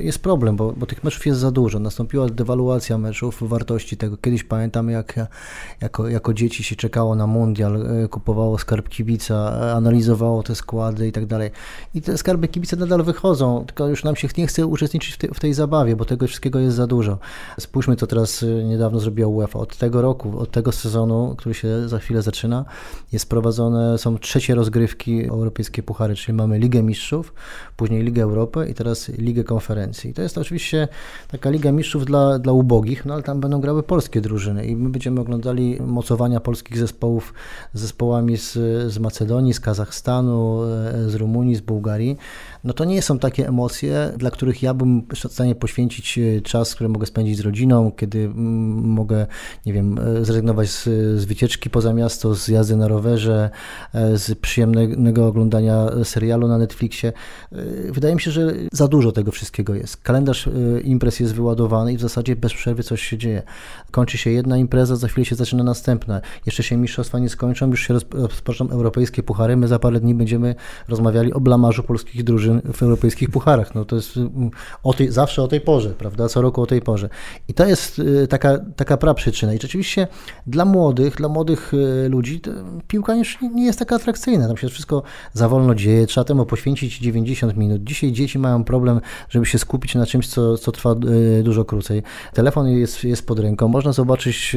jest 0.00 0.18
problem, 0.18 0.56
bo, 0.56 0.72
bo 0.72 0.86
tych 0.86 1.04
meczów 1.04 1.26
jest 1.26 1.40
za 1.40 1.50
dużo. 1.50 1.78
Nastąpiła 1.78 2.26
dewaluacja 2.26 2.98
meczów, 2.98 3.47
wartości 3.48 3.96
tego. 3.96 4.16
Kiedyś 4.16 4.44
pamiętam, 4.44 4.90
jak 4.90 5.14
jako, 5.80 6.08
jako 6.08 6.34
dzieci 6.34 6.64
się 6.64 6.76
czekało 6.76 7.14
na 7.14 7.26
mundial, 7.26 7.84
kupowało 8.10 8.58
skarb 8.58 8.88
kibica, 8.88 9.60
analizowało 9.76 10.42
te 10.42 10.54
składy 10.54 11.08
i 11.08 11.12
tak 11.12 11.26
dalej. 11.26 11.50
I 11.94 12.02
te 12.02 12.18
skarby 12.18 12.48
kibice 12.48 12.76
nadal 12.76 13.02
wychodzą, 13.02 13.64
tylko 13.66 13.88
już 13.88 14.04
nam 14.04 14.16
się 14.16 14.28
nie 14.38 14.46
chce 14.46 14.66
uczestniczyć 14.66 15.14
w, 15.14 15.18
te, 15.18 15.28
w 15.28 15.40
tej 15.40 15.54
zabawie, 15.54 15.96
bo 15.96 16.04
tego 16.04 16.26
wszystkiego 16.26 16.58
jest 16.58 16.76
za 16.76 16.86
dużo. 16.86 17.18
Spójrzmy, 17.60 17.96
co 17.96 18.06
teraz 18.06 18.42
y, 18.42 18.64
niedawno 18.64 19.00
zrobiła 19.00 19.28
UEFA. 19.28 19.58
Od 19.58 19.76
tego 19.76 20.02
roku, 20.02 20.38
od 20.38 20.50
tego 20.50 20.72
sezonu, 20.72 21.34
który 21.38 21.54
się 21.54 21.88
za 21.88 21.98
chwilę 21.98 22.22
zaczyna, 22.22 22.64
jest 23.12 23.28
prowadzone, 23.28 23.98
są 23.98 24.18
trzecie 24.18 24.54
rozgrywki 24.54 25.24
europejskie 25.24 25.82
puchary, 25.82 26.14
czyli 26.14 26.36
mamy 26.36 26.58
Ligę 26.58 26.82
Mistrzów, 26.82 27.34
później 27.76 28.02
Ligę 28.02 28.22
Europy 28.22 28.68
i 28.70 28.74
teraz 28.74 29.08
Ligę 29.08 29.44
Konferencji. 29.44 30.14
To 30.14 30.22
jest 30.22 30.38
oczywiście 30.38 30.88
taka 31.28 31.50
Liga 31.50 31.72
Mistrzów 31.72 32.04
dla, 32.04 32.38
dla 32.38 32.52
ubogich, 32.52 33.04
no 33.04 33.14
ale 33.14 33.22
tam 33.22 33.37
będą 33.38 33.60
grały 33.60 33.82
polskie 33.82 34.20
drużyny 34.20 34.66
i 34.66 34.76
my 34.76 34.88
będziemy 34.88 35.20
oglądali 35.20 35.78
mocowania 35.80 36.40
polskich 36.40 36.78
zespołów 36.78 37.34
zespołami 37.72 38.36
z, 38.36 38.52
z 38.92 38.98
Macedonii, 38.98 39.54
z 39.54 39.60
Kazachstanu, 39.60 40.62
e, 40.62 41.10
z 41.10 41.14
Rumunii, 41.14 41.56
z 41.56 41.60
Bułgarii 41.60 42.16
no 42.64 42.72
to 42.72 42.84
nie 42.84 43.02
są 43.02 43.18
takie 43.18 43.48
emocje, 43.48 44.12
dla 44.16 44.30
których 44.30 44.62
ja 44.62 44.74
bym 44.74 45.02
w 45.14 45.32
stanie 45.32 45.54
poświęcić 45.54 46.18
e, 46.18 46.40
czas, 46.40 46.74
który 46.74 46.88
mogę 46.88 47.06
spędzić 47.06 47.36
z 47.36 47.40
rodziną, 47.40 47.92
kiedy 47.96 48.18
mm, 48.18 48.36
mogę, 48.84 49.26
nie 49.66 49.72
wiem, 49.72 49.98
e, 49.98 50.24
zrezygnować 50.24 50.70
z, 50.70 50.84
z 51.20 51.24
wycieczki 51.24 51.70
poza 51.70 51.92
miasto, 51.92 52.34
z 52.34 52.48
jazdy 52.48 52.76
na 52.76 52.88
rowerze, 52.88 53.50
e, 53.94 54.18
z 54.18 54.38
przyjemnego 54.38 55.26
oglądania 55.26 55.86
serialu 56.04 56.48
na 56.48 56.58
Netflixie. 56.58 57.12
Wydaje 57.90 58.14
mi 58.14 58.20
się, 58.20 58.30
że 58.30 58.54
za 58.72 58.88
dużo 58.88 59.12
tego 59.12 59.32
wszystkiego 59.32 59.74
jest. 59.74 59.96
Kalendarz 59.96 60.48
imprez 60.84 61.20
jest 61.20 61.34
wyładowany 61.34 61.92
i 61.92 61.96
w 61.96 62.00
zasadzie 62.00 62.36
bez 62.36 62.54
przerwy 62.54 62.82
coś 62.82 63.02
się 63.02 63.18
dzieje. 63.18 63.42
Kończy 63.90 64.18
się 64.18 64.30
jedna 64.30 64.56
impreza, 64.56 64.96
za 64.96 65.08
chwilę 65.08 65.24
się 65.24 65.34
zaczyna 65.34 65.64
następna. 65.64 66.20
Jeszcze 66.46 66.62
się 66.62 66.76
mistrzostwa 66.76 67.18
nie 67.18 67.28
skończą, 67.28 67.70
już 67.70 67.86
się 67.86 67.94
rozpoczną 68.12 68.70
europejskie 68.70 69.22
puchary. 69.22 69.56
My 69.56 69.68
za 69.68 69.78
parę 69.78 70.00
dni 70.00 70.14
będziemy 70.14 70.54
rozmawiali 70.88 71.32
o 71.32 71.40
blamarzu 71.40 71.82
polskich 71.82 72.24
drużyn 72.24 72.47
w 72.72 72.82
europejskich 72.82 73.30
pucharach. 73.30 73.74
No 73.74 73.84
to 73.84 73.96
jest 73.96 74.16
mm, 74.16 74.50
o 74.82 74.94
tej, 74.94 75.12
zawsze 75.12 75.42
o 75.42 75.48
tej 75.48 75.60
porze, 75.60 75.90
prawda? 75.90 76.28
Co 76.28 76.42
roku 76.42 76.62
o 76.62 76.66
tej 76.66 76.80
porze. 76.80 77.08
I 77.48 77.54
to 77.54 77.66
jest 77.66 77.98
y, 77.98 78.26
taka, 78.26 78.58
taka 78.76 78.96
praprzyczyna. 78.96 79.54
I 79.54 79.58
rzeczywiście 79.60 80.08
dla 80.46 80.64
młodych, 80.64 81.16
dla 81.16 81.28
młodych 81.28 81.74
y, 81.74 82.08
ludzi 82.08 82.40
piłka 82.88 83.14
już 83.14 83.38
nie 83.40 83.64
jest 83.64 83.78
taka 83.78 83.96
atrakcyjna. 83.96 84.46
Tam 84.46 84.56
się 84.56 84.68
wszystko 84.68 85.02
za 85.32 85.48
wolno 85.48 85.74
dzieje, 85.74 86.06
trzeba 86.06 86.24
temu 86.24 86.46
poświęcić 86.46 86.98
90 86.98 87.56
minut. 87.56 87.84
Dzisiaj 87.84 88.12
dzieci 88.12 88.38
mają 88.38 88.64
problem, 88.64 89.00
żeby 89.28 89.46
się 89.46 89.58
skupić 89.58 89.94
na 89.94 90.06
czymś, 90.06 90.28
co, 90.28 90.58
co 90.58 90.72
trwa 90.72 90.94
y, 91.38 91.42
dużo 91.42 91.64
krócej. 91.64 92.02
Telefon 92.34 92.68
jest, 92.68 93.04
jest 93.04 93.26
pod 93.26 93.38
ręką, 93.38 93.68
można 93.68 93.92
zobaczyć, 93.92 94.56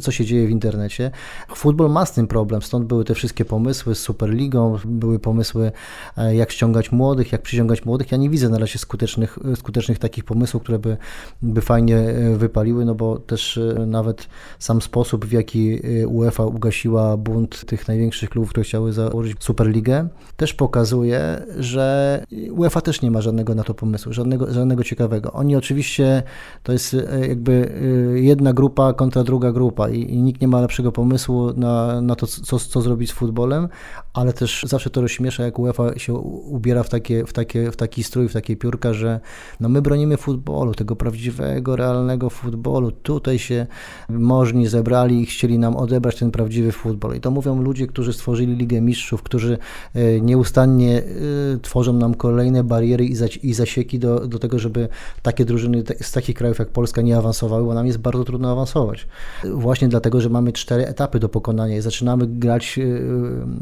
co 0.00 0.10
się 0.12 0.24
dzieje 0.24 0.46
w 0.46 0.50
internecie. 0.50 1.10
Futbol 1.56 1.90
ma 1.90 2.06
z 2.06 2.12
tym 2.12 2.26
problem, 2.26 2.62
stąd 2.62 2.86
były 2.86 3.04
te 3.04 3.14
wszystkie 3.14 3.44
pomysły 3.44 3.94
z 3.94 3.98
Superligą, 3.98 4.78
były 4.84 5.18
pomysły, 5.18 5.72
e, 6.16 6.34
jak 6.34 6.52
ściągać 6.52 6.92
młodych, 6.92 7.05
młodych, 7.06 7.32
jak 7.32 7.42
przyciągać 7.42 7.84
młodych. 7.84 8.12
Ja 8.12 8.18
nie 8.18 8.30
widzę 8.30 8.48
na 8.48 8.58
razie 8.58 8.78
skutecznych, 8.78 9.38
skutecznych 9.56 9.98
takich 9.98 10.24
pomysłów, 10.24 10.62
które 10.62 10.78
by, 10.78 10.96
by 11.42 11.60
fajnie 11.60 11.96
e, 11.96 12.36
wypaliły, 12.36 12.84
no 12.84 12.94
bo 12.94 13.18
też 13.18 13.58
e, 13.58 13.86
nawet 13.86 14.28
sam 14.58 14.82
sposób, 14.82 15.26
w 15.26 15.32
jaki 15.32 15.80
e, 16.02 16.08
UEFA 16.08 16.44
ugasiła 16.44 17.16
bunt 17.16 17.64
tych 17.66 17.88
największych 17.88 18.30
klubów, 18.30 18.50
które 18.50 18.64
chciały 18.64 18.92
założyć 18.92 19.36
Superligę, 19.44 20.08
też 20.36 20.54
pokazuje, 20.54 21.42
że 21.58 22.24
UEFA 22.50 22.80
też 22.80 23.02
nie 23.02 23.10
ma 23.10 23.20
żadnego 23.20 23.54
na 23.54 23.64
to 23.64 23.74
pomysłu, 23.74 24.12
żadnego, 24.12 24.52
żadnego 24.52 24.84
ciekawego. 24.84 25.32
Oni 25.32 25.56
oczywiście, 25.56 26.22
to 26.62 26.72
jest 26.72 26.96
jakby 27.28 27.72
jedna 28.14 28.52
grupa 28.52 28.92
kontra 28.92 29.24
druga 29.24 29.52
grupa 29.52 29.88
i, 29.88 30.00
i 30.00 30.22
nikt 30.22 30.40
nie 30.40 30.48
ma 30.48 30.60
lepszego 30.60 30.92
pomysłu 30.92 31.52
na, 31.56 32.00
na 32.00 32.14
to, 32.14 32.26
co, 32.26 32.58
co 32.58 32.80
zrobić 32.80 33.10
z 33.10 33.12
futbolem, 33.12 33.68
ale 34.16 34.32
też 34.32 34.64
zawsze 34.68 34.90
to 34.90 35.00
rozśmiesza, 35.00 35.44
jak 35.44 35.58
UEFA 35.58 35.98
się 35.98 36.14
ubiera 36.14 36.82
w 36.82 36.88
takie, 36.88 37.24
w, 37.24 37.32
takie, 37.32 37.70
w 37.70 37.76
taki 37.76 38.02
strój, 38.02 38.28
w 38.28 38.32
takie 38.32 38.56
piórka, 38.56 38.92
że 38.94 39.20
no 39.60 39.68
my 39.68 39.82
bronimy 39.82 40.16
futbolu, 40.16 40.74
tego 40.74 40.96
prawdziwego, 40.96 41.76
realnego 41.76 42.30
futbolu. 42.30 42.90
Tutaj 42.90 43.38
się 43.38 43.66
możni 44.08 44.66
zebrali 44.66 45.22
i 45.22 45.26
chcieli 45.26 45.58
nam 45.58 45.76
odebrać 45.76 46.16
ten 46.16 46.30
prawdziwy 46.30 46.72
futbol. 46.72 47.16
I 47.16 47.20
to 47.20 47.30
mówią 47.30 47.62
ludzie, 47.62 47.86
którzy 47.86 48.12
stworzyli 48.12 48.56
Ligę 48.56 48.80
Mistrzów, 48.80 49.22
którzy 49.22 49.58
e, 49.94 50.20
nieustannie 50.20 50.98
e, 50.98 51.02
tworzą 51.62 51.92
nam 51.92 52.14
kolejne 52.14 52.64
bariery 52.64 53.04
i 53.42 53.54
zasieki 53.54 53.98
do, 53.98 54.26
do 54.26 54.38
tego, 54.38 54.58
żeby 54.58 54.88
takie 55.22 55.44
drużyny 55.44 55.82
z 56.00 56.12
takich 56.12 56.36
krajów 56.36 56.58
jak 56.58 56.68
Polska 56.68 57.02
nie 57.02 57.16
awansowały, 57.16 57.64
bo 57.64 57.74
nam 57.74 57.86
jest 57.86 57.98
bardzo 57.98 58.24
trudno 58.24 58.52
awansować. 58.52 59.06
Właśnie 59.44 59.88
dlatego, 59.88 60.20
że 60.20 60.28
mamy 60.28 60.52
cztery 60.52 60.86
etapy 60.86 61.18
do 61.18 61.28
pokonania 61.28 61.76
i 61.76 61.80
zaczynamy 61.80 62.26
grać 62.26 62.78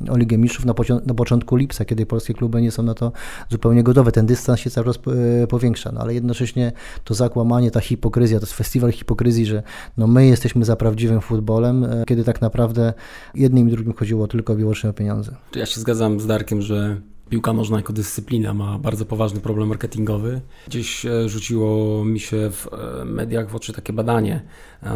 e, 0.08 0.12
o 0.12 0.16
Ligę 0.16 0.38
Mistrzów 0.38 0.43
na, 0.64 0.74
na 1.06 1.14
początku 1.14 1.56
lipca, 1.56 1.84
kiedy 1.84 2.06
polskie 2.06 2.34
kluby 2.34 2.62
nie 2.62 2.70
są 2.70 2.82
na 2.82 2.94
to 2.94 3.12
zupełnie 3.50 3.82
gotowe. 3.82 4.12
Ten 4.12 4.26
dystans 4.26 4.60
się 4.60 4.70
cały 4.70 4.86
czas 4.86 4.98
e, 5.42 5.46
powiększa, 5.46 5.92
no 5.92 6.00
ale 6.00 6.14
jednocześnie 6.14 6.72
to 7.04 7.14
zakłamanie, 7.14 7.70
ta 7.70 7.80
hipokryzja, 7.80 8.40
to 8.40 8.46
jest 8.46 8.54
festiwal 8.54 8.92
hipokryzji, 8.92 9.46
że 9.46 9.62
no 9.96 10.06
my 10.06 10.26
jesteśmy 10.26 10.64
za 10.64 10.76
prawdziwym 10.76 11.20
futbolem, 11.20 11.84
e, 11.84 12.04
kiedy 12.06 12.24
tak 12.24 12.40
naprawdę 12.40 12.92
jednym 13.34 13.68
i 13.68 13.70
drugim 13.70 13.92
chodziło 13.92 14.28
tylko 14.28 14.52
i 14.52 14.56
wyłącznie 14.56 14.90
o 14.90 14.92
pieniądze. 14.92 15.36
Ja 15.54 15.66
się 15.66 15.80
zgadzam 15.80 16.20
z 16.20 16.26
Darkiem, 16.26 16.62
że 16.62 17.00
piłka 17.28 17.52
nożna 17.52 17.76
jako 17.76 17.92
dyscyplina 17.92 18.54
ma 18.54 18.78
bardzo 18.78 19.04
poważny 19.04 19.40
problem 19.40 19.68
marketingowy. 19.68 20.40
Gdzieś 20.66 21.06
e, 21.06 21.28
rzuciło 21.28 22.04
mi 22.04 22.20
się 22.20 22.50
w 22.50 22.68
mediach 23.04 23.50
w 23.50 23.56
oczy 23.56 23.72
takie 23.72 23.92
badanie 23.92 24.42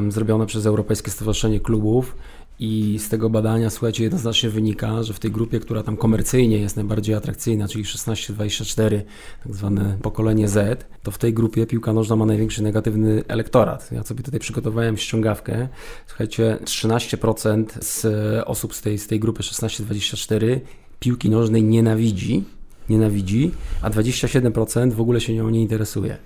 zrobione 0.09 0.47
przez 0.47 0.67
Europejskie 0.67 1.11
Stowarzyszenie 1.11 1.61
Klubów, 1.61 2.17
i 2.61 2.99
z 2.99 3.09
tego 3.09 3.31
badania, 3.31 3.71
słuchajcie, 3.71 4.05
jednoznacznie 4.05 4.51
wynika, 4.51 5.03
że 5.03 5.13
w 5.15 5.19
tej 5.19 5.31
grupie, 5.31 5.61
która 5.61 5.83
tam 5.83 5.97
komercyjnie 5.97 6.59
jest 6.59 6.77
najbardziej 6.77 7.15
atrakcyjna, 7.15 7.69
czyli 7.69 7.85
16-24, 7.85 9.01
tak 9.45 9.55
zwane 9.55 9.99
pokolenie 10.03 10.49
Z, 10.49 10.87
to 11.03 11.11
w 11.11 11.19
tej 11.19 11.35
grupie 11.35 11.67
piłka 11.67 11.93
nożna 11.93 12.17
ma 12.17 12.27
największy 12.27 12.63
negatywny 12.63 13.23
elektorat. 13.29 13.93
Ja 13.93 14.03
sobie 14.03 14.23
tutaj 14.23 14.41
przygotowałem 14.41 14.97
ściągawkę. 14.97 15.69
Słuchajcie, 16.07 16.59
13% 16.65 17.65
z 17.81 18.07
osób 18.47 18.75
z 18.75 18.83
tej, 18.83 18.99
z 18.99 19.07
tej 19.07 19.21
grupy 19.21 19.43
16-24 19.43 20.61
piłki 21.01 21.31
nożnej 21.31 21.63
nienawidzi, 21.65 22.45
nienawidzi, 22.89 23.51
a 23.83 23.91
27% 23.91 24.93
w 24.93 25.01
ogóle 25.01 25.21
się 25.21 25.35
nią 25.35 25.51
nie 25.51 25.63
interesuje. 25.63 26.17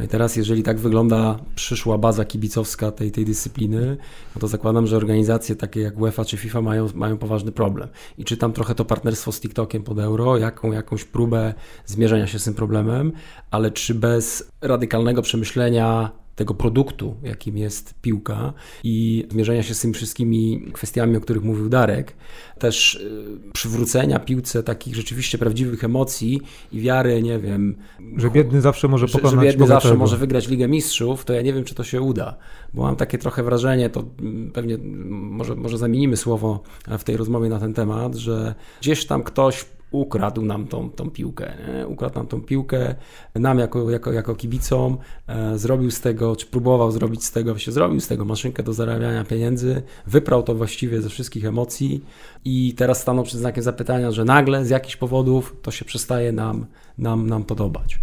No 0.00 0.04
i 0.04 0.08
teraz, 0.08 0.36
jeżeli 0.36 0.62
tak 0.62 0.78
wygląda 0.78 1.38
przyszła 1.54 1.98
baza 1.98 2.24
kibicowska 2.24 2.90
tej, 2.92 3.12
tej 3.12 3.24
dyscypliny, 3.24 3.96
no 4.34 4.40
to 4.40 4.48
zakładam, 4.48 4.86
że 4.86 4.96
organizacje 4.96 5.56
takie 5.56 5.80
jak 5.80 6.00
UEFA 6.00 6.24
czy 6.24 6.36
FIFA 6.36 6.60
mają, 6.60 6.88
mają 6.94 7.18
poważny 7.18 7.52
problem. 7.52 7.88
I 8.18 8.24
czytam 8.24 8.52
trochę 8.52 8.74
to 8.74 8.84
partnerstwo 8.84 9.32
z 9.32 9.40
TikTokiem 9.40 9.82
pod 9.82 9.98
euro, 9.98 10.38
jaką, 10.38 10.72
jakąś 10.72 11.04
próbę 11.04 11.54
zmierzenia 11.86 12.26
się 12.26 12.38
z 12.38 12.44
tym 12.44 12.54
problemem, 12.54 13.12
ale 13.50 13.70
czy 13.70 13.94
bez 13.94 14.50
radykalnego 14.60 15.22
przemyślenia 15.22 16.10
tego 16.40 16.54
produktu, 16.54 17.16
jakim 17.22 17.58
jest 17.58 17.94
piłka 18.02 18.52
i 18.84 19.26
zmierzenia 19.30 19.62
się 19.62 19.74
z 19.74 19.80
tymi 19.80 19.94
wszystkimi 19.94 20.70
kwestiami, 20.72 21.16
o 21.16 21.20
których 21.20 21.42
mówił 21.42 21.68
Darek, 21.68 22.16
też 22.58 22.94
y, 22.94 23.52
przywrócenia 23.52 24.18
piłce 24.18 24.62
takich 24.62 24.94
rzeczywiście 24.94 25.38
prawdziwych 25.38 25.84
emocji 25.84 26.40
i 26.72 26.80
wiary, 26.80 27.22
nie 27.22 27.38
wiem... 27.38 27.76
Że 28.16 28.30
biedny 28.30 28.60
zawsze 28.60 28.88
może 28.88 29.06
pokonać 29.06 29.30
Że, 29.32 29.40
że 29.40 29.46
biedny 29.46 29.66
zawsze 29.66 29.94
może 29.94 30.16
wygrać 30.16 30.48
Ligę 30.48 30.68
Mistrzów, 30.68 31.24
to 31.24 31.32
ja 31.32 31.42
nie 31.42 31.52
wiem, 31.52 31.64
czy 31.64 31.74
to 31.74 31.84
się 31.84 32.00
uda, 32.00 32.36
bo 32.74 32.82
mam 32.82 32.96
takie 32.96 33.18
trochę 33.18 33.42
wrażenie, 33.42 33.90
to 33.90 34.04
mm, 34.20 34.50
pewnie 34.50 34.74
mm, 34.74 35.08
może, 35.10 35.56
może 35.56 35.78
zamienimy 35.78 36.16
słowo 36.16 36.62
w 36.98 37.04
tej 37.04 37.16
rozmowie 37.16 37.48
na 37.48 37.58
ten 37.58 37.74
temat, 37.74 38.14
że 38.14 38.54
gdzieś 38.80 39.06
tam 39.06 39.22
ktoś 39.22 39.64
ukradł 39.90 40.42
nam 40.42 40.66
tą, 40.66 40.90
tą 40.90 41.10
piłkę. 41.10 41.52
Nie? 41.66 41.86
Ukradł 41.86 42.14
nam 42.14 42.26
tą 42.26 42.40
piłkę, 42.40 42.94
nam 43.34 43.58
jako, 43.58 43.90
jako, 43.90 44.12
jako 44.12 44.34
kibicom, 44.34 44.98
e, 45.26 45.58
zrobił 45.58 45.90
z 45.90 46.00
tego, 46.00 46.36
czy 46.36 46.46
próbował 46.46 46.92
zrobić 46.92 47.24
z 47.24 47.32
tego, 47.32 47.58
się 47.58 47.72
zrobił 47.72 48.00
z 48.00 48.08
tego 48.08 48.24
maszynkę 48.24 48.62
do 48.62 48.72
zarabiania 48.72 49.24
pieniędzy, 49.24 49.82
wyprał 50.06 50.42
to 50.42 50.54
właściwie 50.54 51.02
ze 51.02 51.08
wszystkich 51.08 51.44
emocji 51.44 52.04
i 52.44 52.74
teraz 52.74 53.00
stanął 53.00 53.24
przed 53.24 53.40
znakiem 53.40 53.62
zapytania, 53.62 54.10
że 54.10 54.24
nagle 54.24 54.64
z 54.64 54.70
jakichś 54.70 54.96
powodów 54.96 55.56
to 55.62 55.70
się 55.70 55.84
przestaje 55.84 56.32
nam, 56.32 56.66
nam, 56.98 57.26
nam 57.26 57.44
podobać. 57.44 58.00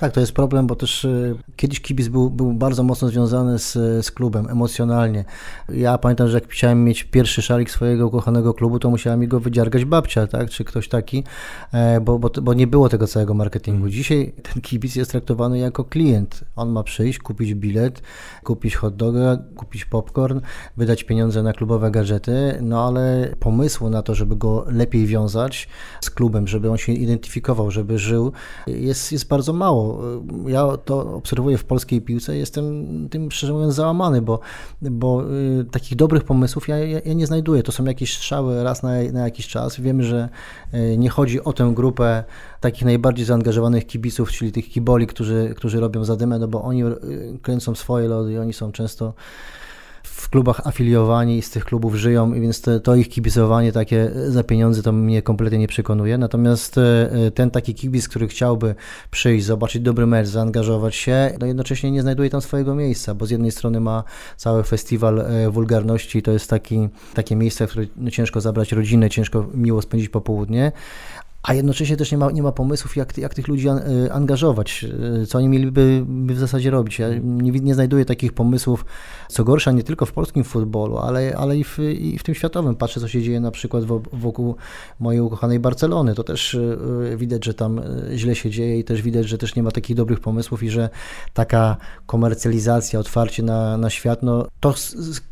Tak, 0.00 0.12
to 0.12 0.20
jest 0.20 0.32
problem, 0.32 0.66
bo 0.66 0.76
też 0.76 1.04
y, 1.04 1.36
kiedyś 1.56 1.80
kibic 1.80 2.08
był, 2.08 2.30
był 2.30 2.52
bardzo 2.52 2.82
mocno 2.82 3.08
związany 3.08 3.58
z, 3.58 3.72
z 4.06 4.10
klubem 4.10 4.46
emocjonalnie. 4.50 5.24
Ja 5.68 5.98
pamiętam, 5.98 6.28
że 6.28 6.34
jak 6.34 6.48
chciałem 6.48 6.84
mieć 6.84 7.04
pierwszy 7.04 7.42
szalik 7.42 7.70
swojego 7.70 8.06
ukochanego 8.06 8.54
klubu, 8.54 8.78
to 8.78 8.90
musiała 8.90 9.16
mi 9.16 9.28
go 9.28 9.40
wydziargać 9.40 9.84
babcia, 9.84 10.26
tak, 10.26 10.50
czy 10.50 10.64
ktoś 10.64 10.88
taki, 10.88 11.24
e, 11.72 12.00
bo, 12.00 12.18
bo, 12.18 12.30
bo 12.42 12.54
nie 12.54 12.66
było 12.66 12.88
tego 12.88 13.06
całego 13.06 13.34
marketingu. 13.34 13.88
Dzisiaj 13.88 14.32
ten 14.42 14.62
kibic 14.62 14.96
jest 14.96 15.10
traktowany 15.10 15.58
jako 15.58 15.84
klient. 15.84 16.44
On 16.56 16.70
ma 16.70 16.82
przyjść, 16.82 17.18
kupić 17.18 17.54
bilet, 17.54 18.02
kupić 18.44 18.76
hot 18.76 18.96
doga, 18.96 19.38
kupić 19.56 19.84
popcorn, 19.84 20.40
wydać 20.76 21.04
pieniądze 21.04 21.42
na 21.42 21.52
klubowe 21.52 21.90
gadżety, 21.90 22.58
no 22.62 22.86
ale 22.86 23.34
pomysłu 23.40 23.90
na 23.90 24.02
to, 24.02 24.14
żeby 24.14 24.36
go 24.36 24.64
lepiej 24.68 25.06
wiązać 25.06 25.68
z 26.00 26.10
klubem, 26.10 26.48
żeby 26.48 26.70
on 26.70 26.76
się 26.76 26.92
identyfikował, 26.92 27.70
żeby 27.70 27.98
żył, 27.98 28.32
jest, 28.66 29.12
jest 29.12 29.28
bardzo 29.28 29.52
mało. 29.52 29.87
Ja 30.46 30.76
to 30.76 31.14
obserwuję 31.14 31.58
w 31.58 31.64
polskiej 31.64 32.00
piłce, 32.00 32.36
jestem 32.36 32.84
tym 33.08 33.30
szczerze 33.30 33.52
mówiąc 33.52 33.74
załamany, 33.74 34.22
bo, 34.22 34.40
bo 34.82 35.24
y, 35.60 35.64
takich 35.70 35.96
dobrych 35.96 36.24
pomysłów 36.24 36.68
ja, 36.68 36.78
ja, 36.78 37.00
ja 37.04 37.12
nie 37.12 37.26
znajduję. 37.26 37.62
To 37.62 37.72
są 37.72 37.84
jakieś 37.84 38.16
strzały 38.16 38.64
raz 38.64 38.82
na, 38.82 38.90
na 39.12 39.20
jakiś 39.24 39.48
czas. 39.48 39.80
Wiemy, 39.80 40.04
że 40.04 40.28
y, 40.74 40.96
nie 40.98 41.10
chodzi 41.10 41.44
o 41.44 41.52
tę 41.52 41.72
grupę 41.74 42.24
takich 42.60 42.84
najbardziej 42.84 43.26
zaangażowanych 43.26 43.86
kibiców, 43.86 44.32
czyli 44.32 44.52
tych 44.52 44.68
kiboli, 44.68 45.06
którzy, 45.06 45.54
którzy 45.56 45.80
robią 45.80 46.04
zadymę, 46.04 46.38
no 46.38 46.48
bo 46.48 46.62
oni 46.62 46.84
y, 46.84 47.38
kręcą 47.42 47.74
swoje 47.74 48.08
lody 48.08 48.32
i 48.32 48.38
oni 48.38 48.52
są 48.52 48.72
często 48.72 49.14
w 50.18 50.28
klubach 50.28 50.66
afiliowani 50.66 51.38
i 51.38 51.42
z 51.42 51.50
tych 51.50 51.64
klubów 51.64 51.94
żyją, 51.94 52.32
więc 52.32 52.60
to, 52.60 52.80
to, 52.80 52.94
ich 52.94 53.08
kibicowanie 53.08 53.72
takie 53.72 54.10
za 54.28 54.44
pieniądze 54.44 54.82
to 54.82 54.92
mnie 54.92 55.22
kompletnie 55.22 55.58
nie 55.58 55.68
przekonuje. 55.68 56.18
Natomiast 56.18 56.78
e, 56.78 57.30
ten 57.34 57.50
taki 57.50 57.74
kibic, 57.74 58.08
który 58.08 58.28
chciałby 58.28 58.74
przyjść, 59.10 59.46
zobaczyć 59.46 59.82
dobry 59.82 60.06
mecz, 60.06 60.26
zaangażować 60.26 60.94
się, 60.96 61.36
no 61.40 61.46
jednocześnie 61.46 61.90
nie 61.90 62.02
znajduje 62.02 62.30
tam 62.30 62.40
swojego 62.40 62.74
miejsca, 62.74 63.14
bo 63.14 63.26
z 63.26 63.30
jednej 63.30 63.50
strony 63.50 63.80
ma 63.80 64.04
cały 64.36 64.62
festiwal 64.62 65.20
e, 65.20 65.50
wulgarności, 65.50 66.22
to 66.22 66.30
jest 66.30 66.50
taki, 66.50 66.88
takie 67.14 67.36
miejsce, 67.36 67.66
w 67.66 67.70
które 67.70 67.86
no, 67.96 68.10
ciężko 68.10 68.40
zabrać 68.40 68.72
rodzinę, 68.72 69.10
ciężko 69.10 69.46
miło 69.54 69.82
spędzić 69.82 70.08
popołudnie, 70.08 70.72
a 71.48 71.54
jednocześnie 71.54 71.96
też 71.96 72.12
nie 72.12 72.18
ma, 72.18 72.30
nie 72.30 72.42
ma 72.42 72.52
pomysłów, 72.52 72.96
jak, 72.96 73.18
jak 73.18 73.34
tych 73.34 73.48
ludzi 73.48 73.68
angażować, 74.10 74.86
co 75.28 75.38
oni 75.38 75.48
mieliby 75.48 76.04
w 76.26 76.38
zasadzie 76.38 76.70
robić. 76.70 76.98
Ja 76.98 77.08
nie, 77.22 77.50
nie 77.50 77.74
znajduję 77.74 78.04
takich 78.04 78.32
pomysłów, 78.32 78.84
co 79.28 79.44
gorsza, 79.44 79.72
nie 79.72 79.82
tylko 79.82 80.06
w 80.06 80.12
polskim 80.12 80.44
futbolu, 80.44 80.98
ale, 80.98 81.36
ale 81.36 81.56
i, 81.56 81.64
w, 81.64 81.78
i 81.78 82.18
w 82.18 82.22
tym 82.22 82.34
światowym. 82.34 82.76
Patrzę, 82.76 83.00
co 83.00 83.08
się 83.08 83.22
dzieje 83.22 83.40
na 83.40 83.50
przykład 83.50 83.84
wokół 84.12 84.56
mojej 85.00 85.20
ukochanej 85.20 85.60
Barcelony. 85.60 86.14
To 86.14 86.24
też 86.24 86.58
widać, 87.16 87.44
że 87.44 87.54
tam 87.54 87.80
źle 88.14 88.34
się 88.34 88.50
dzieje 88.50 88.78
i 88.78 88.84
też 88.84 89.02
widać, 89.02 89.28
że 89.28 89.38
też 89.38 89.56
nie 89.56 89.62
ma 89.62 89.70
takich 89.70 89.96
dobrych 89.96 90.20
pomysłów 90.20 90.62
i 90.62 90.70
że 90.70 90.88
taka 91.34 91.76
komercjalizacja, 92.06 93.00
otwarcie 93.00 93.42
na, 93.42 93.76
na 93.76 93.90
świat, 93.90 94.22
no 94.22 94.46
to 94.60 94.74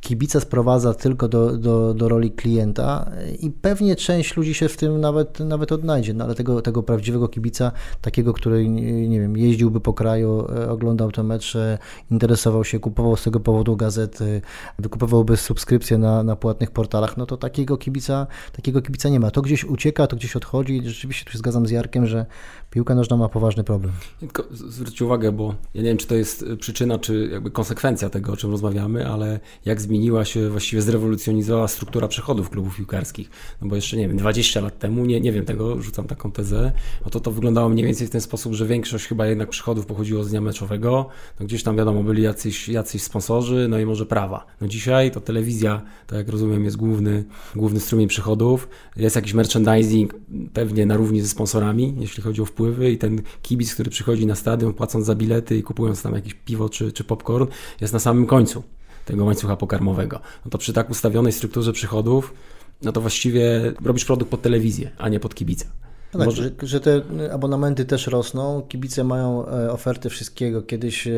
kibica 0.00 0.40
sprowadza 0.40 0.94
tylko 0.94 1.28
do, 1.28 1.56
do, 1.56 1.94
do 1.94 2.08
roli 2.08 2.30
klienta 2.30 3.10
i 3.40 3.50
pewnie 3.50 3.96
część 3.96 4.36
ludzi 4.36 4.54
się 4.54 4.68
w 4.68 4.76
tym 4.76 5.00
nawet, 5.00 5.40
nawet 5.40 5.72
odnajdzie, 5.72 6.05
no 6.14 6.24
ale 6.24 6.34
tego, 6.34 6.62
tego 6.62 6.82
prawdziwego 6.82 7.28
kibica, 7.28 7.72
takiego, 8.00 8.32
który, 8.32 8.68
nie 9.08 9.20
wiem, 9.20 9.36
jeździłby 9.36 9.80
po 9.80 9.92
kraju, 9.92 10.46
oglądał 10.68 11.12
te 11.12 11.22
mecze, 11.22 11.78
interesował 12.10 12.64
się, 12.64 12.80
kupował 12.80 13.16
z 13.16 13.22
tego 13.22 13.40
powodu 13.40 13.76
gazety, 13.76 14.42
wykupowałby 14.78 15.36
subskrypcje 15.36 15.98
na, 15.98 16.22
na 16.22 16.36
płatnych 16.36 16.70
portalach, 16.70 17.16
no 17.16 17.26
to 17.26 17.36
takiego 17.36 17.76
kibica, 17.76 18.26
takiego 18.52 18.82
kibica 18.82 19.08
nie 19.08 19.20
ma. 19.20 19.30
To 19.30 19.42
gdzieś 19.42 19.64
ucieka, 19.64 20.06
to 20.06 20.16
gdzieś 20.16 20.36
odchodzi 20.36 20.76
i 20.76 20.88
rzeczywiście 20.88 21.24
tu 21.24 21.32
się 21.32 21.38
zgadzam 21.38 21.66
z 21.66 21.70
Jarkiem, 21.70 22.06
że 22.06 22.26
piłka 22.70 22.94
nożna 22.94 23.16
ma 23.16 23.28
poważny 23.28 23.64
problem. 23.64 23.92
Tylko 24.20 24.44
zwróćcie 24.50 25.04
uwagę, 25.04 25.32
bo 25.32 25.54
ja 25.74 25.82
nie 25.82 25.88
wiem, 25.88 25.96
czy 25.96 26.06
to 26.06 26.14
jest 26.14 26.44
przyczyna, 26.60 26.98
czy 26.98 27.28
jakby 27.32 27.50
konsekwencja 27.50 28.10
tego, 28.10 28.32
o 28.32 28.36
czym 28.36 28.50
rozmawiamy, 28.50 29.08
ale 29.08 29.40
jak 29.64 29.80
zmieniła 29.80 30.24
się, 30.24 30.50
właściwie 30.50 30.82
zrewolucjonizowała 30.82 31.68
struktura 31.68 32.08
przychodów 32.08 32.50
klubów 32.50 32.76
piłkarskich. 32.76 33.30
No 33.62 33.68
bo 33.68 33.76
jeszcze, 33.76 33.96
nie 33.96 34.08
wiem, 34.08 34.16
20 34.16 34.60
lat 34.60 34.78
temu, 34.78 35.04
nie, 35.04 35.20
nie 35.20 35.32
wiem 35.32 35.44
tego, 35.44 35.82
rzucam 35.86 36.06
taką 36.06 36.32
tezę, 36.32 36.72
no 37.04 37.10
to 37.10 37.20
to 37.20 37.30
wyglądało 37.30 37.68
mniej 37.68 37.86
więcej 37.86 38.06
w 38.06 38.10
ten 38.10 38.20
sposób, 38.20 38.54
że 38.54 38.66
większość 38.66 39.06
chyba 39.06 39.26
jednak 39.26 39.48
przychodów 39.48 39.86
pochodziło 39.86 40.24
z 40.24 40.30
dnia 40.30 40.40
meczowego, 40.40 41.08
no 41.40 41.46
gdzieś 41.46 41.62
tam 41.62 41.76
wiadomo, 41.76 42.02
byli 42.02 42.22
jacyś, 42.22 42.68
jacyś 42.68 43.02
sponsorzy, 43.02 43.66
no 43.70 43.78
i 43.78 43.86
może 43.86 44.06
prawa. 44.06 44.46
No 44.60 44.68
dzisiaj 44.68 45.10
to 45.10 45.20
telewizja, 45.20 45.82
tak 46.06 46.18
jak 46.18 46.28
rozumiem, 46.28 46.64
jest 46.64 46.76
główny, 46.76 47.24
główny 47.56 47.80
strumień 47.80 48.08
przychodów, 48.08 48.68
jest 48.96 49.16
jakiś 49.16 49.34
merchandising 49.34 50.14
pewnie 50.52 50.86
na 50.86 50.96
równi 50.96 51.20
ze 51.20 51.28
sponsorami, 51.28 51.94
jeśli 51.98 52.22
chodzi 52.22 52.42
o 52.42 52.44
wpływy 52.44 52.90
i 52.90 52.98
ten 52.98 53.22
kibic, 53.42 53.74
który 53.74 53.90
przychodzi 53.90 54.26
na 54.26 54.34
stadion, 54.34 54.74
płacąc 54.74 55.06
za 55.06 55.14
bilety 55.14 55.56
i 55.56 55.62
kupując 55.62 56.02
tam 56.02 56.14
jakieś 56.14 56.34
piwo 56.34 56.68
czy, 56.68 56.92
czy 56.92 57.04
popcorn, 57.04 57.46
jest 57.80 57.92
na 57.92 57.98
samym 57.98 58.26
końcu 58.26 58.62
tego 59.04 59.24
łańcucha 59.24 59.56
pokarmowego. 59.56 60.20
No 60.44 60.50
to 60.50 60.58
przy 60.58 60.72
tak 60.72 60.90
ustawionej 60.90 61.32
strukturze 61.32 61.72
przychodów, 61.72 62.34
no 62.82 62.92
to 62.92 63.00
właściwie 63.00 63.72
robisz 63.84 64.04
produkt 64.04 64.30
pod 64.30 64.42
telewizję, 64.42 64.90
a 64.98 65.08
nie 65.08 65.20
pod 65.20 65.34
kibica. 65.34 65.66
No 66.14 66.18
tak, 66.18 66.26
Może... 66.26 66.42
że, 66.42 66.50
że, 66.62 66.80
te 66.80 67.02
abonamenty 67.32 67.84
też 67.84 68.06
rosną, 68.06 68.62
kibice 68.62 69.04
mają 69.04 69.46
oferty 69.46 70.10
wszystkiego. 70.10 70.62
Kiedyś 70.62 71.08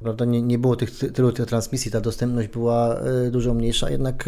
prawda, 0.00 0.24
nie, 0.24 0.42
nie 0.42 0.58
było 0.58 0.76
tych, 0.76 0.98
tylu 1.12 1.32
tych 1.32 1.46
transmisji, 1.46 1.90
ta 1.90 2.00
dostępność 2.00 2.48
była 2.48 3.00
dużo 3.30 3.54
mniejsza, 3.54 3.90
jednak 3.90 4.24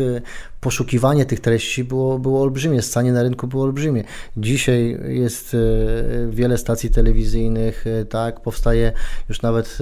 poszukiwanie 0.60 1.26
tych 1.26 1.40
treści 1.40 1.84
było, 1.84 2.18
było 2.18 2.42
olbrzymie, 2.42 2.82
stanie 2.82 3.12
na 3.12 3.22
rynku 3.22 3.46
było 3.46 3.64
olbrzymie. 3.64 4.04
Dzisiaj 4.36 4.98
jest 5.08 5.56
wiele 6.30 6.58
stacji 6.58 6.90
telewizyjnych, 6.90 7.84
tak, 8.08 8.40
powstaje 8.40 8.92
już 9.28 9.42
nawet 9.42 9.78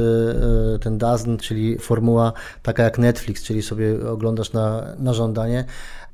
ten 0.80 0.98
DAZN, 0.98 1.36
czyli 1.36 1.78
formuła 1.78 2.32
taka 2.62 2.82
jak 2.82 2.98
Netflix, 2.98 3.42
czyli 3.42 3.62
sobie 3.62 4.08
oglądasz 4.10 4.52
na, 4.52 4.96
na 4.98 5.14
żądanie 5.14 5.64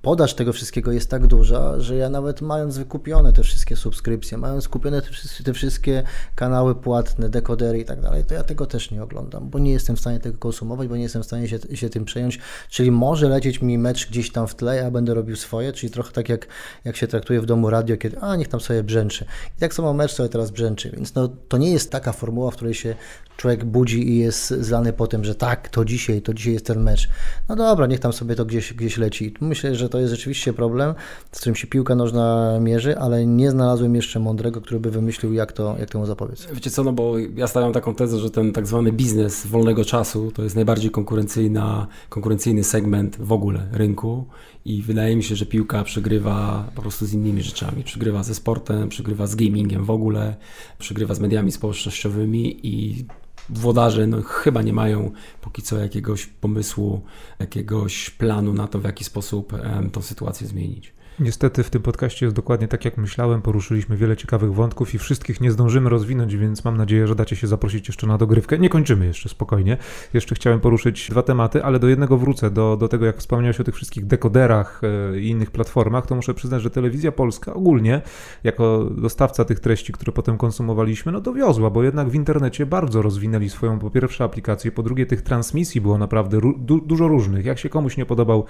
podaż 0.02 0.34
tego 0.34 0.52
wszystkiego 0.52 0.92
jest 0.92 1.10
tak 1.10 1.26
duża, 1.26 1.80
że 1.80 1.96
ja 1.96 2.10
nawet 2.10 2.40
mając 2.40 2.78
wykupione 2.78 3.32
te 3.32 3.42
wszystkie 3.42 3.76
subskrypcje, 3.76 4.38
mając 4.38 4.68
kupione 4.68 5.02
te, 5.02 5.08
te 5.44 5.52
wszystkie 5.52 6.02
kanały 6.34 6.74
płatne, 6.74 7.28
dekodery 7.28 7.78
i 7.78 7.84
tak 7.84 8.00
dalej, 8.00 8.24
to 8.24 8.34
ja 8.34 8.44
tego 8.44 8.66
też 8.66 8.90
nie 8.90 9.02
oglądam, 9.02 9.50
bo 9.50 9.58
nie 9.58 9.72
jestem 9.72 9.96
w 9.96 10.00
stanie 10.00 10.20
tego 10.20 10.38
konsumować, 10.38 10.88
bo 10.88 10.96
nie 10.96 11.02
jestem 11.02 11.22
w 11.22 11.26
stanie 11.26 11.48
się, 11.48 11.58
się 11.74 11.90
tym 11.90 12.04
przejąć. 12.04 12.38
Czyli 12.70 12.90
może 12.90 13.28
lecieć 13.28 13.62
mi 13.62 13.78
mecz 13.78 14.08
gdzieś 14.10 14.32
tam 14.32 14.48
w 14.48 14.54
tle, 14.54 14.76
ja 14.76 14.90
będę 14.90 15.14
robił 15.14 15.36
swoje, 15.36 15.72
czyli 15.72 15.92
trochę 15.92 16.12
tak 16.12 16.28
jak, 16.28 16.46
jak 16.84 16.96
się 16.96 17.06
traktuje 17.06 17.40
w 17.40 17.46
domu 17.46 17.70
radio, 17.70 17.96
kiedy 17.96 18.18
a 18.18 18.36
niech 18.36 18.48
tam 18.48 18.60
sobie 18.60 18.82
brzęczy. 18.82 19.24
I 19.56 19.60
tak 19.60 19.74
samo 19.74 19.92
mecz 19.92 20.12
sobie 20.12 20.28
teraz 20.28 20.50
brzęczy, 20.50 20.90
więc 20.90 21.14
no, 21.14 21.28
to 21.48 21.58
nie 21.58 21.72
jest 21.72 21.90
taka 21.90 22.12
formuła, 22.12 22.50
w 22.50 22.56
której 22.56 22.74
się 22.74 22.94
człowiek 23.36 23.64
budzi 23.64 24.08
i 24.08 24.18
jest 24.18 24.48
zlany 24.48 24.92
po 24.92 25.06
tym, 25.06 25.24
że 25.24 25.34
tak, 25.34 25.68
to 25.68 25.84
dzisiaj, 25.84 26.22
to 26.22 26.34
dzisiaj 26.34 26.52
jest 26.52 26.66
ten 26.66 26.82
mecz. 26.82 27.08
No 27.48 27.56
dobra, 27.56 27.86
niech 27.86 28.00
tam 28.00 28.12
sobie 28.12 28.34
to 28.34 28.44
gdzieś, 28.44 28.72
gdzieś 28.72 28.98
leci. 28.98 29.34
Myślę, 29.40 29.74
że 29.74 29.88
to 29.88 29.95
jest 30.00 30.12
rzeczywiście 30.12 30.52
problem, 30.52 30.94
z 31.32 31.40
którym 31.40 31.56
się 31.56 31.66
piłka 31.66 31.94
nożna 31.94 32.58
mierzy, 32.60 32.98
ale 32.98 33.26
nie 33.26 33.50
znalazłem 33.50 33.94
jeszcze 33.94 34.20
mądrego, 34.20 34.60
który 34.60 34.80
by 34.80 34.90
wymyślił, 34.90 35.32
jak, 35.32 35.52
to, 35.52 35.76
jak 35.78 35.90
temu 35.90 36.06
zapobiec. 36.06 36.46
Wiecie 36.52 36.70
co, 36.70 36.84
no 36.84 36.92
bo 36.92 37.18
ja 37.18 37.46
stawiam 37.46 37.72
taką 37.72 37.94
tezę, 37.94 38.18
że 38.18 38.30
ten 38.30 38.52
tak 38.52 38.66
zwany 38.66 38.92
biznes 38.92 39.46
wolnego 39.46 39.84
czasu 39.84 40.30
to 40.30 40.42
jest 40.42 40.56
najbardziej 40.56 40.90
konkurencyjna, 40.90 41.86
konkurencyjny 42.08 42.64
segment 42.64 43.16
w 43.20 43.32
ogóle 43.32 43.68
rynku 43.72 44.24
i 44.64 44.82
wydaje 44.82 45.16
mi 45.16 45.22
się, 45.22 45.36
że 45.36 45.46
piłka 45.46 45.84
przegrywa 45.84 46.70
po 46.74 46.82
prostu 46.82 47.06
z 47.06 47.12
innymi 47.12 47.42
rzeczami. 47.42 47.84
Przegrywa 47.84 48.22
ze 48.22 48.34
sportem, 48.34 48.88
przegrywa 48.88 49.26
z 49.26 49.34
gamingiem 49.34 49.84
w 49.84 49.90
ogóle, 49.90 50.36
przegrywa 50.78 51.14
z 51.14 51.20
mediami 51.20 51.52
społecznościowymi 51.52 52.66
i 52.66 53.06
włodarze 53.48 54.06
no, 54.06 54.22
chyba 54.22 54.62
nie 54.62 54.72
mają 54.72 55.12
póki 55.40 55.62
co 55.62 55.78
jakiegoś 55.78 56.26
pomysłu, 56.26 57.00
jakiegoś 57.38 58.10
planu 58.10 58.52
na 58.52 58.68
to, 58.68 58.78
w 58.78 58.84
jaki 58.84 59.04
sposób 59.04 59.52
um, 59.52 59.90
tą 59.90 60.02
sytuację 60.02 60.46
zmienić. 60.46 60.95
Niestety 61.20 61.62
w 61.62 61.70
tym 61.70 61.82
podcaście 61.82 62.26
jest 62.26 62.36
dokładnie 62.36 62.68
tak, 62.68 62.84
jak 62.84 62.96
myślałem. 62.96 63.42
Poruszyliśmy 63.42 63.96
wiele 63.96 64.16
ciekawych 64.16 64.54
wątków 64.54 64.94
i 64.94 64.98
wszystkich 64.98 65.40
nie 65.40 65.50
zdążymy 65.50 65.90
rozwinąć, 65.90 66.36
więc 66.36 66.64
mam 66.64 66.76
nadzieję, 66.76 67.06
że 67.06 67.14
dacie 67.14 67.36
się 67.36 67.46
zaprosić 67.46 67.88
jeszcze 67.88 68.06
na 68.06 68.18
dogrywkę. 68.18 68.58
Nie 68.58 68.68
kończymy 68.68 69.06
jeszcze, 69.06 69.28
spokojnie. 69.28 69.76
Jeszcze 70.14 70.34
chciałem 70.34 70.60
poruszyć 70.60 71.10
dwa 71.10 71.22
tematy, 71.22 71.64
ale 71.64 71.78
do 71.78 71.88
jednego 71.88 72.16
wrócę, 72.16 72.50
do, 72.50 72.76
do 72.76 72.88
tego, 72.88 73.06
jak 73.06 73.16
wspomniałeś 73.16 73.60
o 73.60 73.64
tych 73.64 73.74
wszystkich 73.74 74.06
dekoderach 74.06 74.80
e, 74.84 75.20
i 75.20 75.28
innych 75.28 75.50
platformach, 75.50 76.06
to 76.06 76.14
muszę 76.14 76.34
przyznać, 76.34 76.62
że 76.62 76.70
telewizja 76.70 77.12
polska 77.12 77.54
ogólnie, 77.54 78.02
jako 78.44 78.84
dostawca 78.84 79.44
tych 79.44 79.60
treści, 79.60 79.92
które 79.92 80.12
potem 80.12 80.38
konsumowaliśmy, 80.38 81.12
no 81.12 81.20
dowiozła, 81.20 81.70
bo 81.70 81.82
jednak 81.82 82.08
w 82.08 82.14
internecie 82.14 82.66
bardzo 82.66 83.02
rozwinęli 83.02 83.48
swoją 83.48 83.78
po 83.78 83.90
pierwsze 83.90 84.24
aplikację, 84.24 84.72
po 84.72 84.82
drugie 84.82 85.06
tych 85.06 85.22
transmisji 85.22 85.80
było 85.80 85.98
naprawdę 85.98 86.40
du 86.58 86.80
dużo 86.80 87.08
różnych. 87.08 87.44
Jak 87.44 87.58
się 87.58 87.68
komuś 87.68 87.96
nie 87.96 88.06
podobał 88.06 88.44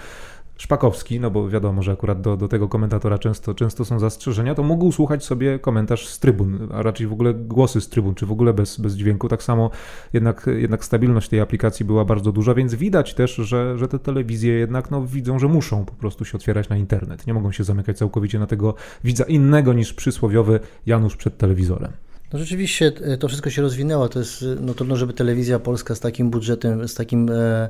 Szpakowski, 0.57 1.21
no 1.21 1.31
bo 1.31 1.49
wiadomo, 1.49 1.83
że 1.83 1.93
akurat 1.93 2.21
do, 2.21 2.37
do 2.37 2.49
tego 2.49 2.69
komentatora 2.69 3.19
często, 3.19 3.55
często 3.55 3.85
są 3.85 3.99
zastrzeżenia, 3.99 4.55
to 4.55 4.63
mógł 4.63 4.93
słuchać 4.93 5.25
sobie 5.25 5.59
komentarz 5.59 6.09
z 6.09 6.19
trybun, 6.19 6.69
a 6.73 6.83
raczej 6.83 7.07
w 7.07 7.13
ogóle 7.13 7.35
głosy 7.35 7.81
z 7.81 7.89
trybun, 7.89 8.15
czy 8.15 8.27
w 8.27 8.33
ogóle 8.33 8.55
bez, 8.55 8.81
bez 8.81 8.95
dźwięku. 8.95 9.29
Tak 9.29 9.43
samo 9.43 9.71
jednak, 10.13 10.47
jednak 10.57 10.85
stabilność 10.85 11.29
tej 11.29 11.41
aplikacji 11.41 11.87
była 11.87 12.05
bardzo 12.05 12.33
duża, 12.33 12.55
więc 12.55 12.75
widać 12.75 13.15
też, 13.15 13.35
że, 13.35 13.79
że 13.79 13.89
te 13.89 13.99
telewizje 13.99 14.53
jednak 14.53 14.91
no, 14.91 15.07
widzą, 15.07 15.39
że 15.39 15.49
muszą 15.49 15.85
po 15.85 15.93
prostu 15.93 16.25
się 16.25 16.37
otwierać 16.37 16.69
na 16.69 16.77
internet. 16.77 17.27
Nie 17.27 17.35
mogą 17.35 17.53
się 17.53 17.65
zamykać 17.65 17.99
całkowicie 17.99 18.39
na 18.39 18.47
tego 18.47 18.75
widza 19.05 19.25
innego 19.25 19.73
niż 19.73 19.93
przysłowiowy 19.93 20.61
Janusz 20.87 21.17
przed 21.17 21.39
telewizorem. 21.39 21.93
No 22.33 22.39
rzeczywiście 22.39 22.93
e, 23.05 23.17
to 23.17 23.29
wszystko 23.29 23.51
się 23.51 23.63
rozwinęło. 23.63 24.09
To 24.09 24.19
jest 24.19 24.45
no 24.61 24.75
trudno, 24.75 24.97
żeby 24.97 25.13
telewizja 25.13 25.59
polska 25.59 25.95
z 25.95 26.01
takim 26.01 26.31
budżetem, 26.31 26.89
z 26.89 26.95
takim 26.95 27.31
e, 27.31 27.69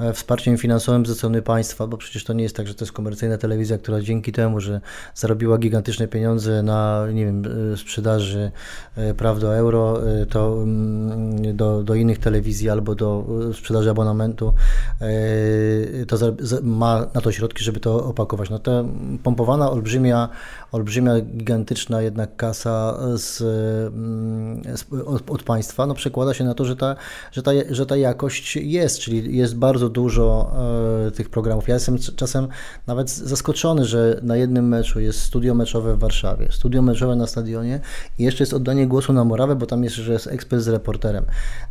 e, 0.00 0.12
wsparciem 0.12 0.58
finansowym 0.58 1.06
ze 1.06 1.14
strony 1.14 1.42
państwa, 1.42 1.86
bo 1.86 1.96
przecież 1.96 2.24
to 2.24 2.32
nie 2.32 2.42
jest 2.42 2.56
tak, 2.56 2.68
że 2.68 2.74
to 2.74 2.84
jest 2.84 2.92
komercyjna 2.92 3.38
telewizja, 3.38 3.78
która 3.78 4.00
dzięki 4.00 4.32
temu, 4.32 4.60
że 4.60 4.80
zarobiła 5.14 5.58
gigantyczne 5.58 6.08
pieniądze 6.08 6.62
na 6.62 7.06
nie 7.12 7.24
wiem, 7.24 7.42
e, 7.72 7.76
sprzedaży 7.76 8.50
e, 8.96 9.14
praw 9.14 9.40
do 9.40 9.56
euro, 9.56 10.12
e, 10.20 10.26
to 10.26 10.62
mm, 10.62 11.56
do, 11.56 11.82
do 11.82 11.94
innych 11.94 12.18
telewizji 12.18 12.70
albo 12.70 12.94
do 12.94 13.26
sprzedaży 13.54 13.90
abonamentu, 13.90 14.54
to 16.08 16.16
za, 16.16 16.32
za, 16.38 16.58
ma 16.62 17.06
na 17.14 17.20
to 17.20 17.32
środki, 17.32 17.64
żeby 17.64 17.80
to 17.80 18.04
opakować. 18.04 18.50
No 18.50 18.58
to 18.58 18.84
pompowana 19.22 19.70
olbrzymia, 19.70 20.28
olbrzymia, 20.76 21.20
gigantyczna 21.20 22.02
jednak 22.02 22.36
kasa 22.36 22.98
z 23.14 23.42
Mm, 23.86 24.62
od, 25.06 25.30
od, 25.30 25.42
państwa, 25.42 25.86
no 25.86 25.94
przekłada 25.94 26.34
się 26.34 26.44
na 26.44 26.54
to, 26.54 26.64
że 26.64 26.76
ta, 26.76 26.96
że, 27.32 27.42
ta, 27.42 27.50
że 27.70 27.86
ta 27.86 27.96
jakość 27.96 28.56
jest, 28.56 28.98
czyli 28.98 29.36
jest 29.36 29.56
bardzo 29.56 29.88
dużo 29.88 30.52
e, 31.06 31.10
tych 31.10 31.30
programów. 31.30 31.68
Ja 31.68 31.74
jestem 31.74 31.98
czasem 32.16 32.48
nawet 32.86 33.10
zaskoczony, 33.10 33.84
że 33.84 34.20
na 34.22 34.36
jednym 34.36 34.68
meczu 34.68 35.00
jest 35.00 35.20
studio 35.20 35.54
meczowe 35.54 35.96
w 35.96 35.98
Warszawie, 35.98 36.48
studio 36.50 36.82
meczowe 36.82 37.16
na 37.16 37.26
stadionie 37.26 37.80
i 38.18 38.24
jeszcze 38.24 38.42
jest 38.42 38.54
oddanie 38.54 38.86
głosu 38.86 39.12
na 39.12 39.24
Morawę, 39.24 39.56
bo 39.56 39.66
tam 39.66 39.84
jest, 39.84 39.96
że 39.96 40.12
jest 40.12 40.26
ekspert 40.26 40.62
z 40.62 40.68
reporterem. 40.68 41.24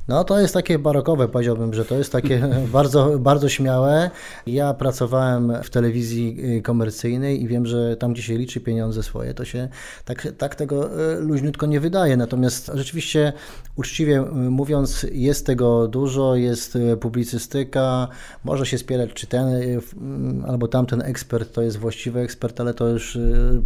No 0.08 0.24
to 0.24 0.40
jest 0.40 0.54
takie 0.54 0.80
barokowe, 0.80 1.28
powiedziałbym, 1.28 1.74
że 1.74 1.86
to 1.86 1.98
jest 1.98 2.12
takie 2.12 2.48
bardzo, 2.74 3.20
bardzo 3.20 3.50
śmiałe. 3.50 4.12
Ja 4.48 4.74
pracowałem 4.74 5.54
w 5.64 5.70
telewizji 5.70 6.38
y, 6.58 6.62
komercyjnej 6.62 7.44
i 7.44 7.48
wiem, 7.48 7.66
że 7.66 7.98
tam, 7.98 8.14
gdzie 8.14 8.22
się 8.22 8.38
liczy 8.38 8.62
pieniądze 8.62 9.04
swoje, 9.04 9.34
to 9.34 9.46
się 9.46 9.68
tak, 10.06 10.28
tak 10.38 10.56
tego 10.56 11.02
y, 11.14 11.22
luźniutko 11.22 11.66
nie 11.66 11.80
wydaje. 11.80 12.18
Natomiast 12.18 12.72
rzeczywiście, 12.74 13.34
uczciwie 13.76 14.20
y, 14.20 14.32
mówiąc, 14.32 15.06
jest 15.12 15.46
tego 15.46 15.88
dużo, 15.88 16.36
jest 16.36 16.78
publicystyka, 17.00 18.08
może 18.44 18.66
się 18.66 18.78
spierać, 18.78 19.14
czy 19.14 19.28
ten 19.28 19.48
mm, 19.48 20.46
albo 20.48 20.68
tamten 20.68 21.02
ekspert 21.02 21.54
to 21.54 21.62
jest 21.62 21.78
właściwy 21.78 22.20
ekspert, 22.20 22.60
ale 22.60 22.74
to 22.74 22.88
już 22.88 23.18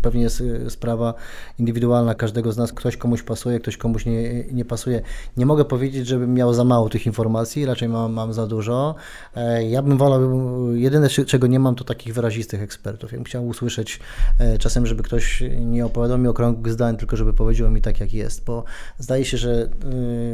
pewnie 0.01 0.21
jest 0.21 0.43
sprawa 0.69 1.13
indywidualna 1.59 2.15
każdego 2.15 2.51
z 2.51 2.57
nas. 2.57 2.73
Ktoś 2.73 2.97
komuś 2.97 3.23
pasuje, 3.23 3.59
ktoś 3.59 3.77
komuś 3.77 4.05
nie, 4.05 4.43
nie 4.43 4.65
pasuje. 4.65 5.01
Nie 5.37 5.45
mogę 5.45 5.65
powiedzieć, 5.65 6.07
żeby 6.07 6.28
miał 6.33 6.53
za 6.53 6.63
mało 6.63 6.89
tych 6.89 7.05
informacji, 7.05 7.65
raczej 7.65 7.89
mam, 7.89 8.13
mam 8.13 8.33
za 8.33 8.47
dużo. 8.47 8.95
E, 9.35 9.69
ja 9.69 9.81
bym 9.81 9.97
wolał, 9.97 10.21
jedyne 10.75 11.09
czego 11.09 11.47
nie 11.47 11.59
mam, 11.59 11.75
to 11.75 11.83
takich 11.83 12.13
wyrazistych 12.13 12.61
ekspertów. 12.61 13.11
Ja 13.11 13.17
bym 13.17 13.25
chciał 13.25 13.47
usłyszeć 13.47 13.99
e, 14.39 14.57
czasem, 14.57 14.85
żeby 14.85 15.03
ktoś 15.03 15.43
nie 15.59 15.85
opowiadał 15.85 16.17
mi 16.17 16.27
okrągłych 16.27 16.73
zdań, 16.73 16.97
tylko 16.97 17.17
żeby 17.17 17.33
powiedział 17.33 17.71
mi 17.71 17.81
tak, 17.81 17.99
jak 17.99 18.13
jest, 18.13 18.45
bo 18.45 18.63
zdaje 18.97 19.25
się, 19.25 19.37
że 19.37 19.69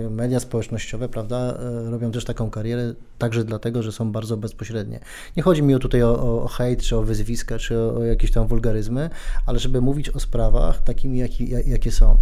e, 0.05 0.09
media 0.09 0.39
społecznościowe, 0.39 1.09
prawda, 1.09 1.57
robią 1.89 2.11
też 2.11 2.25
taką 2.25 2.49
karierę 2.49 2.93
także 3.17 3.43
dlatego, 3.43 3.83
że 3.83 3.91
są 3.91 4.11
bardzo 4.11 4.37
bezpośrednie. 4.37 4.99
Nie 5.37 5.43
chodzi 5.43 5.63
mi 5.63 5.79
tutaj 5.79 6.03
o, 6.03 6.19
o, 6.21 6.43
o 6.43 6.47
hejt, 6.47 6.81
czy 6.81 6.97
o 6.97 7.03
wyzwiska, 7.03 7.57
czy 7.57 7.79
o, 7.79 7.95
o, 7.95 8.03
jakieś 8.03 8.31
tam 8.31 8.47
wulgaryzmy, 8.47 9.09
ale 9.45 9.59
żeby 9.59 9.81
mówić 9.81 10.09
o 10.09 10.19
sprawach 10.19 10.83
takimi, 10.83 11.19
jaki, 11.19 11.49
jakie 11.49 11.91
są. 11.91 12.17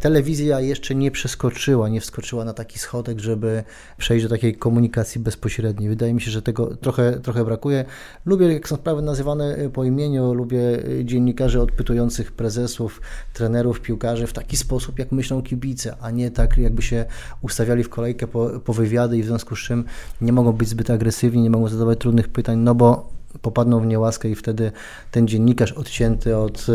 Telewizja 0.00 0.60
jeszcze 0.60 0.94
nie 0.94 1.10
przeskoczyła, 1.10 1.88
nie 1.88 2.00
wskoczyła 2.00 2.44
na 2.44 2.52
taki 2.52 2.78
schodek, 2.78 3.20
żeby 3.20 3.64
przejść 3.98 4.24
do 4.24 4.30
takiej 4.30 4.56
komunikacji 4.56 5.20
bezpośredniej. 5.20 5.88
Wydaje 5.88 6.14
mi 6.14 6.20
się, 6.20 6.30
że 6.30 6.42
tego 6.42 6.76
trochę, 6.76 7.20
trochę 7.20 7.44
brakuje. 7.44 7.84
Lubię, 8.26 8.52
jak 8.52 8.68
są 8.68 8.76
sprawy 8.76 9.02
nazywane 9.02 9.56
po 9.72 9.84
imieniu, 9.84 10.34
lubię 10.34 10.60
dziennikarzy 11.04 11.60
odpytujących 11.60 12.32
prezesów, 12.32 13.00
trenerów, 13.32 13.80
piłkarzy 13.80 14.26
w 14.26 14.32
taki 14.32 14.56
sposób, 14.56 14.98
jak 14.98 15.12
myślą 15.12 15.42
kibice, 15.42 15.96
a 16.00 16.10
nie 16.10 16.30
tak, 16.30 16.58
jakby 16.58 16.82
się 16.82 17.04
ustawiali 17.42 17.84
w 17.84 17.88
kolejkę 17.88 18.26
po, 18.26 18.50
po 18.64 18.72
wywiady 18.72 19.18
i 19.18 19.22
w 19.22 19.26
związku 19.26 19.56
z 19.56 19.58
czym 19.58 19.84
nie 20.20 20.32
mogą 20.32 20.43
być 20.52 20.68
zbyt 20.68 20.90
agresywni, 20.90 21.42
nie 21.42 21.50
mogą 21.50 21.68
zadawać 21.68 21.98
trudnych 21.98 22.28
pytań, 22.28 22.58
no 22.58 22.74
bo 22.74 23.14
popadną 23.42 23.80
w 23.80 23.86
niełaskę 23.86 24.30
i 24.30 24.34
wtedy 24.34 24.72
ten 25.10 25.28
dziennikarz 25.28 25.72
odcięty 25.72 26.36
od, 26.36 26.66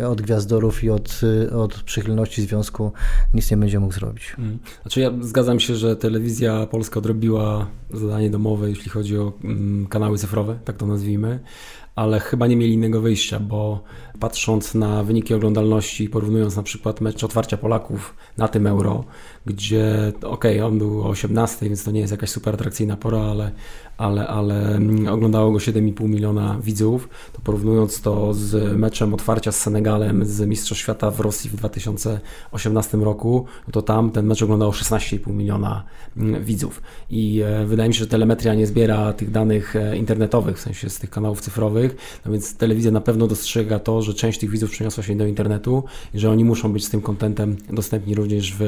e, 0.00 0.08
od 0.08 0.22
gwiazdorów 0.22 0.84
i 0.84 0.90
od, 0.90 1.20
e, 1.52 1.56
od 1.56 1.82
przychylności 1.82 2.42
związku 2.42 2.92
nic 3.34 3.50
nie 3.50 3.56
będzie 3.56 3.80
mógł 3.80 3.94
zrobić. 3.94 4.34
Mm. 4.38 4.58
Znaczy 4.82 5.00
ja 5.00 5.12
zgadzam 5.20 5.60
się, 5.60 5.74
że 5.74 5.96
telewizja 5.96 6.66
polska 6.66 6.98
odrobiła 6.98 7.66
zadanie 7.90 8.30
domowe, 8.30 8.68
jeśli 8.68 8.90
chodzi 8.90 9.18
o 9.18 9.32
mm, 9.44 9.86
kanały 9.86 10.18
cyfrowe, 10.18 10.58
tak 10.64 10.76
to 10.76 10.86
nazwijmy, 10.86 11.38
ale 11.96 12.20
chyba 12.20 12.46
nie 12.46 12.56
mieli 12.56 12.72
innego 12.72 13.00
wyjścia, 13.00 13.40
bo 13.40 13.84
patrząc 14.20 14.74
na 14.74 15.04
wyniki 15.04 15.34
oglądalności, 15.34 16.08
porównując 16.08 16.56
na 16.56 16.62
przykład 16.62 17.00
mecz 17.00 17.24
otwarcia 17.24 17.56
Polaków 17.56 18.14
na 18.36 18.48
tym 18.48 18.66
euro, 18.66 19.04
gdzie 19.46 20.12
okej, 20.22 20.56
okay, 20.56 20.64
on 20.64 20.78
był 20.78 21.02
o 21.02 21.08
18, 21.08 21.66
więc 21.66 21.84
to 21.84 21.90
nie 21.90 22.00
jest 22.00 22.12
jakaś 22.12 22.30
super 22.30 22.54
atrakcyjna 22.54 22.96
pora, 22.96 23.20
ale, 23.20 23.50
ale, 23.98 24.26
ale 24.28 24.76
mm, 24.76 25.08
oglądało 25.08 25.52
go 25.52 25.58
7,5 25.58 26.08
miliona 26.08 26.58
widzów, 26.62 27.08
to 27.32 27.40
porównując 27.44 28.00
to 28.00 28.34
z 28.34 28.76
meczem 28.76 29.14
otwarcia 29.14 29.52
z 29.52 29.60
Senegalem 29.60 30.24
z 30.24 30.40
Mistrzostw 30.40 30.82
Świata 30.82 31.10
w 31.10 31.20
Rosji 31.20 31.50
w 31.50 31.56
2018 31.56 32.98
roku, 32.98 33.44
no 33.66 33.72
to 33.72 33.82
tam 33.82 34.10
ten 34.10 34.26
mecz 34.26 34.42
oglądało 34.42 34.72
16,5 34.72 35.32
miliona 35.32 35.84
mm, 36.16 36.44
widzów. 36.44 36.82
I 37.10 37.42
e, 37.42 37.66
wydaje 37.66 37.88
mi 37.88 37.94
się, 37.94 37.98
że 38.00 38.06
telemetria 38.06 38.54
nie 38.54 38.66
zbiera 38.66 39.12
tych 39.12 39.30
danych 39.30 39.76
e, 39.76 39.96
internetowych, 39.96 40.56
w 40.56 40.60
sensie 40.60 40.90
z 40.90 40.98
tych 40.98 41.10
kanałów 41.10 41.40
cyfrowych, 41.40 41.96
no 42.26 42.32
więc 42.32 42.56
telewizja 42.56 42.90
na 42.90 43.00
pewno 43.00 43.26
dostrzega 43.26 43.78
to, 43.78 44.02
że 44.02 44.14
część 44.14 44.38
tych 44.38 44.50
widzów 44.50 44.70
przeniosła 44.70 45.02
się 45.02 45.16
do 45.16 45.26
internetu 45.26 45.84
i 46.14 46.18
że 46.18 46.30
oni 46.30 46.44
muszą 46.44 46.72
być 46.72 46.84
z 46.84 46.90
tym 46.90 47.00
kontentem 47.00 47.56
dostępni 47.70 48.14
również 48.14 48.54
w, 48.54 48.58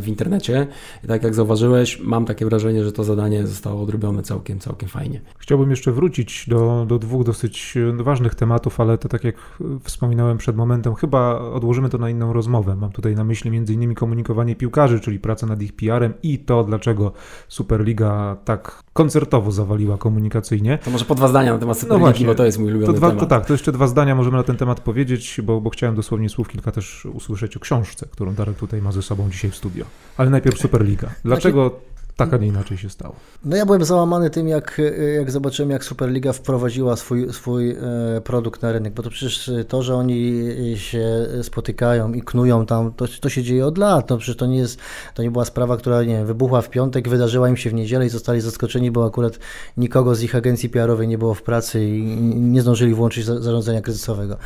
w 0.00 0.08
internecie. 0.08 0.66
I 1.04 1.06
tak 1.06 1.22
jak 1.22 1.34
zauważyłeś, 1.34 2.00
mam 2.00 2.24
takie 2.24 2.44
wrażenie, 2.44 2.84
że 2.84 2.92
to 2.92 3.04
zadanie 3.04 3.46
zostało 3.46 3.82
odrobione 3.82 4.22
całkiem, 4.22 4.58
całkiem 4.60 4.73
fajnie. 4.88 5.20
Chciałbym 5.38 5.70
jeszcze 5.70 5.92
wrócić 5.92 6.44
do, 6.48 6.84
do 6.88 6.98
dwóch 6.98 7.24
dosyć 7.24 7.74
ważnych 7.96 8.34
tematów, 8.34 8.80
ale 8.80 8.98
to 8.98 9.08
tak 9.08 9.24
jak 9.24 9.34
wspominałem 9.82 10.38
przed 10.38 10.56
momentem, 10.56 10.94
chyba 10.94 11.38
odłożymy 11.38 11.88
to 11.88 11.98
na 11.98 12.10
inną 12.10 12.32
rozmowę. 12.32 12.76
Mam 12.76 12.92
tutaj 12.92 13.14
na 13.14 13.24
myśli 13.24 13.56
m.in. 13.56 13.94
komunikowanie 13.94 14.56
piłkarzy, 14.56 15.00
czyli 15.00 15.18
pracę 15.18 15.46
nad 15.46 15.62
ich 15.62 15.72
PR-em 15.72 16.14
i 16.22 16.38
to, 16.38 16.64
dlaczego 16.64 17.12
Superliga 17.48 18.36
tak 18.44 18.82
koncertowo 18.92 19.50
zawaliła 19.50 19.98
komunikacyjnie. 19.98 20.78
To 20.84 20.90
może 20.90 21.04
po 21.04 21.14
dwa 21.14 21.28
zdania 21.28 21.52
na 21.52 21.58
temat 21.58 21.76
no 21.76 21.80
Superligi, 21.80 22.00
no 22.02 22.10
właśnie, 22.10 22.26
bo 22.26 22.34
to 22.34 22.44
jest 22.44 22.58
mój 22.58 22.70
ulubiony 22.70 22.92
to 22.92 22.98
dwa, 22.98 23.08
temat. 23.08 23.20
To 23.20 23.26
tak, 23.26 23.46
to 23.46 23.54
jeszcze 23.54 23.72
dwa 23.72 23.86
zdania 23.86 24.14
możemy 24.14 24.36
na 24.36 24.42
ten 24.42 24.56
temat 24.56 24.80
powiedzieć, 24.80 25.40
bo, 25.44 25.60
bo 25.60 25.70
chciałem 25.70 25.96
dosłownie 25.96 26.28
słów 26.28 26.48
kilka 26.48 26.72
też 26.72 27.06
usłyszeć 27.06 27.56
o 27.56 27.60
książce, 27.60 28.06
którą 28.10 28.34
Darek 28.34 28.56
tutaj 28.56 28.82
ma 28.82 28.92
ze 28.92 29.02
sobą 29.02 29.30
dzisiaj 29.30 29.50
w 29.50 29.56
studio. 29.56 29.84
Ale 30.16 30.30
najpierw 30.30 30.58
Superliga. 30.58 31.10
Dlaczego 31.24 31.80
tak, 32.16 32.34
a 32.34 32.36
nie 32.36 32.46
inaczej 32.46 32.78
się 32.78 32.90
stało. 32.90 33.14
No 33.44 33.56
ja 33.56 33.66
byłem 33.66 33.84
załamany 33.84 34.30
tym, 34.30 34.48
jak, 34.48 34.80
jak 35.16 35.30
zobaczyłem, 35.30 35.70
jak 35.70 35.84
Superliga 35.84 36.32
wprowadziła 36.32 36.96
swój, 36.96 37.32
swój 37.32 37.70
e, 37.70 37.76
produkt 38.24 38.62
na 38.62 38.72
rynek, 38.72 38.94
bo 38.94 39.02
to 39.02 39.10
przecież 39.10 39.50
to, 39.68 39.82
że 39.82 39.94
oni 39.94 40.42
się 40.76 41.26
spotykają 41.42 42.12
i 42.12 42.22
knują 42.22 42.66
tam, 42.66 42.92
to, 42.92 43.04
to 43.20 43.28
się 43.28 43.42
dzieje 43.42 43.66
od 43.66 43.78
lat. 43.78 44.06
To 44.06 44.18
przecież 44.18 44.36
to 44.36 44.46
nie 44.46 44.58
jest, 44.58 44.78
to 45.14 45.22
nie 45.22 45.30
była 45.30 45.44
sprawa, 45.44 45.76
która 45.76 46.02
nie 46.02 46.14
wiem, 46.14 46.26
wybuchła 46.26 46.62
w 46.62 46.70
piątek, 46.70 47.08
wydarzyła 47.08 47.48
im 47.48 47.56
się 47.56 47.70
w 47.70 47.74
niedzielę 47.74 48.06
i 48.06 48.08
zostali 48.08 48.40
zaskoczeni, 48.40 48.90
bo 48.90 49.06
akurat 49.06 49.38
nikogo 49.76 50.14
z 50.14 50.22
ich 50.22 50.34
agencji 50.34 50.68
PR-owej 50.68 51.08
nie 51.08 51.18
było 51.18 51.34
w 51.34 51.42
pracy 51.42 51.84
i 51.84 52.02
nie 52.36 52.62
zdążyli 52.62 52.94
włączyć 52.94 53.24
zarządzania 53.24 53.80
kryzysowego. 53.80 54.36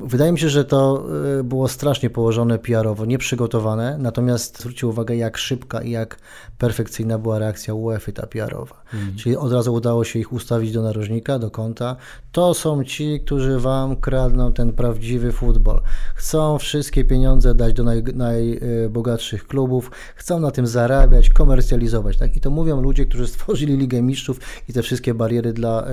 Wydaje 0.00 0.32
mi 0.32 0.38
się, 0.38 0.48
że 0.48 0.64
to 0.64 1.06
e, 1.38 1.42
było 1.42 1.68
strasznie 1.68 2.10
położone 2.10 2.58
PR-owo, 2.58 3.04
nieprzygotowane, 3.04 3.96
natomiast 3.98 4.58
zwróćcie 4.58 4.86
uwagę, 4.86 5.16
jak 5.16 5.38
szybka 5.38 5.82
i 5.82 5.90
jak 5.90 6.18
perfekcyjna 6.58 7.18
była 7.18 7.38
reakcja 7.38 7.74
UEFA 7.74 8.12
ta 8.12 8.26
PR-owa. 8.26 8.82
Mhm. 8.94 9.16
Czyli 9.16 9.36
od 9.36 9.52
razu 9.52 9.74
udało 9.74 10.04
się 10.04 10.18
ich 10.18 10.32
ustawić 10.32 10.72
do 10.72 10.82
narożnika, 10.82 11.38
do 11.38 11.50
kąta. 11.50 11.96
To 12.32 12.54
są 12.54 12.84
ci, 12.84 13.20
którzy 13.20 13.58
wam 13.58 13.96
kradną 13.96 14.52
ten 14.52 14.72
prawdziwy 14.72 15.32
futbol. 15.32 15.80
Chcą 16.14 16.58
wszystkie 16.58 17.04
pieniądze 17.04 17.54
dać 17.54 17.72
do 17.72 17.84
naj, 17.84 18.02
najbogatszych 18.14 19.46
klubów, 19.46 19.90
chcą 20.14 20.40
na 20.40 20.50
tym 20.50 20.66
zarabiać, 20.66 21.30
komercjalizować. 21.30 22.16
Tak? 22.16 22.36
I 22.36 22.40
to 22.40 22.50
mówią 22.50 22.80
ludzie, 22.80 23.06
którzy 23.06 23.26
stworzyli 23.36 23.76
Ligę 23.76 24.02
Mistrzów 24.02 24.40
i 24.68 24.72
te 24.72 24.82
wszystkie 24.82 25.14
bariery 25.14 25.52
dla, 25.52 25.86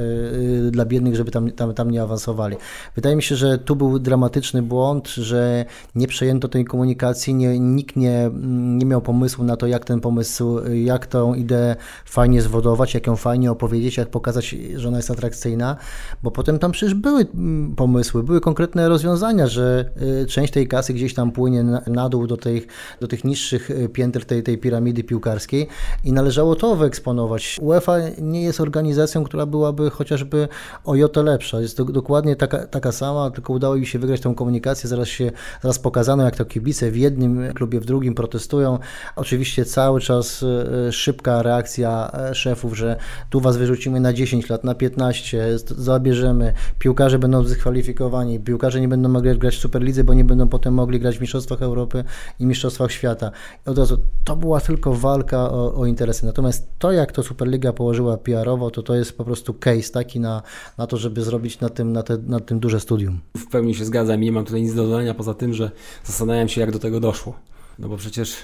yy, 0.64 0.72
dla 0.72 0.86
biednych, 0.86 1.16
żeby 1.16 1.32
tam, 1.32 1.51
tam, 1.51 1.74
tam 1.74 1.91
nie 1.91 2.01
awansowali. 2.01 2.57
Wydaje 2.95 3.16
mi 3.16 3.24
się, 3.24 3.36
że 3.36 3.57
tu 3.57 3.76
był 3.76 3.99
dramatyczny 3.99 4.61
błąd, 4.61 5.07
że 5.07 5.66
nie 5.95 6.07
przejęto 6.07 6.47
tej 6.47 6.66
komunikacji, 6.66 7.34
nie, 7.34 7.59
nikt 7.59 7.95
nie, 7.95 8.32
nie 8.78 8.86
miał 8.86 9.01
pomysłu 9.01 9.43
na 9.43 9.57
to, 9.57 9.68
jak 9.68 9.86
ten 9.86 9.99
pomysł, 9.99 10.53
jak 10.84 11.08
tą 11.08 11.34
ideę 11.34 11.76
fajnie 12.06 12.41
zwodować, 12.41 12.93
jak 12.93 13.08
ją 13.08 13.16
fajnie 13.16 13.51
opowiedzieć, 13.51 13.97
jak 13.97 14.10
pokazać, 14.10 14.56
że 14.76 14.88
ona 14.88 14.97
jest 14.97 15.12
atrakcyjna, 15.12 15.78
bo 16.24 16.32
potem 16.32 16.60
tam 16.60 16.72
przecież 16.72 16.93
były 16.93 17.22
mm, 17.22 17.76
pomysły, 17.76 18.24
były 18.24 18.41
konkretne 18.41 18.89
rozwiązania, 18.89 19.47
że 19.47 19.89
y, 20.22 20.26
część 20.26 20.54
tej 20.54 20.68
kasy 20.68 20.93
gdzieś 20.93 21.14
tam 21.14 21.32
płynie 21.32 21.64
na, 21.88 22.10
dół 22.10 22.28
do 22.28 22.38
tych, 22.38 22.68
do 23.01 23.08
tych 23.08 23.24
niższych 23.24 23.70
y, 23.70 23.89
pięter 23.89 24.26
tej, 24.26 24.43
tej 24.43 24.58
piramidy 24.58 25.04
piłkarskiej 25.04 25.68
i 26.04 26.14
należało 26.14 26.56
to 26.56 26.76
wyeksponować. 26.76 27.58
UEFA 27.62 27.97
nie 28.22 28.43
jest 28.43 28.62
organizacją, 28.62 29.24
która 29.24 29.45
byłaby 29.45 29.89
chociażby 29.89 30.47
o 30.86 30.95
jotę 30.95 31.24
lepsza. 31.24 31.62
Jest 31.62 31.78
do, 31.78 31.86
dokładnie 31.86 32.36
taka, 32.36 32.68
taka 32.68 32.91
sama, 32.91 33.32
tylko 33.32 33.54
udało 33.54 33.76
im 33.76 33.86
się 33.86 33.99
wygrać 33.99 34.22
tą 34.22 34.36
komunikację. 34.36 34.89
Zaraz 34.89 35.08
się 35.08 35.32
zaraz 35.62 35.80
pokazano, 35.80 36.24
jak 36.24 36.36
to 36.36 36.45
kibice 36.45 36.91
w 36.91 36.97
jednym 36.97 37.54
klubie, 37.54 37.80
w 37.80 37.86
drugim 37.86 38.16
protestują. 38.16 38.80
Oczywiście 39.16 39.66
cały 39.66 40.01
czas 40.01 40.43
e, 40.44 40.91
szybka 40.91 41.44
reakcja 41.44 42.12
e, 42.14 42.36
szefów, 42.36 42.78
że 42.78 42.96
tu 43.30 43.39
was 43.39 43.58
wyrzucimy 43.58 44.00
na 44.00 44.14
10 44.14 44.50
lat, 44.50 44.64
na 44.64 44.76
15, 44.76 45.58
zabierzemy, 45.78 46.54
piłkarze 46.80 47.20
będą 47.20 47.44
dyskwalifikowani, 47.44 48.39
piłkarze 48.39 48.82
nie 48.82 48.88
będą 48.88 49.10
mogli 49.10 49.38
grać 49.38 49.56
w 49.56 49.60
Superlidze, 49.60 50.04
bo 50.04 50.14
nie 50.14 50.26
będą 50.26 50.50
potem 50.50 50.74
mogli 50.74 51.00
grać 51.00 51.18
w 51.18 51.22
Mistrzostwach 51.22 51.62
Europy 51.62 52.04
i 52.39 52.46
Mistrzostwach 52.46 52.91
Świata. 52.91 53.32
I 53.68 53.70
od 53.70 53.78
razu 53.78 53.98
to 54.24 54.36
była 54.36 54.62
tylko 54.62 54.94
walka 54.94 55.52
o, 55.52 55.76
o 55.76 55.86
interesy. 55.86 56.26
Natomiast 56.26 56.68
to, 56.80 56.91
jak 56.91 57.12
to 57.12 57.24
Superliga 57.24 57.74
położyła 57.74 58.18
PR-owo, 58.18 58.72
to 58.72 58.84
to 58.84 58.96
jest 58.96 59.18
po 59.18 59.26
prostu 59.26 59.54
case 59.54 59.91
taki 59.94 60.20
na, 60.20 60.41
na 60.78 60.88
to, 60.88 60.98
żeby 60.98 61.22
zrobić 61.22 61.60
na 61.60 61.70
tym, 61.70 61.94
na, 61.94 62.04
te, 62.04 62.18
na 62.18 62.39
tym 62.39 62.60
duże 62.60 62.80
studium. 62.80 63.20
W 63.38 63.50
pełni 63.50 63.76
się 63.76 63.86
zgadzam 63.86 64.22
i 64.22 64.26
nie 64.26 64.32
mam 64.32 64.46
tutaj 64.46 64.62
nic 64.62 64.74
do 64.74 64.88
dodania 64.88 65.14
poza 65.14 65.34
tym, 65.34 65.54
że 65.54 65.72
zastanawiam 66.04 66.50
się, 66.50 66.62
jak 66.62 66.72
do 66.72 66.80
tego 66.80 67.00
doszło. 67.00 67.34
No 67.80 67.89
bo 67.89 67.98
przecież 67.98 68.36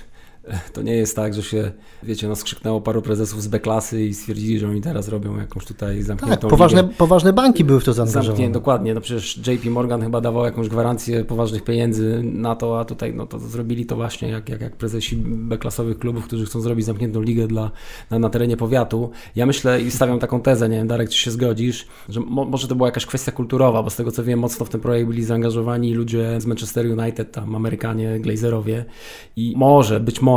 to 0.73 0.81
nie 0.81 0.95
jest 0.95 1.15
tak, 1.15 1.33
że 1.33 1.43
się, 1.43 1.71
wiecie, 2.03 2.27
no 2.27 2.35
skrzyknęło 2.35 2.81
paru 2.81 3.01
prezesów 3.01 3.43
z 3.43 3.47
B-klasy 3.47 4.05
i 4.05 4.13
stwierdzili, 4.13 4.59
że 4.59 4.67
oni 4.67 4.81
teraz 4.81 5.07
robią 5.07 5.37
jakąś 5.37 5.65
tutaj 5.65 6.01
zamkniętą 6.01 6.41
tak, 6.41 6.49
poważne, 6.49 6.83
poważne 6.83 7.33
banki 7.33 7.63
były 7.63 7.79
w 7.79 7.83
to 7.83 7.93
zaangażowane. 7.93 8.27
Zamknię, 8.27 8.49
dokładnie, 8.49 8.93
no 8.93 9.01
przecież 9.01 9.37
JP 9.47 9.65
Morgan 9.65 10.01
chyba 10.01 10.21
dawał 10.21 10.45
jakąś 10.45 10.69
gwarancję 10.69 11.25
poważnych 11.25 11.63
pieniędzy 11.63 12.21
na 12.23 12.55
to, 12.55 12.79
a 12.79 12.85
tutaj 12.85 13.13
no 13.13 13.25
to 13.25 13.39
zrobili 13.39 13.85
to 13.85 13.95
właśnie 13.95 14.29
jak, 14.29 14.49
jak, 14.49 14.61
jak 14.61 14.75
prezesi 14.75 15.15
B-klasowych 15.17 15.99
klubów, 15.99 16.25
którzy 16.25 16.45
chcą 16.45 16.61
zrobić 16.61 16.85
zamkniętą 16.85 17.21
ligę 17.21 17.47
dla, 17.47 17.71
na, 18.09 18.19
na 18.19 18.29
terenie 18.29 18.57
powiatu. 18.57 19.09
Ja 19.35 19.45
myślę 19.45 19.81
i 19.81 19.91
stawiam 19.91 20.19
taką 20.19 20.41
tezę, 20.41 20.69
nie 20.69 20.77
wiem, 20.77 20.87
Darek, 20.87 21.09
czy 21.09 21.17
się 21.17 21.31
zgodzisz, 21.31 21.87
że 22.09 22.19
mo, 22.19 22.45
może 22.45 22.67
to 22.67 22.75
była 22.75 22.87
jakaś 22.87 23.05
kwestia 23.05 23.31
kulturowa, 23.31 23.83
bo 23.83 23.89
z 23.89 23.95
tego 23.95 24.11
co 24.11 24.23
wiem, 24.23 24.39
mocno 24.39 24.65
w 24.65 24.69
ten 24.69 24.81
projekt 24.81 25.07
byli 25.07 25.23
zaangażowani 25.23 25.93
ludzie 25.93 26.41
z 26.41 26.45
Manchester 26.45 26.99
United, 26.99 27.31
tam 27.31 27.55
Amerykanie, 27.55 28.19
Glazerowie 28.19 28.85
i 29.35 29.53
może, 29.57 29.99
być 29.99 30.21
może 30.21 30.28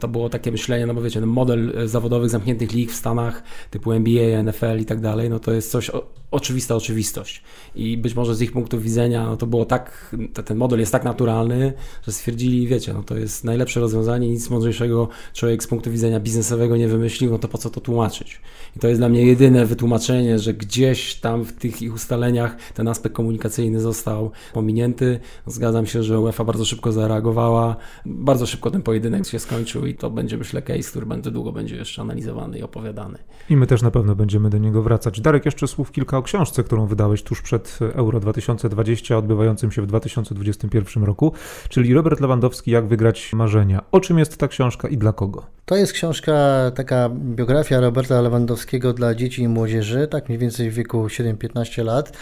to 0.00 0.08
było 0.08 0.28
takie 0.28 0.52
myślenie, 0.52 0.86
no 0.86 0.94
bo 0.94 1.02
wiecie, 1.02 1.20
no 1.20 1.26
model 1.26 1.72
e, 1.78 1.88
zawodowych 1.88 2.30
zamkniętych 2.30 2.72
lig 2.72 2.92
w 2.92 2.94
Stanach 2.94 3.42
typu 3.70 3.92
NBA, 3.92 4.42
NFL 4.42 4.80
i 4.80 4.84
tak 4.84 5.00
dalej, 5.00 5.30
no 5.30 5.38
to 5.38 5.52
jest 5.52 5.70
coś 5.70 5.90
oczywista 6.30 6.76
oczywistość. 6.76 7.42
I 7.74 7.96
być 7.96 8.14
może 8.14 8.34
z 8.34 8.42
ich 8.42 8.52
punktu 8.52 8.80
widzenia 8.80 9.26
no 9.26 9.36
to 9.36 9.46
było 9.46 9.64
tak, 9.64 10.16
ten 10.44 10.56
model 10.56 10.80
jest 10.80 10.92
tak 10.92 11.04
naturalny, 11.04 11.72
że 12.06 12.12
stwierdzili, 12.12 12.66
wiecie, 12.66 12.92
no 12.92 13.02
to 13.02 13.18
jest 13.18 13.44
najlepsze 13.44 13.80
rozwiązanie, 13.80 14.28
nic 14.28 14.50
mądrzejszego 14.50 15.08
człowiek 15.34 15.62
z 15.62 15.66
punktu 15.66 15.90
widzenia 15.90 16.20
biznesowego 16.20 16.76
nie 16.76 16.88
wymyślił, 16.88 17.30
no 17.30 17.38
to 17.38 17.48
po 17.48 17.58
co 17.58 17.70
to 17.70 17.80
tłumaczyć? 17.80 18.40
I 18.76 18.78
to 18.78 18.88
jest 18.88 19.00
dla 19.00 19.08
mnie 19.08 19.26
jedyne 19.26 19.66
wytłumaczenie, 19.66 20.38
że 20.38 20.54
gdzieś 20.54 21.14
tam 21.14 21.44
w 21.44 21.52
tych 21.52 21.82
ich 21.82 21.94
ustaleniach 21.94 22.56
ten 22.74 22.88
aspekt 22.88 23.14
komunikacyjny 23.14 23.80
został 23.80 24.30
pominięty. 24.52 25.20
Zgadzam 25.46 25.86
się, 25.86 26.02
że 26.02 26.20
UEFA 26.20 26.44
bardzo 26.44 26.64
szybko 26.64 26.92
zareagowała, 26.92 27.76
bardzo 28.06 28.46
szybko 28.46 28.70
ten 28.70 28.82
pojedynek 28.82 29.26
się 29.26 29.38
skończył 29.38 29.86
i 29.86 29.94
to 29.94 30.10
będzie 30.10 30.36
myślę 30.36 30.62
case, 30.62 30.90
który 30.90 31.06
będzie 31.06 31.30
długo 31.30 31.52
będzie 31.52 31.76
jeszcze 31.76 32.02
analizowany 32.02 32.58
i 32.58 32.62
opowiadany. 32.62 33.18
I 33.50 33.56
my 33.56 33.66
też 33.66 33.82
na 33.82 33.90
pewno 33.90 34.14
będziemy 34.14 34.50
do 34.50 34.58
niego 34.58 34.82
wracać. 34.82 35.20
Darek, 35.20 35.44
jeszcze 35.44 35.68
słów 35.68 35.92
kilka 35.92 36.18
o 36.20 36.22
książce, 36.22 36.64
którą 36.64 36.86
wydałeś 36.86 37.22
tuż 37.22 37.42
przed 37.42 37.78
Euro 37.94 38.20
2020, 38.20 39.16
odbywającym 39.16 39.72
się 39.72 39.82
w 39.82 39.86
2021 39.86 41.04
roku, 41.04 41.32
czyli 41.68 41.94
Robert 41.94 42.20
Lewandowski, 42.20 42.70
Jak 42.70 42.86
wygrać 42.86 43.32
marzenia. 43.32 43.82
O 43.92 44.00
czym 44.00 44.18
jest 44.18 44.36
ta 44.36 44.48
książka 44.48 44.88
i 44.88 44.96
dla 44.96 45.12
kogo? 45.12 45.46
To 45.70 45.76
jest 45.76 45.92
książka, 45.92 46.32
taka 46.74 47.08
biografia 47.14 47.80
Roberta 47.80 48.20
Lewandowskiego 48.20 48.92
dla 48.92 49.14
dzieci 49.14 49.42
i 49.42 49.48
młodzieży, 49.48 50.08
tak 50.08 50.28
mniej 50.28 50.38
więcej 50.38 50.70
w 50.70 50.74
wieku 50.74 51.06
7-15 51.06 51.84
lat. 51.84 52.16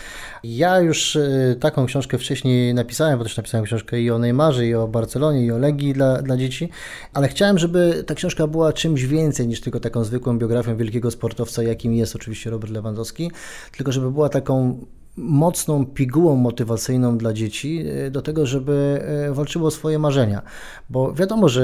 Ja 0.44 0.80
już 0.80 1.16
y, 1.16 1.56
taką 1.60 1.86
książkę 1.86 2.18
wcześniej 2.18 2.74
napisałem, 2.74 3.18
bo 3.18 3.24
też 3.24 3.36
napisałem 3.36 3.64
książkę 3.64 4.00
i 4.00 4.10
o 4.10 4.18
Neymarze, 4.18 4.66
i 4.66 4.74
o 4.74 4.88
Barcelonie, 4.88 5.44
i 5.44 5.52
o 5.52 5.58
Legii 5.58 5.92
dla, 5.92 6.22
dla 6.22 6.36
dzieci, 6.36 6.68
ale 7.14 7.28
chciałem, 7.28 7.58
żeby 7.58 8.04
ta 8.06 8.14
książka 8.14 8.46
była 8.46 8.72
czymś 8.72 9.04
więcej 9.04 9.48
niż 9.48 9.60
tylko 9.60 9.80
taką 9.80 10.04
zwykłą 10.04 10.38
biografią 10.38 10.76
wielkiego 10.76 11.10
sportowca, 11.10 11.62
jakim 11.62 11.94
jest 11.94 12.16
oczywiście 12.16 12.50
Robert 12.50 12.72
Lewandowski, 12.72 13.30
tylko 13.76 13.87
żeby 13.92 14.10
była 14.10 14.28
taką 14.28 14.78
mocną 15.18 15.86
pigułą 15.86 16.36
motywacyjną 16.36 17.18
dla 17.18 17.32
dzieci 17.32 17.84
e, 18.06 18.10
do 18.10 18.22
tego, 18.22 18.46
żeby 18.46 19.02
e, 19.28 19.32
walczyło 19.32 19.68
o 19.68 19.70
swoje 19.70 19.98
marzenia. 19.98 20.42
Bo 20.90 21.12
wiadomo, 21.12 21.48
że 21.48 21.62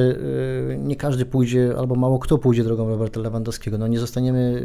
e, 0.73 0.77
nie 0.79 0.97
każdy 0.97 1.27
pójdzie, 1.27 1.75
albo 1.79 1.95
mało 1.95 2.19
kto 2.19 2.39
pójdzie 2.39 2.65
drogą 2.65 2.89
Roberta 2.89 3.21
Lewandowskiego. 3.21 3.79
No 3.79 3.87
nie 3.87 3.99
zostaniemy 3.99 4.63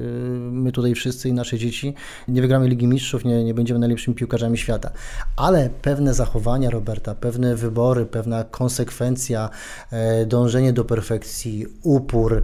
my 0.52 0.72
tutaj 0.72 0.96
wszyscy 0.96 1.30
i 1.30 1.34
nasze 1.34 1.58
dzieci, 1.58 1.94
nie 2.28 2.42
wygramy 2.42 2.68
Ligi 2.68 2.88
Mistrzów, 2.88 3.26
nie, 3.26 3.44
nie 3.44 3.54
będziemy 3.54 3.80
najlepszymi 3.80 4.16
piłkarzami 4.16 4.58
świata. 4.58 4.92
Ale 5.36 5.70
pewne 5.82 6.14
zachowania 6.14 6.70
Roberta, 6.70 7.16
pewne 7.16 7.56
wybory, 7.56 8.06
pewna 8.06 8.44
konsekwencja, 8.44 9.50
dążenie 10.28 10.74
do 10.74 10.86
perfekcji, 10.86 11.66
upór, 11.84 12.44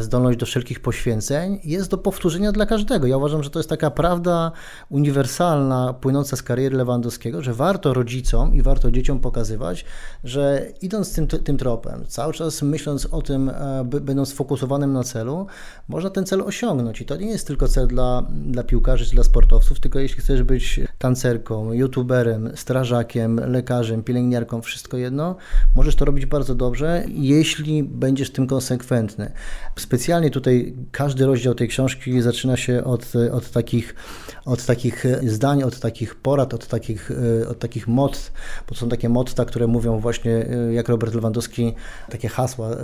zdolność 0.00 0.38
do 0.38 0.46
wszelkich 0.46 0.80
poświęceń 0.80 1.60
jest 1.64 1.90
do 1.90 1.98
powtórzenia 1.98 2.52
dla 2.52 2.66
każdego. 2.66 3.06
Ja 3.06 3.16
uważam, 3.16 3.42
że 3.42 3.50
to 3.50 3.58
jest 3.58 3.68
taka 3.68 3.90
prawda 3.90 4.52
uniwersalna, 4.90 5.79
płynąca 6.00 6.36
z 6.36 6.42
kariery 6.42 6.76
Lewandowskiego, 6.76 7.42
że 7.42 7.54
warto 7.54 7.94
rodzicom 7.94 8.54
i 8.54 8.62
warto 8.62 8.90
dzieciom 8.90 9.20
pokazywać, 9.20 9.84
że 10.24 10.66
idąc 10.82 11.14
tym, 11.14 11.26
tym 11.26 11.56
tropem, 11.56 12.04
cały 12.08 12.32
czas 12.32 12.62
myśląc 12.62 13.06
o 13.06 13.22
tym, 13.22 13.48
e, 13.48 13.84
by, 13.84 14.00
będąc 14.00 14.28
sfokusowanym 14.28 14.92
na 14.92 15.04
celu, 15.04 15.46
można 15.88 16.10
ten 16.10 16.26
cel 16.26 16.42
osiągnąć. 16.42 17.00
I 17.00 17.04
to 17.04 17.16
nie 17.16 17.30
jest 17.30 17.46
tylko 17.46 17.68
cel 17.68 17.86
dla, 17.86 18.22
dla 18.46 18.62
piłkarzy 18.62 19.06
czy 19.06 19.14
dla 19.14 19.24
sportowców, 19.24 19.80
tylko 19.80 19.98
jeśli 19.98 20.20
chcesz 20.20 20.42
być 20.42 20.80
tancerką, 20.98 21.72
youtuberem, 21.72 22.50
strażakiem, 22.54 23.36
lekarzem, 23.36 24.02
pielęgniarką, 24.02 24.62
wszystko 24.62 24.96
jedno, 24.96 25.36
możesz 25.76 25.96
to 25.96 26.04
robić 26.04 26.26
bardzo 26.26 26.54
dobrze, 26.54 27.04
jeśli 27.08 27.82
będziesz 27.82 28.30
tym 28.32 28.46
konsekwentny. 28.46 29.32
Specjalnie 29.78 30.30
tutaj 30.30 30.74
każdy 30.92 31.26
rozdział 31.26 31.54
tej 31.54 31.68
książki 31.68 32.22
zaczyna 32.22 32.56
się 32.56 32.84
od, 32.84 33.12
od, 33.32 33.50
takich, 33.50 33.94
od 34.50 34.66
takich 34.66 35.04
zdań, 35.26 35.62
od 35.62 35.80
takich 35.80 36.14
porad, 36.14 36.54
od 36.54 36.66
takich, 36.66 37.10
e, 37.42 37.48
od 37.48 37.58
takich 37.58 37.88
mod, 37.88 38.32
bo 38.68 38.74
są 38.74 38.88
takie 38.88 39.08
motta, 39.08 39.44
które 39.44 39.66
mówią 39.66 39.98
właśnie 39.98 40.32
e, 40.32 40.72
jak 40.72 40.88
Robert 40.88 41.14
Lewandowski, 41.14 41.74
takie 42.10 42.28
hasła 42.28 42.70
e, 42.70 42.76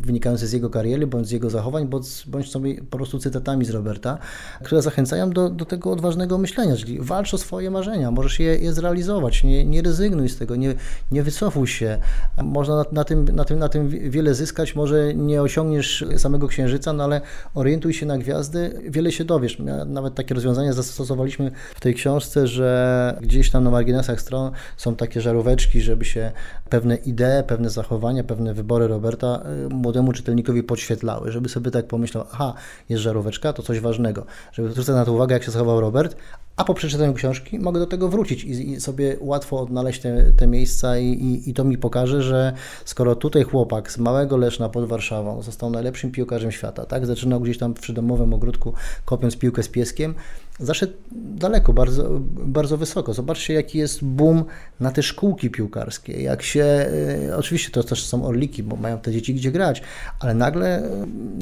wynikające 0.00 0.46
z 0.46 0.52
jego 0.52 0.70
kariery, 0.70 1.06
bądź 1.06 1.26
z 1.26 1.30
jego 1.30 1.50
zachowań, 1.50 1.88
bądź, 1.88 2.24
bądź 2.26 2.50
sobie 2.50 2.82
po 2.90 2.96
prostu 2.96 3.18
cytatami 3.18 3.64
z 3.64 3.70
Roberta, 3.70 4.18
które 4.62 4.82
zachęcają 4.82 5.30
do, 5.30 5.50
do 5.50 5.64
tego 5.64 5.90
odważnego 5.90 6.38
myślenia, 6.38 6.76
czyli 6.76 7.00
walcz 7.00 7.34
o 7.34 7.38
swoje 7.38 7.70
marzenia, 7.70 8.10
możesz 8.10 8.40
je, 8.40 8.58
je 8.58 8.72
zrealizować, 8.72 9.44
nie, 9.44 9.64
nie 9.64 9.82
rezygnuj 9.82 10.28
z 10.28 10.38
tego, 10.38 10.56
nie, 10.56 10.74
nie 11.10 11.22
wycofuj 11.22 11.66
się. 11.66 11.98
Można 12.42 12.76
na, 12.76 12.84
na, 12.92 13.04
tym, 13.04 13.24
na, 13.24 13.44
tym, 13.44 13.58
na 13.58 13.68
tym 13.68 13.88
wiele 13.88 14.34
zyskać, 14.34 14.74
może 14.74 15.14
nie 15.14 15.42
osiągniesz 15.42 16.04
samego 16.16 16.48
księżyca, 16.48 16.92
no 16.92 17.04
ale 17.04 17.20
orientuj 17.54 17.94
się 17.94 18.06
na 18.06 18.18
gwiazdy, 18.18 18.80
wiele 18.88 19.12
się 19.12 19.24
dowiesz. 19.24 19.58
Nawet 19.86 20.14
takie 20.14 20.34
rozwiązania 20.60 20.72
zastosowaliśmy 20.72 21.50
w 21.74 21.80
tej 21.80 21.94
książce, 21.94 22.46
że 22.46 23.18
gdzieś 23.20 23.50
tam 23.50 23.64
na 23.64 23.70
marginesach 23.70 24.20
stron 24.20 24.52
są 24.76 24.96
takie 24.96 25.20
żaróweczki, 25.20 25.80
żeby 25.80 26.04
się 26.04 26.32
pewne 26.68 26.96
idee, 26.96 27.42
pewne 27.46 27.70
zachowania, 27.70 28.24
pewne 28.24 28.54
wybory 28.54 28.86
Roberta 28.86 29.42
y, 29.66 29.68
młodemu 29.68 30.12
czytelnikowi 30.12 30.62
podświetlały, 30.62 31.32
żeby 31.32 31.48
sobie 31.48 31.70
tak 31.70 31.86
pomyślał, 31.86 32.24
aha, 32.32 32.54
jest 32.88 33.02
żaróweczka, 33.02 33.52
to 33.52 33.62
coś 33.62 33.80
ważnego, 33.80 34.26
żeby 34.52 34.70
zwrócić 34.70 34.94
na 34.94 35.04
to 35.04 35.12
uwagę, 35.12 35.34
jak 35.34 35.44
się 35.44 35.50
zachował 35.50 35.80
Robert, 35.80 36.16
a 36.56 36.64
po 36.64 36.74
przeczytaniu 36.74 37.14
książki 37.14 37.58
mogę 37.58 37.80
do 37.80 37.86
tego 37.86 38.08
wrócić 38.08 38.44
i, 38.44 38.70
i 38.70 38.80
sobie 38.80 39.16
łatwo 39.20 39.60
odnaleźć 39.60 40.00
te, 40.00 40.32
te 40.32 40.46
miejsca 40.46 40.98
i, 40.98 41.06
i, 41.06 41.50
i, 41.50 41.54
to 41.54 41.64
mi 41.64 41.78
pokaże, 41.78 42.22
że 42.22 42.52
skoro 42.84 43.14
tutaj 43.16 43.42
chłopak 43.42 43.92
z 43.92 43.98
małego 43.98 44.36
Leszna 44.36 44.68
pod 44.68 44.84
Warszawą 44.84 45.42
został 45.42 45.70
najlepszym 45.70 46.10
piłkarzem 46.10 46.52
świata, 46.52 46.86
tak, 46.86 47.06
zaczynał 47.06 47.40
gdzieś 47.40 47.58
tam 47.58 47.74
przy 47.74 47.92
domowym 47.92 48.34
ogródku 48.34 48.74
kopiąc 49.04 49.36
piłkę 49.36 49.62
z 49.62 49.68
pieskiem, 49.68 50.14
zaszedł 50.60 50.92
daleko, 51.12 51.72
bardzo, 51.72 52.20
bardzo 52.44 52.76
wysoko. 52.76 53.14
Zobaczcie, 53.14 53.54
jaki 53.54 53.78
jest 53.78 54.04
boom 54.04 54.44
na 54.80 54.90
te 54.90 55.02
szkółki 55.02 55.50
piłkarskie. 55.50 56.22
Jak 56.22 56.42
się, 56.42 56.64
e, 56.64 57.36
oczywiście 57.36 57.70
to 57.70 57.82
też 57.82 58.04
są 58.04 58.24
orliki, 58.24 58.62
bo 58.62 58.76
mają 58.76 58.98
te 58.98 59.12
dzieci 59.12 59.34
gdzie 59.34 59.52
grać, 59.52 59.82
ale 60.20 60.34
nagle 60.34 60.82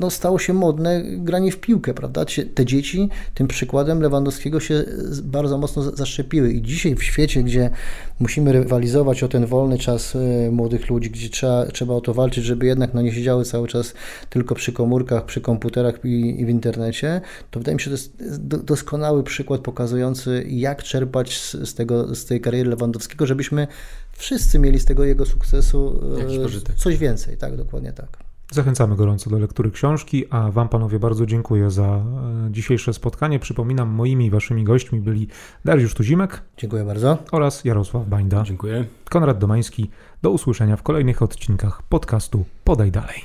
no, 0.01 0.11
stało 0.11 0.39
się 0.39 0.53
modne 0.53 1.03
granie 1.05 1.53
w 1.53 1.61
piłkę, 1.61 1.95
prawda? 1.95 2.25
Te 2.55 2.67
dzieci 2.67 3.09
tym 3.35 3.49
przykładem 3.49 4.03
Lewandowskiego 4.03 4.61
się 4.61 4.85
bardzo 5.23 5.59
mocno 5.59 5.83
zaszczepiły 5.83 6.53
i 6.53 6.63
dzisiaj 6.63 6.95
w 6.95 7.03
świecie, 7.03 7.43
gdzie 7.43 7.71
musimy 8.21 8.53
rywalizować 8.53 9.23
o 9.23 9.29
ten 9.29 9.47
wolny 9.47 9.79
czas 9.79 10.17
e, 10.17 10.51
młodych 10.51 10.91
ludzi, 10.91 11.11
gdzie 11.11 11.29
trzeba, 11.29 11.67
trzeba 11.67 11.95
o 11.95 12.01
to 12.01 12.15
walczyć, 12.15 12.45
żeby 12.45 12.67
jednak 12.67 12.95
no, 12.95 13.03
nie 13.03 13.13
siedziały 13.13 13.45
cały 13.45 13.69
czas 13.69 13.95
tylko 14.31 14.55
przy 14.55 14.73
komórkach, 14.73 15.25
przy 15.25 15.41
komputerach 15.41 16.05
i, 16.05 16.41
i 16.41 16.47
w 16.47 16.49
internecie, 16.49 17.21
to 17.51 17.61
wydaje 17.61 17.75
mi 17.75 17.81
się, 17.81 17.91
że 17.91 17.97
to 17.97 18.25
jest 18.25 18.47
doskonale 18.47 19.08
doskonały 19.09 19.23
przykład 19.23 19.61
pokazujący, 19.61 20.45
jak 20.49 20.83
czerpać 20.83 21.39
z, 21.39 21.53
z, 21.53 21.75
tego, 21.75 22.15
z 22.15 22.25
tej 22.25 22.41
kariery 22.41 22.71
Lewandowskiego, 22.71 23.27
żebyśmy 23.27 23.67
wszyscy 24.13 24.59
mieli 24.59 24.81
z 24.81 24.85
tego 24.85 25.05
jego 25.05 25.27
sukcesu 25.27 26.01
e, 26.69 26.77
coś 26.77 26.97
więcej. 26.99 27.37
Tak, 27.37 27.57
dokładnie 27.57 27.93
tak. 27.93 28.09
Zachęcamy 28.53 28.97
gorąco 28.97 29.31
do 29.31 29.39
lektury 29.39 29.71
książki, 29.71 30.25
a 30.31 30.51
Wam 30.51 30.69
panowie 30.69 30.99
bardzo 30.99 31.27
dziękuję 31.27 31.71
za 31.71 31.87
e, 31.87 32.03
dzisiejsze 32.51 32.93
spotkanie. 32.93 33.39
Przypominam, 33.39 33.89
moimi 33.89 34.27
i 34.27 34.31
Waszymi 34.31 34.65
gośćmi 34.65 35.01
byli 35.01 35.29
Dariusz 35.65 35.95
Tuzimek. 35.95 36.43
Dziękuję 36.57 36.85
bardzo. 36.85 37.19
Oraz 37.33 37.65
Jarosław 37.65 38.09
Bańda. 38.09 38.43
Dziękuję. 38.43 38.85
Konrad 39.11 39.39
Domański. 39.39 39.91
Do 40.23 40.31
usłyszenia 40.31 40.77
w 40.77 40.83
kolejnych 40.83 41.23
odcinkach 41.23 41.83
podcastu 41.83 42.45
Podaj 42.65 42.91
Dalej. 42.91 43.25